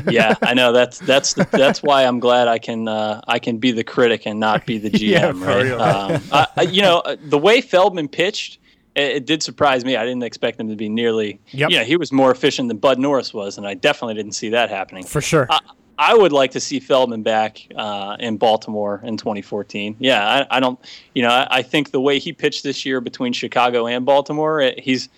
Yeah, 0.08 0.34
I 0.42 0.54
know 0.54 0.72
that's 0.72 0.98
that's 0.98 1.34
the, 1.34 1.46
that's 1.50 1.82
why 1.82 2.04
I'm 2.04 2.20
glad 2.20 2.48
I 2.48 2.58
can 2.58 2.88
uh, 2.88 3.20
I 3.26 3.38
can 3.38 3.58
be 3.58 3.72
the 3.72 3.84
critic 3.84 4.26
and 4.26 4.40
not 4.40 4.66
be 4.66 4.78
the 4.78 4.90
GM. 4.90 5.00
Yeah, 5.00 5.32
right? 5.34 5.72
Um, 5.72 6.22
I, 6.56 6.62
you 6.62 6.82
know, 6.82 6.98
uh, 6.98 7.16
the 7.20 7.38
way 7.38 7.60
Feldman 7.60 8.08
pitched, 8.08 8.58
it, 8.94 9.16
it 9.16 9.26
did 9.26 9.42
surprise 9.42 9.84
me. 9.84 9.96
I 9.96 10.04
didn't 10.04 10.22
expect 10.22 10.60
him 10.60 10.68
to 10.68 10.76
be 10.76 10.88
nearly. 10.88 11.40
Yep. 11.48 11.70
You 11.70 11.78
know, 11.78 11.84
he 11.84 11.96
was 11.96 12.12
more 12.12 12.30
efficient 12.30 12.68
than 12.68 12.78
Bud 12.78 12.98
Norris 12.98 13.34
was, 13.34 13.58
and 13.58 13.66
I 13.66 13.74
definitely 13.74 14.14
didn't 14.14 14.32
see 14.32 14.50
that 14.50 14.70
happening. 14.70 15.04
For 15.04 15.20
sure. 15.20 15.46
I, 15.50 15.58
I 16.00 16.14
would 16.14 16.32
like 16.32 16.52
to 16.52 16.60
see 16.60 16.80
Feldman 16.80 17.22
back 17.22 17.66
uh, 17.76 18.16
in 18.18 18.38
Baltimore 18.38 19.02
in 19.04 19.18
2014. 19.18 19.96
Yeah, 19.98 20.46
I, 20.50 20.56
I 20.56 20.60
don't, 20.60 20.78
you 21.14 21.22
know, 21.22 21.28
I, 21.28 21.58
I 21.58 21.62
think 21.62 21.90
the 21.90 22.00
way 22.00 22.18
he 22.18 22.32
pitched 22.32 22.62
this 22.62 22.86
year 22.86 23.02
between 23.02 23.34
Chicago 23.34 23.86
and 23.86 24.06
Baltimore, 24.06 24.62
it, 24.62 24.80
he's 24.80 25.10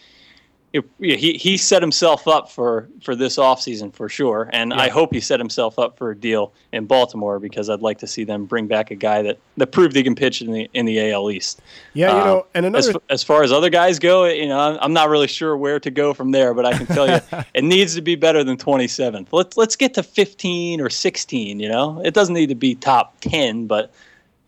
it, 0.73 0.85
he 0.99 1.35
he 1.35 1.57
set 1.59 1.83
himself 1.83 2.27
up 2.27 2.51
for 2.51 2.89
for 3.03 3.15
this 3.15 3.37
offseason 3.37 3.93
for 3.93 4.09
sure, 4.09 4.49
and 4.53 4.73
I 4.73 4.89
hope 4.89 5.13
he 5.13 5.21
set 5.21 5.39
himself 5.39 5.79
up 5.79 5.99
for 5.99 6.11
a 6.11 6.17
deal 6.17 6.53
in 6.73 6.87
Baltimore 6.87 7.39
because 7.39 7.69
I'd 7.69 7.83
like 7.83 7.99
to 7.99 8.07
see 8.07 8.25
them 8.25 8.47
bring 8.47 8.67
back 8.69 8.91
a 8.91 8.95
guy 8.95 9.21
that, 9.23 9.39
that 9.59 9.67
proved 9.67 9.95
he 9.95 10.03
can 10.03 10.15
pitch 10.15 10.41
in 10.41 10.51
the 10.51 10.71
in 10.73 10.87
the 10.87 11.11
AL 11.13 11.31
East. 11.31 11.61
yeah, 11.93 12.11
you 12.13 12.19
Um, 12.21 12.27
know, 12.27 12.47
and 12.55 12.75
as, 12.77 12.87
another 12.89 13.05
as 13.11 13.23
far 13.23 13.43
as 13.43 13.53
other 13.53 13.69
guys 13.71 13.99
go, 13.99 14.25
you 14.25 14.47
know, 14.49 14.59
I'm- 14.59 14.79
I'm 14.81 14.93
not 14.95 15.11
really 15.11 15.27
sure 15.29 15.57
where 15.57 15.79
to 15.81 15.91
go 15.91 16.15
from 16.15 16.31
there, 16.31 16.55
but 16.55 16.65
I 16.65 16.73
can 16.77 16.87
tell 16.87 17.07
you 17.07 17.21
it 17.55 17.65
needs 17.65 17.95
to 17.97 18.01
be 18.01 18.15
better 18.15 18.43
than 18.43 18.57
27th. 18.57 19.27
Let's 19.33 19.57
let's 19.59 19.77
get 19.77 19.93
to 19.95 20.03
15 20.03 20.81
or 20.81 20.89
16. 20.89 21.61
You 21.61 21.69
know, 21.69 22.01
it 22.03 22.15
doesn't 22.15 22.35
need 22.35 22.49
to 22.49 22.55
be 22.55 22.75
top 22.77 23.21
10, 23.21 23.67
but 23.67 23.93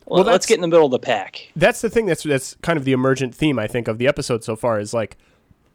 Well, 0.07 0.25
let's 0.25 0.47
get 0.47 0.55
in 0.55 0.63
the 0.63 0.69
middle 0.69 0.87
of 0.87 0.93
the 0.93 0.99
pack. 0.99 1.51
that's 1.55 1.83
the 1.83 1.91
thing 1.91 2.07
that's 2.07 2.23
that's 2.23 2.57
kind 2.63 2.79
of 2.79 2.85
the 2.87 2.93
emergent 2.93 3.35
theme 3.35 3.59
I 3.59 3.67
think 3.67 3.89
of 3.89 3.99
the 3.99 4.07
episode 4.09 4.43
so 4.43 4.57
far 4.57 4.81
is 4.81 4.95
like 4.95 5.19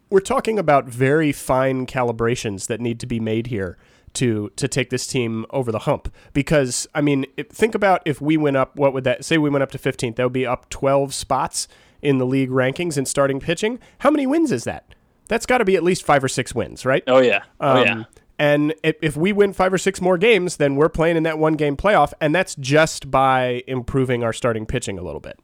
we're 0.09 0.19
talking 0.19 0.57
about 0.57 0.85
very 0.85 1.31
fine 1.31 1.85
calibrations 1.85 2.67
that 2.67 2.79
need 2.79 2.99
to 2.99 3.05
be 3.05 3.19
made 3.19 3.47
here 3.47 3.77
to 4.13 4.49
to 4.55 4.67
take 4.67 4.89
this 4.89 5.05
team 5.05 5.45
over 5.51 5.71
the 5.71 5.79
hump 5.79 6.11
because 6.33 6.87
I 6.95 7.01
mean 7.01 7.25
it, 7.37 7.53
think 7.53 7.75
about 7.75 8.01
if 8.05 8.19
we 8.19 8.37
went 8.37 8.57
up 8.57 8.75
what 8.75 8.93
would 8.93 9.03
that 9.03 9.23
say 9.23 9.37
we 9.37 9.49
went 9.49 9.63
up 9.63 9.71
to 9.71 9.77
15th 9.77 10.15
that 10.15 10.23
would 10.23 10.33
be 10.33 10.47
up 10.47 10.69
12 10.69 11.13
spots 11.13 11.67
in 12.01 12.17
the 12.17 12.25
league 12.25 12.49
rankings 12.49 12.97
in 12.97 13.05
starting 13.05 13.39
pitching 13.39 13.79
how 13.99 14.09
many 14.09 14.25
wins 14.25 14.51
is 14.51 14.63
that 14.63 14.95
that's 15.27 15.45
got 15.45 15.59
to 15.59 15.65
be 15.65 15.75
at 15.75 15.83
least 15.83 16.03
5 16.03 16.23
or 16.23 16.27
6 16.27 16.55
wins 16.55 16.85
right 16.85 17.03
Oh 17.05 17.19
yeah, 17.19 17.43
oh 17.59 17.81
um, 17.81 17.85
yeah. 17.85 18.03
And 18.39 18.73
if, 18.83 18.95
if 19.01 19.17
we 19.17 19.33
win 19.33 19.51
five 19.51 19.73
or 19.73 19.77
six 19.77 19.99
more 19.99 20.17
games, 20.17 20.55
then 20.55 20.77
we're 20.77 20.87
playing 20.87 21.17
in 21.17 21.23
that 21.23 21.37
one 21.37 21.55
game 21.55 21.75
playoff, 21.75 22.13
and 22.21 22.33
that's 22.33 22.55
just 22.55 23.11
by 23.11 23.63
improving 23.67 24.23
our 24.23 24.31
starting 24.31 24.65
pitching 24.65 24.97
a 24.97 25.01
little 25.01 25.19
bit. 25.19 25.37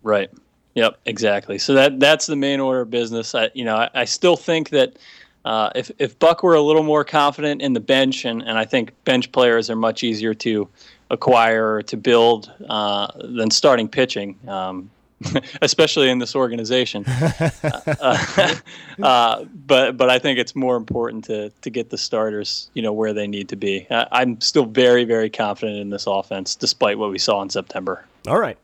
Right. 0.00 0.30
Yep. 0.76 0.98
Exactly. 1.06 1.58
So 1.58 1.72
that 1.74 1.98
that's 1.98 2.26
the 2.26 2.36
main 2.36 2.60
order 2.60 2.82
of 2.82 2.90
business. 2.90 3.34
I 3.34 3.50
you 3.54 3.64
know 3.64 3.76
I, 3.76 3.90
I 3.94 4.04
still 4.04 4.36
think 4.36 4.68
that 4.70 4.98
uh, 5.46 5.70
if 5.74 5.90
if 5.98 6.18
Buck 6.18 6.42
were 6.42 6.54
a 6.54 6.60
little 6.60 6.82
more 6.82 7.02
confident 7.02 7.62
in 7.62 7.72
the 7.72 7.80
bench, 7.80 8.26
and, 8.26 8.42
and 8.42 8.58
I 8.58 8.66
think 8.66 8.92
bench 9.04 9.32
players 9.32 9.70
are 9.70 9.76
much 9.76 10.04
easier 10.04 10.34
to 10.34 10.68
acquire 11.10 11.76
or 11.76 11.82
to 11.84 11.96
build 11.96 12.52
uh, 12.68 13.08
than 13.16 13.50
starting 13.50 13.88
pitching. 13.88 14.38
Um, 14.46 14.90
especially 15.62 16.10
in 16.10 16.18
this 16.18 16.36
organization, 16.36 17.02
uh, 17.08 18.54
uh, 19.02 19.44
but 19.66 19.96
but 19.96 20.10
I 20.10 20.18
think 20.18 20.38
it's 20.38 20.54
more 20.54 20.76
important 20.76 21.24
to 21.24 21.48
to 21.48 21.70
get 21.70 21.88
the 21.88 21.96
starters, 21.96 22.70
you 22.74 22.82
know, 22.82 22.92
where 22.92 23.14
they 23.14 23.26
need 23.26 23.48
to 23.48 23.56
be. 23.56 23.86
I, 23.90 24.06
I'm 24.12 24.38
still 24.42 24.66
very 24.66 25.04
very 25.04 25.30
confident 25.30 25.78
in 25.78 25.88
this 25.88 26.06
offense, 26.06 26.54
despite 26.54 26.98
what 26.98 27.10
we 27.10 27.18
saw 27.18 27.40
in 27.40 27.48
September. 27.48 28.04
All 28.28 28.38
right. 28.38 28.58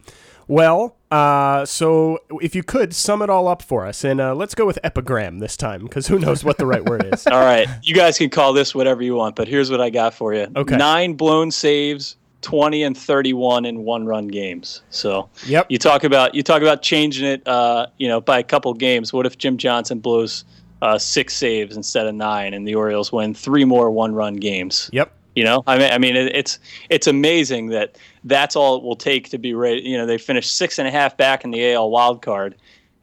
Well, 0.47 0.95
uh, 1.13 1.67
so 1.67 2.19
if 2.41 2.55
you 2.55 2.63
could 2.63 2.95
sum 2.95 3.21
it 3.23 3.29
all 3.29 3.47
up 3.47 3.61
for 3.63 3.87
us, 3.87 4.03
and 4.05 4.21
uh, 4.21 4.35
let's 4.35 4.55
go 4.55 4.65
with 4.65 4.79
epigram 4.83 5.39
this 5.41 5.57
time, 5.57 5.83
because 5.83 6.07
who 6.07 6.19
knows 6.19 6.43
what 6.43 6.57
the 6.59 6.67
right 6.67 6.85
word 6.85 7.05
is. 7.13 7.27
All 7.33 7.41
right, 7.41 7.69
you 7.83 7.95
guys 7.95 8.17
can 8.19 8.31
call 8.31 8.53
this 8.55 8.75
whatever 8.75 9.03
you 9.03 9.15
want, 9.15 9.37
but 9.37 9.47
here's 9.47 9.71
what 9.71 9.81
I 9.81 9.91
got 9.91 10.15
for 10.15 10.33
you. 10.35 10.47
Okay. 10.57 10.77
Nine 10.77 11.13
blown 11.15 11.51
saves, 11.51 12.17
20 12.41 12.83
and 12.83 12.97
31 12.97 13.65
in 13.67 13.85
one-run 13.85 14.29
games. 14.29 14.83
So 14.91 15.29
Yep. 15.47 15.67
you 15.69 15.79
talk 15.79 16.03
about 16.05 16.35
you 16.35 16.43
talk 16.43 16.63
about 16.63 16.83
changing 16.83 17.27
it, 17.27 17.47
uh, 17.47 17.87
you 17.99 18.09
know, 18.09 18.21
by 18.21 18.39
a 18.39 18.43
couple 18.45 18.73
games. 18.75 19.13
What 19.13 19.27
if 19.27 19.37
Jim 19.39 19.59
Johnson 19.59 19.99
blows 20.01 20.45
uh, 20.81 20.99
six 20.99 21.37
saves 21.37 21.77
instead 21.77 22.07
of 22.07 22.15
nine, 22.15 22.55
and 22.55 22.67
the 22.67 22.75
Orioles 22.75 23.13
win 23.13 23.35
three 23.35 23.65
more 23.65 23.91
one-run 23.91 24.37
games? 24.37 24.89
Yep. 24.93 25.13
You 25.35 25.45
know, 25.45 25.63
I 25.67 25.79
mean, 25.79 25.91
I 25.93 25.99
mean, 25.99 26.17
it's 26.17 26.59
it's 26.91 27.07
amazing 27.07 27.69
that 27.69 27.97
that's 28.25 28.55
all 28.55 28.77
it 28.77 28.83
will 28.83 28.97
take 28.97 29.31
to 29.31 29.39
be 29.39 29.55
ready. 29.55 29.81
You 29.81 29.97
know, 29.97 30.05
they 30.07 30.19
finished 30.19 30.57
six 30.57 30.79
and 30.79 30.87
a 30.87 30.91
half 30.91 31.17
back 31.17 31.43
in 31.45 31.51
the 31.51 31.73
AL 31.73 31.91
wild 31.91 32.21
card. 32.23 32.55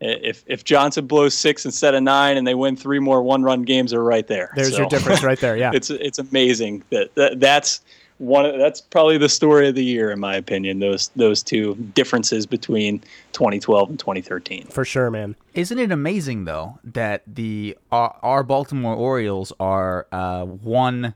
If 0.01 0.43
if 0.47 0.63
Johnson 0.63 1.07
blows 1.07 1.33
six 1.37 1.65
instead 1.65 1.93
of 1.95 2.03
nine 2.03 2.37
and 2.37 2.45
they 2.47 2.55
win 2.55 2.75
three 2.75 2.99
more 2.99 3.21
one 3.23 3.41
run 3.43 3.63
games, 3.63 3.93
are 3.93 4.03
right 4.03 4.25
there. 4.27 4.51
There's 4.55 4.77
your 4.77 4.87
difference 4.87 5.23
right 5.23 5.39
there. 5.39 5.57
Yeah. 5.57 5.71
it's 5.73 5.89
it's 5.89 6.19
amazing 6.19 6.83
that, 6.91 7.13
that 7.15 7.39
that's 7.39 7.81
one. 8.19 8.45
of- 8.45 8.57
That's 8.59 8.79
probably 8.79 9.17
the 9.17 9.27
story 9.27 9.67
of 9.67 9.75
the 9.75 9.83
year, 9.83 10.11
in 10.11 10.19
my 10.19 10.35
opinion. 10.35 10.79
Those 10.79 11.09
those 11.15 11.41
two 11.43 11.75
differences 11.95 12.45
between 12.45 12.99
2012 13.33 13.89
and 13.89 13.99
2013. 13.99 14.67
for 14.67 14.85
sure, 14.85 15.09
man. 15.11 15.35
Isn't 15.55 15.79
it 15.79 15.91
amazing 15.91 16.45
though 16.45 16.79
that 16.83 17.23
the 17.27 17.75
our, 17.91 18.15
our 18.21 18.43
Baltimore 18.43 18.95
Orioles 18.95 19.51
are 19.59 20.07
uh, 20.13 20.45
one 20.45 21.13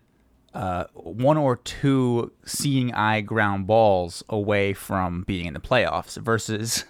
uh, 0.53 0.85
one 0.93 1.37
or 1.37 1.57
two 1.57 2.31
seeing 2.45 2.93
eye 2.93 3.21
ground 3.21 3.65
balls 3.65 4.23
away 4.29 4.73
from 4.73 5.23
being 5.23 5.45
in 5.45 5.53
the 5.53 5.59
playoffs 5.59 6.15
versus 6.17 6.85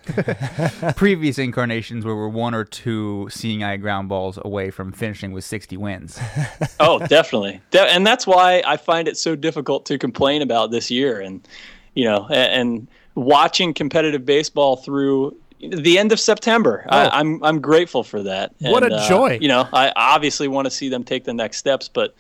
previous 0.98 1.38
incarnations 1.38 2.04
where 2.04 2.16
we're 2.16 2.28
one 2.28 2.54
or 2.54 2.66
two 2.66 3.28
seeing 3.32 3.64
eye 3.64 3.78
ground 3.78 4.10
balls 4.10 4.38
away 4.44 4.70
from 4.70 4.92
finishing 4.92 5.32
with 5.32 5.46
60 5.46 5.78
wins. 5.78 6.20
oh, 6.82 7.00
definitely. 7.08 7.62
De- 7.72 7.82
and 7.82 8.06
that's 8.06 8.28
why 8.28 8.62
I 8.66 8.76
find 8.76 9.08
it 9.08 9.16
so 9.18 9.36
difficult 9.36 9.86
to 9.86 9.98
complain 9.98 10.42
about 10.42 10.72
this 10.72 10.92
year. 10.92 11.22
And, 11.22 11.48
you 11.94 12.04
know, 12.04 12.28
and, 12.30 12.70
and 12.70 12.88
watching 13.16 13.74
competitive 13.74 14.26
baseball 14.26 14.76
through 14.76 15.38
the 15.62 15.98
end 15.98 16.12
of 16.12 16.20
September. 16.20 16.86
Oh. 16.90 16.98
I, 16.98 17.20
I'm 17.20 17.42
I'm 17.44 17.62
grateful 17.62 18.04
for 18.04 18.24
that. 18.24 18.54
What 18.60 18.84
And, 18.84 18.92
a 18.92 18.98
uh, 18.98 19.08
joy. 19.08 19.38
you 19.40 19.48
know, 19.48 19.68
I 19.72 19.94
obviously 19.96 20.50
want 20.50 20.66
to 20.66 20.72
see 20.72 20.90
them 20.90 21.06
take 21.06 21.24
the 21.24 21.34
next 21.34 21.58
steps, 21.58 21.88
but 21.88 22.10
uh, 22.10 22.14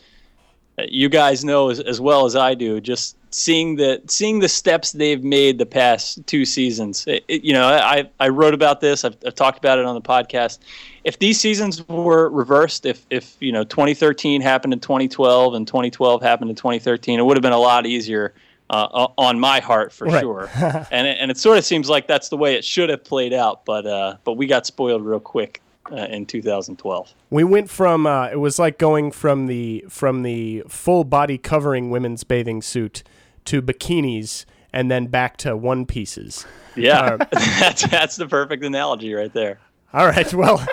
you 0.87 1.09
guys 1.09 1.43
know 1.45 1.69
as, 1.69 1.79
as 1.79 2.01
well 2.01 2.25
as 2.25 2.35
I 2.35 2.53
do, 2.55 2.81
just 2.81 3.15
seeing 3.31 3.75
the 3.77 4.01
seeing 4.07 4.39
the 4.39 4.49
steps 4.49 4.91
they've 4.91 5.23
made 5.23 5.57
the 5.57 5.65
past 5.65 6.25
two 6.27 6.45
seasons. 6.45 7.05
It, 7.07 7.23
it- 7.27 7.43
you 7.43 7.53
know, 7.53 7.67
I 7.67 8.09
I 8.19 8.29
wrote 8.29 8.53
about 8.53 8.81
this. 8.81 9.03
I've, 9.05 9.17
I've 9.25 9.35
talked 9.35 9.57
about 9.59 9.77
it 9.79 9.85
on 9.85 9.95
the 9.95 10.01
podcast. 10.01 10.59
If 11.03 11.19
these 11.19 11.39
seasons 11.39 11.87
were 11.87 12.29
reversed, 12.29 12.85
if 12.85 13.05
if 13.09 13.35
you 13.39 13.51
know 13.51 13.63
2013 13.63 14.41
happened 14.41 14.73
in 14.73 14.79
2012 14.79 15.53
and 15.53 15.67
2012 15.67 16.21
happened 16.21 16.49
in 16.49 16.55
2013, 16.55 17.19
it 17.19 17.23
would 17.23 17.37
have 17.37 17.41
been 17.43 17.53
a 17.53 17.57
lot 17.59 17.85
easier. 17.85 18.33
Uh, 18.69 19.07
on 19.19 19.39
my 19.39 19.59
heart 19.59 19.91
for 19.91 20.05
Right. 20.07 20.21
sure, 20.21 20.49
and 20.89 21.05
it, 21.05 21.17
and 21.19 21.29
it 21.29 21.37
sort 21.37 21.59
of 21.59 21.65
seems 21.65 21.89
like 21.89 22.07
that's 22.07 22.29
the 22.29 22.37
way 22.37 22.55
it 22.55 22.65
should 22.65 22.89
have 22.89 23.03
played 23.03 23.31
out, 23.33 23.65
but 23.65 23.85
uh, 23.85 24.15
but 24.23 24.33
we 24.33 24.47
got 24.47 24.65
spoiled 24.65 25.05
real 25.05 25.19
quick 25.19 25.61
uh, 25.91 25.95
in 26.09 26.25
2012. 26.25 27.13
We 27.29 27.43
went 27.43 27.69
from 27.69 28.05
uh, 28.07 28.27
it 28.27 28.39
was 28.39 28.59
like 28.59 28.77
going 28.77 29.11
from 29.11 29.47
the 29.47 29.85
from 29.89 30.23
the 30.23 30.63
full 30.67 31.03
body 31.03 31.37
covering 31.37 31.89
women's 31.89 32.23
bathing 32.23 32.61
suit 32.61 33.03
to 33.45 33.61
bikinis 33.61 34.45
and 34.71 34.89
then 34.89 35.07
back 35.07 35.37
to 35.37 35.55
one 35.57 35.85
pieces. 35.85 36.45
Yeah, 36.75 37.17
that's 37.31 37.87
that's 37.89 38.15
the 38.15 38.27
perfect 38.27 38.63
analogy 38.63 39.13
right 39.13 39.31
there. 39.33 39.59
All 39.95 40.07
right, 40.07 40.33
well, 40.33 40.57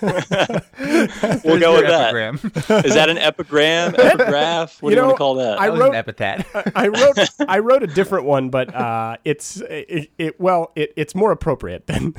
We'll 0.00 1.58
go 1.58 1.74
with 1.74 1.88
that. 1.88 2.14
Epigram. 2.14 2.34
Is 2.84 2.94
that 2.94 3.08
an 3.08 3.18
epigram, 3.18 3.96
epigraph? 3.96 4.80
What 4.80 4.90
You 4.90 4.94
do 4.94 5.00
you 5.00 5.02
know, 5.02 5.06
want 5.08 5.14
to 5.16 5.18
call 5.18 5.34
that? 5.34 5.58
I 5.60 5.66
That 5.66 5.72
was 5.72 5.80
wrote- 5.80 5.88
an 5.90 5.94
epithet. 5.96 6.46
I 6.76 6.86
wrote 6.86 7.18
I 7.48 7.58
wrote 7.58 7.82
a 7.82 7.88
different 7.88 8.24
one, 8.24 8.50
but 8.50 8.72
uh, 8.72 9.16
it's 9.24 9.60
it, 9.62 10.10
it 10.16 10.38
well 10.40 10.70
it, 10.76 10.92
it's 10.96 11.12
more 11.16 11.32
appropriate 11.32 11.88
than. 11.88 12.14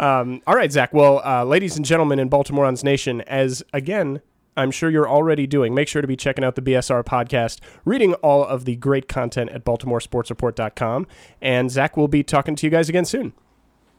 Um, 0.00 0.40
all 0.46 0.54
right, 0.56 0.72
Zach. 0.72 0.94
Well, 0.94 1.20
uh, 1.24 1.44
ladies 1.44 1.76
and 1.76 1.84
gentlemen 1.84 2.18
in 2.18 2.28
Baltimorons 2.30 2.82
Nation, 2.82 3.20
as 3.22 3.62
again. 3.72 4.20
I'm 4.56 4.72
sure 4.72 4.90
you're 4.90 5.08
already 5.08 5.46
doing. 5.46 5.74
Make 5.74 5.86
sure 5.86 6.02
to 6.02 6.08
be 6.08 6.16
checking 6.16 6.44
out 6.44 6.54
the 6.56 6.60
BSR 6.60 7.04
podcast, 7.04 7.60
reading 7.84 8.14
all 8.14 8.44
of 8.44 8.64
the 8.64 8.74
great 8.76 9.06
content 9.08 9.48
at 9.50 9.64
BaltimoreSportsReport.com. 9.64 11.06
And 11.40 11.70
Zach 11.70 11.96
will 11.96 12.08
be 12.08 12.22
talking 12.24 12.56
to 12.56 12.66
you 12.66 12.70
guys 12.70 12.88
again 12.88 13.04
soon. 13.04 13.32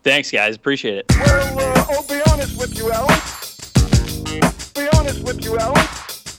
Thanks, 0.04 0.30
guys. 0.30 0.56
Appreciate 0.56 0.97
it. 0.97 1.06
Well, 1.10 1.60
uh, 1.60 1.86
I'll 1.89 2.04
be 2.04 2.22
honest 2.32 2.60
with 2.60 2.78
you, 2.78 2.91
Alan. 2.91 3.20
Be 4.76 4.89
honest 4.99 5.24
with 5.24 5.43
you, 5.43 5.58
Alan. 5.58 5.88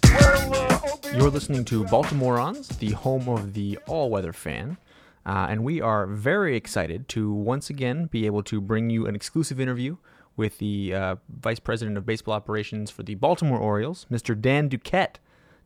Well, 0.04 0.54
uh, 0.54 0.80
I'll 0.84 0.98
be 0.98 1.18
You're 1.18 1.30
listening 1.30 1.64
to 1.64 1.84
Baltimorons, 1.84 2.68
the 2.78 2.90
home 2.92 3.28
of 3.28 3.54
the 3.54 3.78
all 3.86 4.10
weather 4.10 4.34
fan. 4.34 4.76
Uh, 5.24 5.46
and 5.48 5.62
we 5.64 5.80
are 5.80 6.06
very 6.06 6.56
excited 6.56 7.08
to 7.08 7.32
once 7.32 7.70
again 7.70 8.06
be 8.06 8.26
able 8.26 8.42
to 8.42 8.60
bring 8.60 8.90
you 8.90 9.06
an 9.06 9.14
exclusive 9.14 9.60
interview 9.60 9.96
with 10.36 10.58
the 10.58 10.94
uh, 10.94 11.16
Vice 11.28 11.60
President 11.60 11.96
of 11.96 12.06
Baseball 12.06 12.34
Operations 12.34 12.90
for 12.90 13.02
the 13.02 13.14
Baltimore 13.14 13.58
Orioles, 13.58 14.06
Mr. 14.10 14.40
Dan 14.40 14.68
Duquette. 14.68 15.16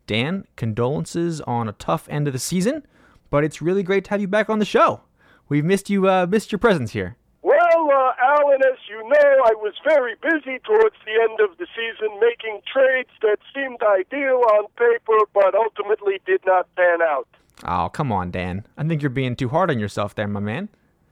Dan, 0.06 0.46
condolences 0.54 1.40
on 1.42 1.68
a 1.68 1.72
tough 1.72 2.08
end 2.08 2.26
of 2.26 2.32
the 2.32 2.38
season, 2.38 2.86
but 3.28 3.42
it's 3.42 3.60
really 3.60 3.82
great 3.82 4.04
to 4.04 4.10
have 4.10 4.20
you 4.20 4.28
back 4.28 4.48
on 4.48 4.58
the 4.58 4.64
show. 4.64 5.00
We've 5.48 5.64
missed 5.64 5.90
you, 5.90 6.08
uh, 6.08 6.26
missed 6.26 6.52
your 6.52 6.58
presence 6.58 6.92
here. 6.92 7.16
Well, 7.42 7.90
uh, 7.90 8.12
Alan, 8.22 8.60
as 8.62 8.78
you 8.88 9.02
know, 9.02 9.30
I 9.44 9.54
was 9.54 9.74
very 9.84 10.14
busy 10.22 10.58
towards 10.64 10.96
the 11.04 11.22
end 11.22 11.40
of 11.40 11.58
the 11.58 11.66
season 11.74 12.18
making 12.20 12.60
trades 12.72 13.10
that 13.22 13.38
seemed 13.54 13.82
ideal 13.82 14.42
on 14.54 14.66
paper, 14.76 15.18
but 15.34 15.54
ultimately 15.54 16.20
did 16.26 16.40
not 16.46 16.72
pan 16.76 17.02
out. 17.02 17.28
Oh, 17.64 17.88
come 17.88 18.12
on, 18.12 18.30
Dan. 18.30 18.66
I 18.76 18.84
think 18.84 19.02
you're 19.02 19.10
being 19.10 19.36
too 19.36 19.48
hard 19.48 19.70
on 19.70 19.78
yourself 19.78 20.14
there, 20.14 20.28
my 20.28 20.40
man. 20.40 20.68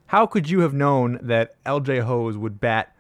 How 0.07 0.27
could 0.27 0.51
you 0.51 0.61
have 0.61 0.75
known 0.75 1.19
that 1.23 1.63
LJ 1.65 2.03
Hoes 2.03 2.37
would 2.37 2.61
bat, 2.61 2.95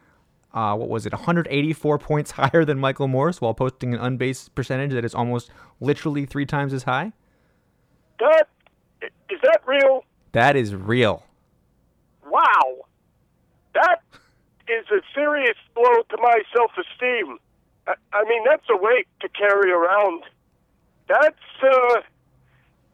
uh, 0.55 0.75
what 0.75 0.89
was 0.89 1.05
it, 1.05 1.13
184 1.13 1.99
points 1.99 2.31
higher 2.33 2.65
than 2.65 2.79
Michael 2.79 3.09
Morse 3.09 3.41
while 3.41 3.55
posting 3.55 3.95
an 3.95 4.01
on 4.01 4.17
base 4.17 4.49
percentage 4.49 4.93
that 4.93 5.05
is 5.05 5.15
almost 5.15 5.51
literally 5.81 6.25
three 6.25 6.47
times 6.47 6.73
as 6.73 6.85
high? 6.85 7.13
That 8.19 8.49
is 9.03 9.41
that 9.43 9.61
real? 9.67 10.05
That 10.33 10.57
is 10.57 10.75
real. 10.75 11.25
Wow, 12.27 12.87
that 13.75 14.03
is 14.67 14.87
a 14.91 15.01
serious 15.15 15.57
blow 15.75 16.03
to 16.09 16.17
my 16.19 16.41
self-esteem. 16.57 17.39
I, 17.87 17.95
I 18.13 18.25
mean, 18.25 18.45
that's 18.45 18.65
a 18.71 18.77
weight 18.77 19.07
to 19.21 19.29
carry 19.29 19.71
around. 19.71 20.23
That's 21.07 21.37
uh, 21.63 22.01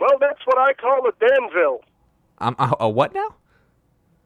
well, 0.01 0.19
that's 0.19 0.41
what 0.47 0.59
I 0.59 0.73
call 0.73 1.07
a 1.07 1.13
Danville. 1.21 1.83
Um, 2.39 2.57
a, 2.59 2.75
a 2.81 2.89
what 2.89 3.15
now? 3.15 3.35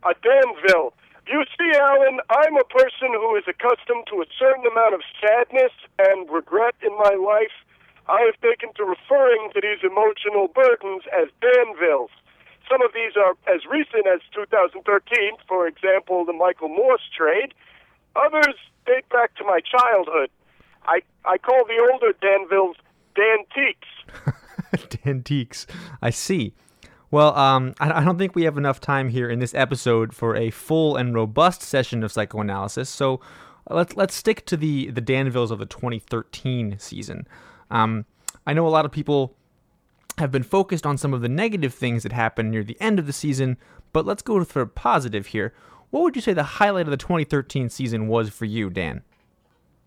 a 0.04 0.14
Danville. 0.20 0.92
You 1.26 1.44
see, 1.56 1.72
Alan, 1.80 2.20
I'm 2.28 2.56
a 2.56 2.68
person 2.68 3.16
who 3.16 3.36
is 3.36 3.44
accustomed 3.48 4.04
to 4.12 4.20
a 4.20 4.28
certain 4.38 4.66
amount 4.68 4.92
of 4.92 5.00
sadness 5.20 5.72
and 5.98 6.28
regret 6.28 6.74
in 6.84 6.92
my 7.00 7.16
life. 7.16 7.56
I 8.06 8.20
have 8.28 8.36
taken 8.44 8.68
to 8.76 8.84
referring 8.84 9.48
to 9.56 9.60
these 9.64 9.80
emotional 9.80 10.48
burdens 10.52 11.08
as 11.16 11.32
Danvilles. 11.40 12.12
Some 12.68 12.82
of 12.84 12.92
these 12.92 13.16
are 13.16 13.32
as 13.48 13.64
recent 13.64 14.06
as 14.06 14.20
2013, 14.36 14.84
for 15.48 15.66
example, 15.66 16.24
the 16.24 16.36
Michael 16.36 16.68
Morse 16.68 17.08
trade. 17.16 17.54
Others 18.16 18.56
date 18.84 19.08
back 19.08 19.34
to 19.36 19.44
my 19.44 19.60
childhood. 19.64 20.28
I, 20.84 21.00
I 21.24 21.38
call 21.38 21.64
the 21.64 21.80
older 21.80 22.12
Danvilles 22.20 22.76
Dantiques. 23.16 24.36
Antiques. 25.04 25.66
I 26.02 26.10
see. 26.10 26.54
Well, 27.10 27.36
um, 27.36 27.74
I, 27.78 28.00
I 28.00 28.04
don't 28.04 28.18
think 28.18 28.34
we 28.34 28.44
have 28.44 28.58
enough 28.58 28.80
time 28.80 29.08
here 29.08 29.30
in 29.30 29.38
this 29.38 29.54
episode 29.54 30.14
for 30.14 30.34
a 30.36 30.50
full 30.50 30.96
and 30.96 31.14
robust 31.14 31.62
session 31.62 32.02
of 32.02 32.10
psychoanalysis. 32.10 32.90
So 32.90 33.20
let's 33.70 33.96
let's 33.96 34.14
stick 34.14 34.44
to 34.46 34.56
the 34.56 34.90
the 34.90 35.02
Danvilles 35.02 35.50
of 35.50 35.58
the 35.58 35.66
2013 35.66 36.76
season. 36.78 37.26
Um, 37.70 38.04
I 38.46 38.52
know 38.52 38.66
a 38.66 38.70
lot 38.70 38.84
of 38.84 38.92
people 38.92 39.36
have 40.18 40.30
been 40.30 40.42
focused 40.42 40.86
on 40.86 40.98
some 40.98 41.14
of 41.14 41.22
the 41.22 41.28
negative 41.28 41.74
things 41.74 42.02
that 42.02 42.12
happened 42.12 42.50
near 42.50 42.62
the 42.62 42.76
end 42.80 42.98
of 42.98 43.06
the 43.06 43.12
season, 43.12 43.56
but 43.92 44.06
let's 44.06 44.22
go 44.22 44.42
for 44.44 44.64
positive 44.66 45.28
here. 45.28 45.52
What 45.90 46.02
would 46.02 46.16
you 46.16 46.22
say 46.22 46.32
the 46.32 46.42
highlight 46.42 46.86
of 46.86 46.90
the 46.90 46.96
2013 46.96 47.68
season 47.68 48.08
was 48.08 48.30
for 48.30 48.44
you, 48.44 48.70
Dan? 48.70 49.02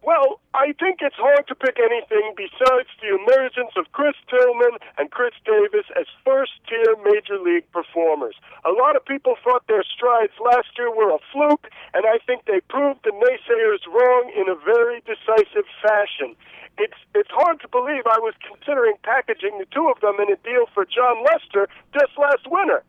Well, 0.07 0.39
I 0.55 0.71
think 0.79 1.03
it's 1.03 1.19
hard 1.19 1.51
to 1.51 1.55
pick 1.59 1.75
anything 1.83 2.31
besides 2.39 2.87
the 3.03 3.11
emergence 3.11 3.75
of 3.75 3.91
Chris 3.91 4.15
Tillman 4.31 4.79
and 4.95 5.11
Chris 5.11 5.35
Davis 5.43 5.83
as 5.99 6.07
first 6.23 6.55
tier 6.63 6.95
major 7.03 7.35
league 7.43 7.67
performers. 7.75 8.39
A 8.63 8.71
lot 8.71 8.95
of 8.95 9.03
people 9.03 9.35
thought 9.43 9.67
their 9.67 9.83
strides 9.83 10.31
last 10.39 10.71
year 10.79 10.95
were 10.95 11.11
a 11.11 11.19
fluke, 11.35 11.67
and 11.93 12.07
I 12.07 12.23
think 12.23 12.47
they 12.47 12.63
proved 12.71 13.03
the 13.03 13.11
naysayers 13.11 13.83
wrong 13.91 14.31
in 14.31 14.47
a 14.47 14.55
very 14.55 15.03
decisive 15.03 15.67
fashion. 15.83 16.39
It's 16.77 16.95
it's 17.13 17.33
hard 17.35 17.59
to 17.59 17.67
believe 17.67 18.07
I 18.07 18.23
was 18.23 18.33
considering 18.47 18.95
packaging 19.03 19.59
the 19.59 19.67
two 19.75 19.91
of 19.91 19.99
them 19.99 20.15
in 20.23 20.31
a 20.31 20.39
deal 20.39 20.71
for 20.73 20.85
Jon 20.85 21.19
Lester 21.27 21.67
just 21.91 22.15
last 22.17 22.47
winter. 22.47 22.81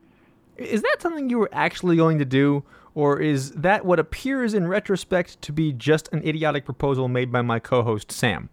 Is 0.56 0.82
that 0.82 1.02
something 1.02 1.28
you 1.28 1.38
were 1.38 1.50
actually 1.50 1.96
going 1.96 2.20
to 2.20 2.24
do, 2.24 2.62
or 2.98 3.20
is 3.20 3.52
that 3.52 3.84
what 3.84 4.00
appears 4.00 4.54
in 4.54 4.66
retrospect 4.66 5.40
to 5.40 5.52
be 5.52 5.72
just 5.72 6.08
an 6.12 6.20
idiotic 6.26 6.64
proposal 6.64 7.06
made 7.06 7.30
by 7.30 7.40
my 7.42 7.60
co 7.60 7.84
host, 7.84 8.10
Sam? 8.10 8.48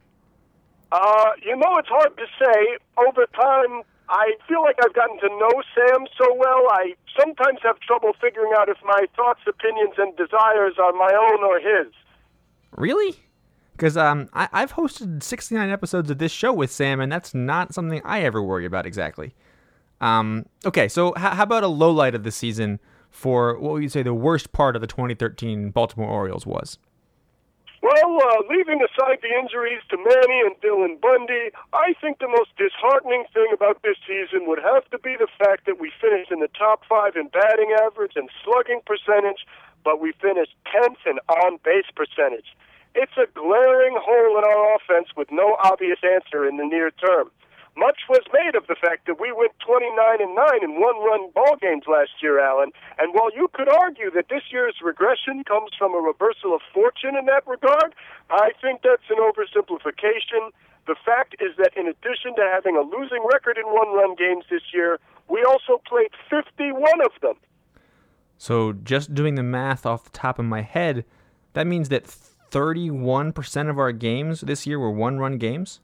Uh, 0.92 1.30
you 1.42 1.56
know, 1.56 1.78
it's 1.80 1.88
hard 1.90 2.16
to 2.16 2.26
say. 2.40 2.78
Over 2.96 3.26
time, 3.34 3.82
I 4.08 4.34
feel 4.48 4.62
like 4.62 4.76
I've 4.86 4.94
gotten 4.94 5.18
to 5.22 5.30
know 5.30 5.50
Sam 5.74 6.06
so 6.16 6.32
well, 6.36 6.62
I 6.70 6.94
sometimes 7.20 7.58
have 7.64 7.80
trouble 7.80 8.12
figuring 8.22 8.52
out 8.56 8.70
if 8.70 8.78
my 8.86 9.06
thoughts, 9.16 9.40
opinions, 9.48 9.96
and 9.98 10.16
desires 10.16 10.76
are 10.78 10.94
my 10.94 11.12
own 11.12 11.44
or 11.44 11.60
his. 11.60 11.92
Really? 12.78 13.16
Because 13.72 13.98
um, 13.98 14.30
I- 14.34 14.50
I've 14.54 14.74
hosted 14.74 15.24
69 15.24 15.72
episodes 15.72 16.12
of 16.12 16.20
this 16.20 16.32
show 16.32 16.54
with 16.54 16.72
Sam, 16.72 17.00
and 17.02 17.12
that's 17.12 17.34
not 17.34 17.74
something 17.74 18.00
I 18.06 18.22
ever 18.22 18.44
worry 18.44 18.66
about 18.68 18.86
exactly. 18.86 19.34
Um, 20.02 20.46
okay, 20.68 20.88
so 20.88 21.16
h- 21.18 21.34
how 21.34 21.42
about 21.44 21.64
a 21.64 21.68
low 21.68 21.90
light 21.90 22.14
of 22.14 22.22
the 22.22 22.32
season 22.32 22.80
for 23.16 23.58
what 23.58 23.74
would 23.74 23.84
you 23.84 23.90
say 23.90 24.04
the 24.04 24.14
worst 24.14 24.52
part 24.52 24.76
of 24.76 24.82
the 24.82 24.88
2013 24.88 25.72
Baltimore 25.72 26.10
Orioles 26.10 26.46
was? 26.46 26.78
Well, 27.82 28.18
uh, 28.18 28.42
leaving 28.50 28.82
aside 28.82 29.22
the 29.22 29.32
injuries 29.32 29.80
to 29.90 29.98
Manny 29.98 30.42
and 30.44 30.58
Dylan 30.60 31.00
Bundy, 31.00 31.54
I 31.72 31.94
think 32.02 32.20
the 32.20 32.28
most 32.28 32.52
disheartening 32.58 33.24
thing 33.34 33.48
about 33.54 33.82
this 33.84 33.96
season 34.06 34.48
would 34.48 34.60
have 34.60 34.90
to 34.90 35.00
be 35.00 35.16
the 35.16 35.32
fact 35.40 35.66
that 35.66 35.80
we 35.80 35.92
finished 36.02 36.32
in 36.32 36.40
the 36.40 36.50
top 36.58 36.84
five 36.90 37.16
in 37.16 37.30
batting 37.30 37.72
average 37.86 38.14
and 38.16 38.28
slugging 38.44 38.82
percentage, 38.86 39.48
but 39.84 40.02
we 40.02 40.12
finished 40.20 40.56
10th 40.68 41.00
in 41.06 41.20
on 41.30 41.58
base 41.64 41.88
percentage. 41.96 42.52
It's 42.96 43.16
a 43.16 43.32
glaring 43.32 43.96
hole 43.96 44.38
in 44.40 44.44
our 44.44 44.76
offense 44.76 45.10
with 45.16 45.32
no 45.32 45.56
obvious 45.64 46.00
answer 46.04 46.48
in 46.48 46.58
the 46.58 46.66
near 46.66 46.92
term. 46.92 47.32
Much 47.78 48.08
was 48.08 48.24
made 48.32 48.56
of 48.56 48.68
the 48.68 48.80
fact 48.80 49.06
that 49.06 49.20
we 49.20 49.32
went 49.36 49.52
29 49.60 49.92
and 50.22 50.34
9 50.34 50.64
in 50.64 50.80
one-run 50.80 51.30
ball 51.36 51.58
games 51.60 51.84
last 51.88 52.24
year, 52.24 52.40
Alan. 52.40 52.72
And 52.98 53.14
while 53.14 53.30
you 53.36 53.50
could 53.52 53.68
argue 53.68 54.10
that 54.12 54.30
this 54.30 54.44
year's 54.50 54.80
regression 54.82 55.44
comes 55.44 55.72
from 55.78 55.94
a 55.94 56.00
reversal 56.00 56.56
of 56.56 56.62
fortune 56.74 57.20
in 57.20 57.26
that 57.26 57.44
regard, 57.46 57.94
I 58.32 58.52
think 58.62 58.82
that's 58.82 59.04
an 59.12 59.20
oversimplification. 59.20 60.56
The 60.88 60.96
fact 61.04 61.36
is 61.42 61.58
that 61.58 61.76
in 61.76 61.88
addition 61.88 62.36
to 62.38 62.48
having 62.48 62.78
a 62.78 62.82
losing 62.82 63.26
record 63.28 63.58
in 63.58 63.66
one-run 63.66 64.16
games 64.16 64.46
this 64.50 64.72
year, 64.74 65.00
we 65.28 65.44
also 65.44 65.82
played 65.86 66.12
51 66.30 67.02
of 67.04 67.12
them. 67.22 67.36
So 68.38 68.72
just 68.72 69.14
doing 69.14 69.36
the 69.36 69.44
math 69.44 69.86
off 69.86 70.06
the 70.06 70.12
top 70.12 70.40
of 70.40 70.46
my 70.46 70.62
head, 70.62 71.04
that 71.54 71.68
means 71.68 71.90
that 71.90 72.06
31% 72.52 73.70
of 73.70 73.80
our 73.80 73.92
games 73.92 74.42
this 74.42 74.66
year 74.66 74.80
were 74.80 74.92
one-run 74.92 75.38
games? 75.38 75.82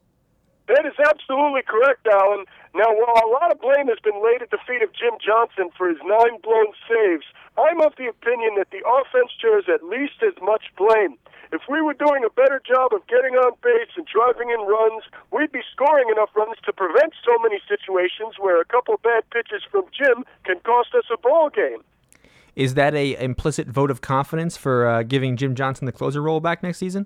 That 0.72 0.88
is 0.88 0.96
absolutely 0.96 1.60
correct, 1.68 2.08
Alan. 2.08 2.48
Now, 2.72 2.88
while 2.88 3.20
a 3.20 3.28
lot 3.28 3.52
of 3.52 3.60
blame 3.60 3.92
has 3.92 4.00
been 4.00 4.24
laid 4.24 4.40
at 4.40 4.48
the 4.48 4.62
feet 4.64 4.80
of 4.80 4.88
Jim 4.96 5.20
Johnson 5.20 5.68
for 5.76 5.84
his 5.84 6.00
nine 6.00 6.40
blown 6.40 6.72
saves, 6.88 7.28
I'm 7.60 7.84
of 7.84 7.92
the 8.00 8.08
opinion 8.08 8.56
that 8.56 8.72
the 8.72 8.80
offense 8.80 9.36
shares 9.36 9.68
at 9.68 9.84
least 9.84 10.24
as 10.24 10.32
much 10.40 10.72
blame. 10.80 11.20
If 11.52 11.68
we 11.68 11.84
were 11.84 11.92
doing 11.92 12.24
a 12.24 12.32
better 12.32 12.56
job 12.64 12.96
of 12.96 13.04
getting 13.04 13.36
on 13.36 13.52
base 13.60 13.92
and 14.00 14.08
driving 14.08 14.48
in 14.48 14.64
runs, 14.64 15.04
we'd 15.28 15.52
be 15.52 15.60
scoring 15.76 16.08
enough 16.08 16.32
runs 16.32 16.56
to 16.64 16.72
prevent 16.72 17.12
so 17.20 17.36
many 17.44 17.60
situations 17.68 18.40
where 18.40 18.56
a 18.56 18.64
couple 18.64 18.96
bad 19.04 19.28
pitches 19.28 19.60
from 19.68 19.84
Jim 19.92 20.24
can 20.48 20.56
cost 20.64 20.96
us 20.96 21.04
a 21.12 21.20
ball 21.20 21.52
game. 21.52 21.84
Is 22.56 22.80
that 22.80 22.94
a 22.94 23.12
implicit 23.22 23.68
vote 23.68 23.90
of 23.90 24.00
confidence 24.00 24.56
for 24.56 24.88
uh, 24.88 25.02
giving 25.02 25.36
Jim 25.36 25.54
Johnson 25.54 25.84
the 25.84 25.92
closer 25.92 26.22
role 26.22 26.40
back 26.40 26.62
next 26.62 26.78
season? 26.78 27.04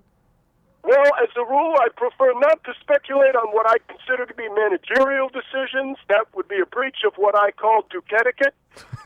Well, 0.86 1.10
as 1.20 1.28
a 1.34 1.44
rule, 1.44 1.74
I 1.82 1.88
prefer 1.96 2.32
not 2.38 2.62
to 2.62 2.72
speculate 2.80 3.34
on 3.34 3.50
what 3.50 3.66
I 3.68 3.78
consider 3.90 4.24
to 4.24 4.34
be 4.34 4.48
managerial 4.48 5.28
decisions. 5.28 5.98
That 6.08 6.26
would 6.36 6.46
be 6.46 6.60
a 6.62 6.66
breach 6.66 7.02
of 7.04 7.14
what 7.16 7.34
I 7.36 7.50
call 7.50 7.82
duketiquette. 7.90 8.54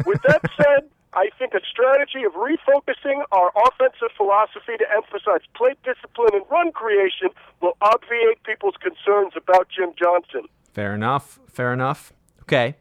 With 0.05 0.20
that 0.28 0.43
said, 0.59 0.91
I 1.14 1.31
think 1.39 1.55
a 1.55 1.61
strategy 1.64 2.22
of 2.24 2.35
refocusing 2.35 3.24
our 3.33 3.51
offensive 3.66 4.12
philosophy 4.14 4.76
to 4.76 4.87
emphasize 4.95 5.41
plate 5.57 5.78
discipline 5.83 6.35
and 6.35 6.45
run 6.51 6.70
creation 6.72 7.31
will 7.62 7.78
obviate 7.81 8.43
people's 8.45 8.76
concerns 8.76 9.33
about 9.35 9.68
Jim 9.74 9.95
Johnson. 9.99 10.49
Fair 10.74 10.95
enough. 10.95 11.41
Fair 11.49 11.72
enough. 11.72 12.12
Okay. 12.43 12.76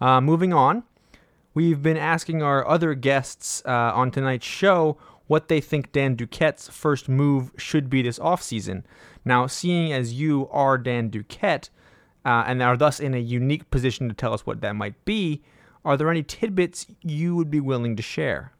Uh, 0.00 0.22
moving 0.22 0.54
on. 0.54 0.84
We've 1.52 1.82
been 1.82 1.98
asking 1.98 2.42
our 2.42 2.66
other 2.66 2.94
guests 2.94 3.62
uh, 3.66 3.92
on 3.94 4.10
tonight's 4.10 4.46
show 4.46 4.96
what 5.28 5.48
they 5.48 5.60
think 5.60 5.92
Dan 5.92 6.16
Duquette's 6.16 6.68
first 6.68 7.08
move 7.08 7.52
should 7.56 7.88
be 7.88 8.02
this 8.02 8.18
offseason. 8.18 8.82
Now, 9.24 9.46
seeing 9.46 9.92
as 9.92 10.14
you 10.14 10.48
are 10.50 10.76
Dan 10.76 11.10
Duquette 11.10 11.70
uh, 12.24 12.44
and 12.46 12.62
are 12.62 12.76
thus 12.76 12.98
in 12.98 13.14
a 13.14 13.18
unique 13.18 13.70
position 13.70 14.08
to 14.08 14.14
tell 14.14 14.34
us 14.34 14.44
what 14.44 14.60
that 14.62 14.74
might 14.74 15.04
be, 15.04 15.42
are 15.84 15.96
there 15.96 16.10
any 16.10 16.22
tidbits 16.22 16.86
you 17.02 17.36
would 17.36 17.50
be 17.50 17.60
willing 17.60 17.94
to 17.96 18.02
share? 18.02 18.52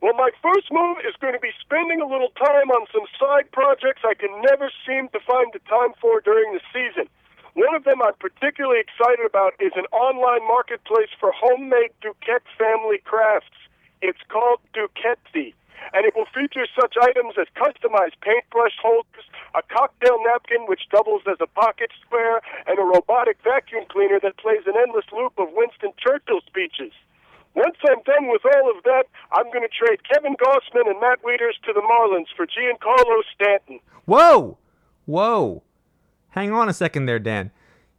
Well, 0.00 0.14
my 0.14 0.30
first 0.42 0.70
move 0.70 0.98
is 1.02 1.14
going 1.20 1.34
to 1.34 1.40
be 1.40 1.50
spending 1.60 2.00
a 2.00 2.06
little 2.06 2.30
time 2.38 2.70
on 2.70 2.86
some 2.92 3.06
side 3.18 3.50
projects 3.50 4.02
I 4.04 4.14
can 4.14 4.30
never 4.46 4.70
seem 4.86 5.08
to 5.10 5.18
find 5.26 5.50
the 5.52 5.58
time 5.66 5.94
for 6.00 6.20
during 6.20 6.54
the 6.54 6.62
season. 6.70 7.08
One 7.54 7.74
of 7.74 7.82
them 7.82 8.02
I'm 8.02 8.14
particularly 8.20 8.78
excited 8.78 9.26
about 9.26 9.54
is 9.58 9.72
an 9.74 9.86
online 9.90 10.46
marketplace 10.46 11.10
for 11.18 11.32
homemade 11.34 11.90
Duquette 12.02 12.46
family 12.56 13.02
crafts. 13.02 13.58
It's 14.00 14.22
called 14.28 14.60
Duquette 14.74 15.18
and 15.92 16.04
it 16.06 16.14
will 16.14 16.28
feature 16.34 16.66
such 16.78 16.94
items 17.00 17.34
as 17.40 17.46
customized 17.56 18.18
paintbrush 18.20 18.76
holders, 18.80 19.26
a 19.54 19.62
cocktail 19.62 20.18
napkin 20.24 20.66
which 20.66 20.88
doubles 20.90 21.22
as 21.26 21.38
a 21.40 21.46
pocket 21.46 21.90
square, 22.04 22.40
and 22.66 22.78
a 22.78 22.82
robotic 22.82 23.38
vacuum 23.42 23.84
cleaner 23.88 24.20
that 24.22 24.36
plays 24.36 24.64
an 24.66 24.74
endless 24.76 25.06
loop 25.12 25.32
of 25.38 25.48
Winston 25.52 25.92
Churchill 25.98 26.40
speeches. 26.46 26.92
Once 27.54 27.76
I'm 27.88 28.02
done 28.04 28.28
with 28.28 28.42
all 28.44 28.70
of 28.70 28.84
that, 28.84 29.04
I'm 29.32 29.50
going 29.50 29.66
to 29.66 29.72
trade 29.72 30.00
Kevin 30.06 30.36
Gausman 30.36 30.88
and 30.88 31.00
Matt 31.00 31.22
Wieters 31.22 31.58
to 31.66 31.72
the 31.72 31.80
Marlins 31.80 32.30
for 32.36 32.46
Giancarlo 32.46 33.22
Stanton. 33.34 33.80
Whoa! 34.04 34.58
Whoa! 35.06 35.62
Hang 36.30 36.52
on 36.52 36.68
a 36.68 36.74
second 36.74 37.06
there, 37.06 37.18
Dan. 37.18 37.50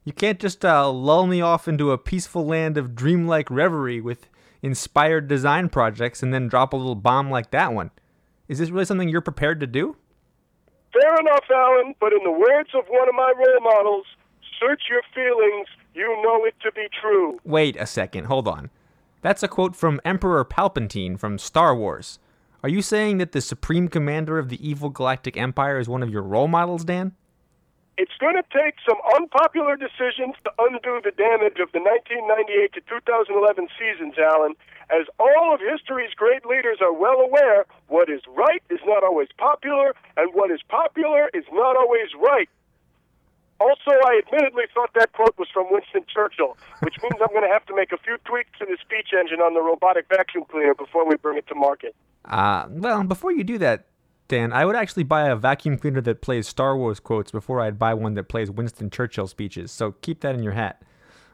You 0.05 0.13
can't 0.13 0.39
just 0.39 0.63
uh, 0.63 0.89
lull 0.89 1.27
me 1.27 1.41
off 1.41 1.67
into 1.67 1.91
a 1.91 1.97
peaceful 1.97 2.45
land 2.45 2.77
of 2.77 2.95
dreamlike 2.95 3.51
reverie 3.51 3.99
with 3.99 4.29
inspired 4.61 5.27
design 5.27 5.69
projects 5.69 6.21
and 6.21 6.33
then 6.33 6.47
drop 6.47 6.73
a 6.73 6.77
little 6.77 6.95
bomb 6.95 7.29
like 7.29 7.51
that 7.51 7.73
one. 7.73 7.91
Is 8.47 8.59
this 8.59 8.69
really 8.69 8.85
something 8.85 9.09
you're 9.09 9.21
prepared 9.21 9.59
to 9.59 9.67
do? 9.67 9.95
Fair 10.91 11.15
enough, 11.19 11.45
Alan, 11.53 11.93
but 11.99 12.13
in 12.13 12.23
the 12.23 12.31
words 12.31 12.69
of 12.73 12.85
one 12.87 13.07
of 13.07 13.15
my 13.15 13.31
role 13.37 13.61
models, 13.61 14.05
search 14.59 14.83
your 14.89 15.01
feelings, 15.13 15.67
you 15.93 16.07
know 16.23 16.45
it 16.45 16.55
to 16.63 16.71
be 16.71 16.87
true. 16.99 17.39
Wait 17.43 17.75
a 17.75 17.85
second, 17.85 18.25
hold 18.25 18.47
on. 18.47 18.69
That's 19.21 19.43
a 19.43 19.47
quote 19.47 19.75
from 19.75 20.01
Emperor 20.03 20.43
Palpatine 20.45 21.19
from 21.19 21.37
Star 21.37 21.75
Wars. 21.75 22.19
Are 22.63 22.69
you 22.69 22.81
saying 22.81 23.19
that 23.19 23.33
the 23.33 23.41
Supreme 23.41 23.87
Commander 23.87 24.39
of 24.39 24.49
the 24.49 24.67
evil 24.67 24.89
Galactic 24.89 25.37
Empire 25.37 25.79
is 25.79 25.87
one 25.87 26.03
of 26.03 26.09
your 26.09 26.23
role 26.23 26.47
models, 26.47 26.83
Dan? 26.83 27.13
It's 27.99 28.15
going 28.15 28.39
to 28.39 28.47
take 28.47 28.79
some 28.87 28.95
unpopular 29.19 29.75
decisions 29.75 30.39
to 30.47 30.51
undo 30.55 31.03
the 31.03 31.11
damage 31.11 31.59
of 31.59 31.67
the 31.75 31.83
1998 31.83 32.71
to 32.71 32.81
2011 32.87 33.67
seasons, 33.75 34.15
Alan. 34.15 34.55
As 34.87 35.03
all 35.19 35.51
of 35.51 35.59
history's 35.59 36.15
great 36.15 36.47
leaders 36.47 36.79
are 36.79 36.95
well 36.95 37.19
aware, 37.19 37.67
what 37.91 38.07
is 38.07 38.23
right 38.31 38.63
is 38.71 38.79
not 38.87 39.03
always 39.03 39.27
popular, 39.35 39.91
and 40.15 40.31
what 40.31 40.49
is 40.49 40.63
popular 40.71 41.27
is 41.35 41.43
not 41.51 41.75
always 41.75 42.07
right. 42.15 42.47
Also, 43.59 43.91
I 43.91 44.23
admittedly 44.23 44.71
thought 44.73 44.95
that 44.95 45.11
quote 45.11 45.35
was 45.37 45.51
from 45.51 45.67
Winston 45.67 46.07
Churchill, 46.07 46.55
which 46.79 46.95
means 47.03 47.19
I'm 47.19 47.35
going 47.35 47.43
to 47.43 47.51
have 47.51 47.65
to 47.65 47.75
make 47.75 47.91
a 47.91 47.99
few 47.99 48.15
tweaks 48.23 48.55
to 48.59 48.65
the 48.65 48.77
speech 48.79 49.11
engine 49.11 49.43
on 49.43 49.55
the 49.55 49.61
robotic 49.61 50.07
vacuum 50.07 50.45
cleaner 50.47 50.73
before 50.73 51.03
we 51.03 51.17
bring 51.17 51.37
it 51.37 51.47
to 51.51 51.55
market. 51.55 51.93
Uh, 52.23 52.63
well, 52.69 53.03
before 53.03 53.33
you 53.33 53.43
do 53.43 53.57
that, 53.57 53.88
Dan, 54.29 54.53
I 54.53 54.63
would 54.63 54.75
actually 54.75 55.03
buy 55.03 55.27
a 55.27 55.35
vacuum 55.35 55.77
cleaner 55.77 56.01
that 56.01 56.21
plays 56.21 56.47
Star 56.47 56.77
Wars 56.77 56.99
quotes 56.99 57.31
before 57.31 57.59
I'd 57.59 57.79
buy 57.79 57.95
one 57.95 58.13
that 58.13 58.29
plays 58.29 58.51
Winston 58.51 58.91
Churchill 58.91 59.27
speeches. 59.27 59.71
So 59.71 59.93
keep 60.03 60.21
that 60.21 60.35
in 60.35 60.43
your 60.43 60.53
hat. 60.53 60.83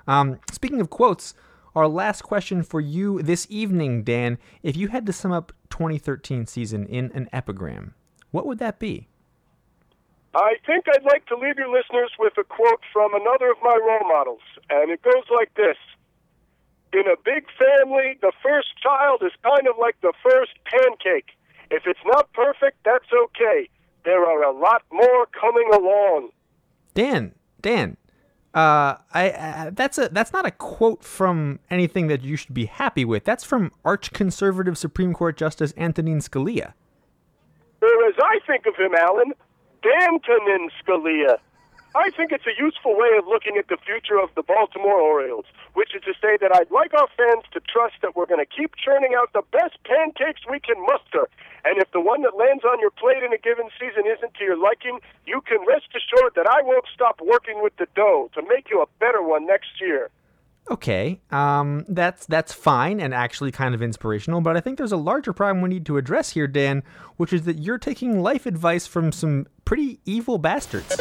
Um, 0.07 0.39
speaking 0.51 0.79
of 0.79 0.89
quotes, 0.89 1.33
our 1.75 1.89
last 1.89 2.21
question 2.21 2.63
for 2.63 2.79
you 2.79 3.21
this 3.21 3.47
evening, 3.49 4.03
Dan, 4.03 4.37
if 4.63 4.77
you 4.77 4.87
had 4.87 5.05
to 5.07 5.13
sum 5.13 5.33
up 5.33 5.51
2013 5.71 6.47
season 6.47 6.85
in 6.85 7.11
an 7.13 7.27
epigram, 7.33 7.95
what 8.31 8.45
would 8.47 8.59
that 8.59 8.79
be? 8.79 9.09
I 10.33 10.55
think 10.65 10.85
I'd 10.87 11.03
like 11.03 11.25
to 11.27 11.35
leave 11.35 11.57
your 11.57 11.67
listeners 11.67 12.11
with 12.17 12.33
a 12.37 12.45
quote 12.45 12.79
from 12.93 13.13
another 13.13 13.51
of 13.51 13.57
my 13.61 13.75
role 13.75 14.07
models, 14.07 14.41
and 14.69 14.89
it 14.89 15.01
goes 15.01 15.23
like 15.33 15.53
this. 15.55 15.77
In 16.93 17.03
a 17.11 17.19
big 17.25 17.43
family, 17.59 18.17
the 18.21 18.31
first 18.41 18.67
child 18.81 19.21
is 19.21 19.31
kind 19.43 19.67
of 19.67 19.75
like 19.77 19.99
the 19.99 20.13
first 20.23 20.51
pancake. 20.63 21.34
If 21.71 21.83
it's 21.85 21.99
not 22.05 22.31
perfect, 22.33 22.77
that's 22.85 23.05
okay. 23.25 23.69
There 24.03 24.23
are 24.23 24.43
a 24.43 24.51
lot 24.51 24.83
more 24.91 25.25
coming 25.39 25.69
along. 25.73 26.29
Dan, 26.93 27.33
Dan, 27.61 27.97
uh, 28.53 28.95
I, 29.13 29.31
I 29.31 29.69
that's 29.73 29.97
a 29.97 30.09
that's 30.09 30.31
not 30.31 30.45
a 30.45 30.51
quote 30.51 31.03
from 31.03 31.59
anything 31.69 32.07
that 32.07 32.23
you 32.23 32.35
should 32.37 32.53
be 32.53 32.65
happy 32.65 33.03
with. 33.03 33.25
That's 33.25 33.43
from 33.43 33.71
arch 33.83 34.13
conservative 34.13 34.77
Supreme 34.77 35.13
Court 35.13 35.35
Justice 35.35 35.73
Antonin 35.75 36.19
Scalia. 36.19 36.73
Or 37.81 38.07
as 38.07 38.15
I 38.21 38.39
think 38.47 38.65
of 38.65 38.75
him, 38.75 38.93
Alan, 38.95 39.33
Dantonin 39.83 40.69
Scalia. 40.81 41.37
I 41.95 42.11
think 42.11 42.35
it's 42.35 42.43
a 42.43 42.59
useful 42.59 42.91
way 42.91 43.15
of 43.17 43.23
looking 43.25 43.55
at 43.55 43.71
the 43.71 43.79
future 43.79 44.19
of 44.19 44.27
the 44.35 44.43
Baltimore 44.43 44.99
Orioles, 44.99 45.45
which 45.79 45.95
is 45.95 46.03
to 46.03 46.11
say 46.19 46.35
that 46.43 46.51
I'd 46.53 46.69
like 46.69 46.93
our 46.93 47.07
fans 47.15 47.47
to 47.55 47.63
trust 47.63 48.03
that 48.03 48.19
we're 48.19 48.27
going 48.27 48.43
to 48.43 48.51
keep 48.51 48.75
churning 48.75 49.15
out 49.15 49.31
the 49.31 49.47
best 49.55 49.79
pancakes 49.87 50.43
we 50.43 50.59
can 50.59 50.75
muster. 50.83 51.31
And 51.63 51.79
if 51.79 51.89
the 51.95 52.03
one 52.03 52.21
that 52.27 52.35
lands 52.35 52.65
on 52.67 52.83
your 52.83 52.91
plate 52.91 53.23
in 53.23 53.31
a 53.31 53.39
given 53.39 53.71
season 53.79 54.03
isn't 54.11 54.35
to 54.35 54.43
your 54.43 54.59
liking, 54.59 54.99
you 55.25 55.39
can 55.47 55.63
rest 55.63 55.87
assured 55.95 56.35
that 56.35 56.51
I 56.51 56.61
won't 56.67 56.83
stop 56.93 57.21
working 57.23 57.63
with 57.63 57.71
the 57.79 57.87
dough 57.95 58.29
to 58.35 58.43
make 58.43 58.67
you 58.69 58.83
a 58.83 58.91
better 58.99 59.23
one 59.23 59.47
next 59.47 59.79
year. 59.79 60.11
Okay, 60.71 61.21
um, 61.31 61.85
that's 61.87 62.25
that's 62.25 62.51
fine 62.51 62.99
and 62.99 63.13
actually 63.13 63.51
kind 63.51 63.75
of 63.75 63.83
inspirational, 63.83 64.41
but 64.41 64.57
I 64.57 64.61
think 64.61 64.79
there's 64.79 64.91
a 64.91 64.97
larger 64.97 65.31
problem 65.31 65.61
we 65.61 65.69
need 65.69 65.85
to 65.85 65.97
address 65.97 66.31
here, 66.31 66.47
Dan, 66.47 66.81
which 67.17 67.31
is 67.31 67.43
that 67.43 67.59
you're 67.59 67.77
taking 67.77 68.19
life 68.23 68.47
advice 68.47 68.87
from 68.87 69.11
some 69.11 69.45
pretty 69.63 69.99
evil 70.05 70.39
bastards. 70.39 70.91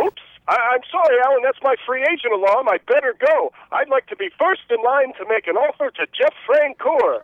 Oops. 0.00 0.22
I- 0.48 0.56
I'm 0.72 0.80
sorry, 0.90 1.16
Alan. 1.24 1.42
That's 1.42 1.58
my 1.62 1.74
free 1.86 2.02
agent 2.02 2.32
alarm. 2.32 2.68
I 2.68 2.78
better 2.86 3.14
go. 3.20 3.52
I'd 3.72 3.88
like 3.88 4.06
to 4.06 4.16
be 4.16 4.28
first 4.38 4.62
in 4.70 4.82
line 4.82 5.12
to 5.18 5.26
make 5.28 5.46
an 5.46 5.56
offer 5.56 5.90
to 5.90 6.06
Jeff 6.18 6.32
Francoeur. 6.48 7.20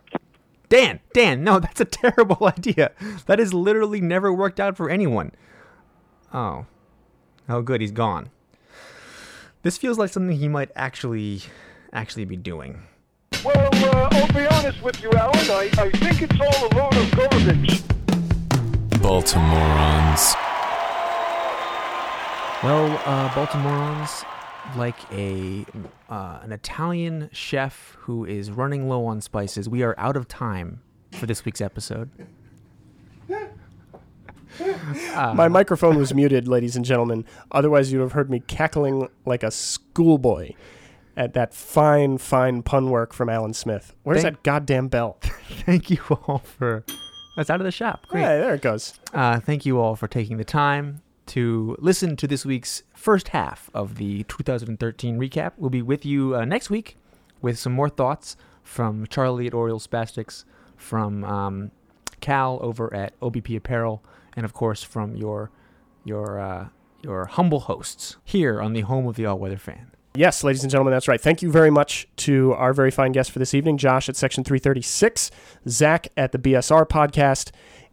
Dan, 0.69 0.99
Dan, 1.13 1.43
no, 1.43 1.59
that's 1.61 1.81
a 1.81 1.85
terrible 1.85 2.45
idea. 2.57 2.91
That 3.25 3.39
has 3.39 3.53
literally 3.53 4.01
never 4.01 4.31
worked 4.33 4.59
out 4.59 4.77
for 4.77 4.89
anyone. 4.89 5.31
Oh. 6.33 6.65
Oh, 7.49 7.61
good, 7.61 7.81
he's 7.81 7.91
gone. 7.91 8.29
This 9.63 9.77
feels 9.77 9.97
like 9.97 10.09
something 10.11 10.37
he 10.37 10.47
might 10.47 10.71
actually, 10.75 11.41
actually 11.91 12.25
be 12.25 12.37
doing. 12.37 12.83
Well, 13.43 13.69
uh, 13.73 14.09
I'll 14.11 14.33
be 14.33 14.45
honest 14.47 14.81
with 14.81 15.01
you, 15.01 15.11
Alan. 15.11 15.35
I, 15.35 15.69
I 15.77 15.91
think 15.91 16.21
it's 16.21 16.39
all 16.39 16.67
a 16.67 16.69
load 16.75 16.95
of 16.95 17.11
garbage. 17.11 17.81
Baltimorons. 19.01 20.35
Well, 22.63 23.01
uh, 23.05 23.29
Baltimorons, 23.29 24.25
like 24.77 24.95
a 25.11 25.65
uh, 26.09 26.39
an 26.43 26.53
Italian 26.53 27.29
chef 27.33 27.97
who 27.99 28.23
is 28.23 28.51
running 28.51 28.87
low 28.87 29.05
on 29.05 29.19
spices, 29.19 29.67
we 29.67 29.83
are 29.83 29.93
out 29.97 30.15
of 30.15 30.29
time 30.29 30.81
for 31.11 31.25
this 31.25 31.43
week's 31.43 31.59
episode. 31.59 32.09
My 35.15 35.47
microphone 35.47 35.97
was 35.97 36.13
muted, 36.13 36.47
ladies 36.47 36.75
and 36.75 36.85
gentlemen. 36.85 37.25
Otherwise, 37.51 37.91
you'd 37.91 38.01
have 38.01 38.11
heard 38.13 38.29
me 38.29 38.41
cackling 38.41 39.09
like 39.25 39.43
a 39.43 39.51
schoolboy 39.51 40.51
at 41.15 41.33
that 41.33 41.53
fine, 41.53 42.17
fine 42.17 42.63
pun 42.63 42.89
work 42.89 43.13
from 43.13 43.29
Alan 43.29 43.53
Smith. 43.53 43.95
Where's 44.03 44.21
Thank- 44.21 44.37
that 44.37 44.43
goddamn 44.43 44.87
bell? 44.87 45.17
Thank 45.65 45.89
you 45.89 45.99
all 46.09 46.39
for. 46.39 46.83
That's 47.35 47.49
out 47.49 47.59
of 47.59 47.65
the 47.65 47.71
shop. 47.71 48.05
Great. 48.07 48.21
Hey, 48.21 48.39
there 48.39 48.53
it 48.53 48.61
goes. 48.61 48.93
Uh, 49.11 49.39
thank 49.39 49.65
you 49.65 49.79
all 49.79 49.95
for 49.95 50.07
taking 50.07 50.37
the 50.37 50.43
time 50.43 51.01
to 51.27 51.75
listen 51.79 52.15
to 52.17 52.27
this 52.27 52.45
week's 52.45 52.83
first 52.93 53.29
half 53.29 53.71
of 53.73 53.95
the 53.95 54.23
2013 54.25 55.17
recap. 55.17 55.53
We'll 55.57 55.71
be 55.71 55.81
with 55.81 56.05
you 56.05 56.35
uh, 56.35 56.45
next 56.45 56.69
week 56.69 56.95
with 57.41 57.57
some 57.57 57.73
more 57.73 57.89
thoughts 57.89 58.37
from 58.61 59.07
Charlie 59.07 59.47
at 59.47 59.53
Oriole 59.53 59.79
Spastics, 59.79 60.43
from 60.77 61.23
um, 61.23 61.71
Cal 62.21 62.59
over 62.61 62.93
at 62.93 63.19
OBP 63.19 63.57
Apparel, 63.57 64.03
and 64.35 64.45
of 64.45 64.53
course 64.53 64.83
from 64.83 65.15
your 65.15 65.51
your 66.05 66.39
uh, 66.39 66.67
your 67.01 67.25
humble 67.25 67.61
hosts 67.61 68.17
here 68.23 68.61
on 68.61 68.73
the 68.73 68.81
home 68.81 69.07
of 69.07 69.15
the 69.15 69.25
All 69.25 69.37
Weather 69.37 69.57
Fan. 69.57 69.91
Yes, 70.15 70.43
ladies 70.43 70.63
and 70.63 70.69
gentlemen, 70.69 70.91
that's 70.93 71.07
right. 71.07 71.19
Thank 71.19 71.41
you 71.41 71.51
very 71.51 71.71
much 71.71 72.07
to 72.17 72.53
our 72.53 72.71
very 72.71 72.91
fine 72.91 73.13
guest 73.13 73.31
for 73.31 73.39
this 73.39 73.53
evening, 73.55 73.77
Josh 73.77 74.07
at 74.07 74.15
Section 74.15 74.43
336, 74.43 75.31
Zach 75.67 76.07
at 76.15 76.31
the 76.31 76.37
BSR 76.37 76.87
podcast, 76.87 77.49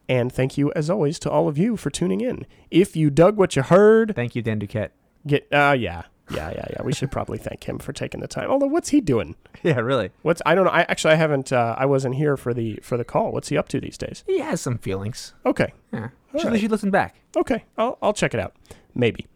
and 0.07 0.30
thank 0.30 0.59
you, 0.59 0.70
as 0.76 0.91
always, 0.91 1.18
to 1.20 1.30
all 1.30 1.49
of 1.49 1.57
you 1.57 1.78
for 1.78 1.88
tuning 1.88 2.20
in. 2.20 2.45
If 2.70 2.95
you 2.95 3.09
dug 3.09 3.38
what 3.38 3.57
you 3.57 3.62
heard, 3.62 4.14
Thank 4.14 4.36
you, 4.36 4.43
Dan 4.43 4.61
Duquette. 4.61 4.91
get 5.26 5.47
uh 5.53 5.74
yeah. 5.78 6.03
Yeah, 6.32 6.51
yeah, 6.51 6.66
yeah. 6.74 6.82
We 6.84 6.93
should 6.93 7.11
probably 7.11 7.38
thank 7.38 7.64
him 7.64 7.80
for 7.80 7.93
taking 7.93 8.20
the 8.20 8.28
time. 8.28 8.51
Although 8.51 8.68
what's 8.68 8.91
he 8.91 9.01
doing? 9.01 9.34
Yeah, 9.62 9.80
really. 9.80 10.11
What's 10.22 10.41
I 10.47 10.55
don't 10.55 10.64
know. 10.64 10.70
I 10.70 10.82
actually 10.82 11.12
I 11.14 11.16
haven't 11.16 11.53
uh, 11.53 11.74
I 11.76 11.84
wasn't 11.86 12.14
here 12.14 12.36
for 12.38 12.55
the 12.55 12.78
for 12.82 12.97
the 12.97 13.05
call. 13.05 13.30
What's 13.32 13.49
he 13.49 13.59
up 13.59 13.68
to 13.70 13.80
these 13.80 13.99
days? 13.99 14.24
He 14.26 14.38
has 14.38 14.61
some 14.61 14.78
feelings. 14.78 15.34
Okay. 15.45 15.72
Yeah. 15.93 16.09
All 16.33 16.41
Should, 16.41 16.47
right. 16.49 16.55
you 16.55 16.61
should 16.61 16.70
listen 16.70 16.91
back. 16.91 17.16
Okay, 17.37 17.64
I'll, 17.78 17.99
I'll 18.03 18.12
check 18.12 18.35
it 18.35 18.41
out. 18.41 18.55
Maybe. 18.95 19.26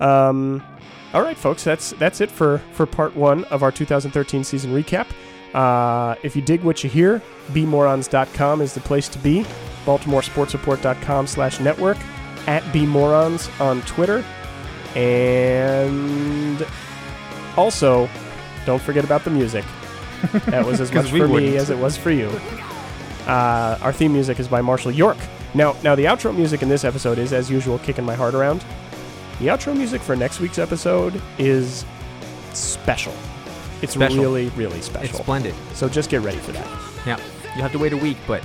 Um, 0.00 0.62
all 1.12 1.22
right, 1.22 1.36
folks, 1.36 1.64
that's 1.64 1.90
that's 1.92 2.20
it 2.20 2.30
for 2.30 2.58
for 2.72 2.86
part 2.86 3.16
one 3.16 3.44
of 3.44 3.62
our 3.62 3.72
2013 3.72 4.44
season 4.44 4.72
recap. 4.72 5.06
Uh, 5.54 6.14
if 6.22 6.36
you 6.36 6.42
dig 6.42 6.62
what 6.62 6.84
you 6.84 6.90
hear, 6.90 7.22
bmorons.com 7.48 8.60
is 8.60 8.74
the 8.74 8.80
place 8.80 9.08
to 9.08 9.18
be. 9.18 9.44
BaltimoreSportsReport.com 9.86 11.26
slash 11.26 11.60
network 11.60 11.96
at 12.46 12.62
bmorons 12.64 13.48
on 13.60 13.80
Twitter, 13.82 14.22
and 14.94 16.66
also 17.56 18.08
don't 18.66 18.82
forget 18.82 19.04
about 19.04 19.24
the 19.24 19.30
music. 19.30 19.64
That 20.46 20.66
was 20.66 20.80
as 20.80 20.92
much 20.92 21.10
for 21.10 21.14
me 21.28 21.32
wouldn't. 21.32 21.54
as 21.56 21.70
it 21.70 21.78
was 21.78 21.96
for 21.96 22.10
you. 22.10 22.26
Uh, 23.28 23.78
our 23.80 23.92
theme 23.92 24.12
music 24.12 24.40
is 24.40 24.48
by 24.48 24.60
Marshall 24.60 24.90
York. 24.90 25.16
Now, 25.54 25.74
now 25.82 25.94
the 25.94 26.04
outro 26.04 26.34
music 26.34 26.62
in 26.62 26.68
this 26.68 26.84
episode 26.84 27.18
is, 27.18 27.32
as 27.32 27.50
usual, 27.50 27.78
kicking 27.78 28.04
my 28.04 28.14
heart 28.14 28.34
around. 28.34 28.64
The 29.40 29.46
outro 29.46 29.76
music 29.76 30.02
for 30.02 30.16
next 30.16 30.40
week's 30.40 30.58
episode 30.58 31.20
is 31.38 31.84
special. 32.52 33.14
It's 33.80 33.92
Special. 33.94 34.18
really, 34.18 34.48
really 34.50 34.80
special. 34.82 35.08
It's 35.08 35.18
splendid. 35.18 35.54
so 35.72 35.88
just 35.88 36.10
get 36.10 36.20
ready 36.22 36.38
for 36.38 36.50
that. 36.52 36.66
Yeah. 37.06 37.18
You'll 37.54 37.62
have 37.62 37.72
to 37.72 37.78
wait 37.78 37.92
a 37.92 37.96
week, 37.96 38.16
but 38.26 38.42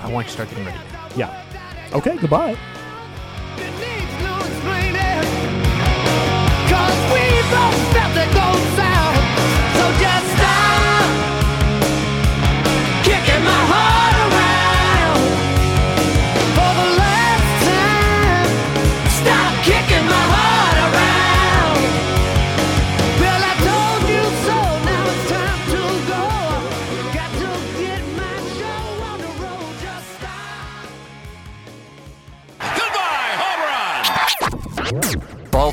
I 0.00 0.08
want 0.10 0.26
you 0.26 0.28
to 0.28 0.32
start 0.32 0.48
getting 0.50 0.64
ready. 0.64 0.78
Yeah. 1.16 1.42
Okay. 1.92 2.16
Goodbye. 2.16 2.56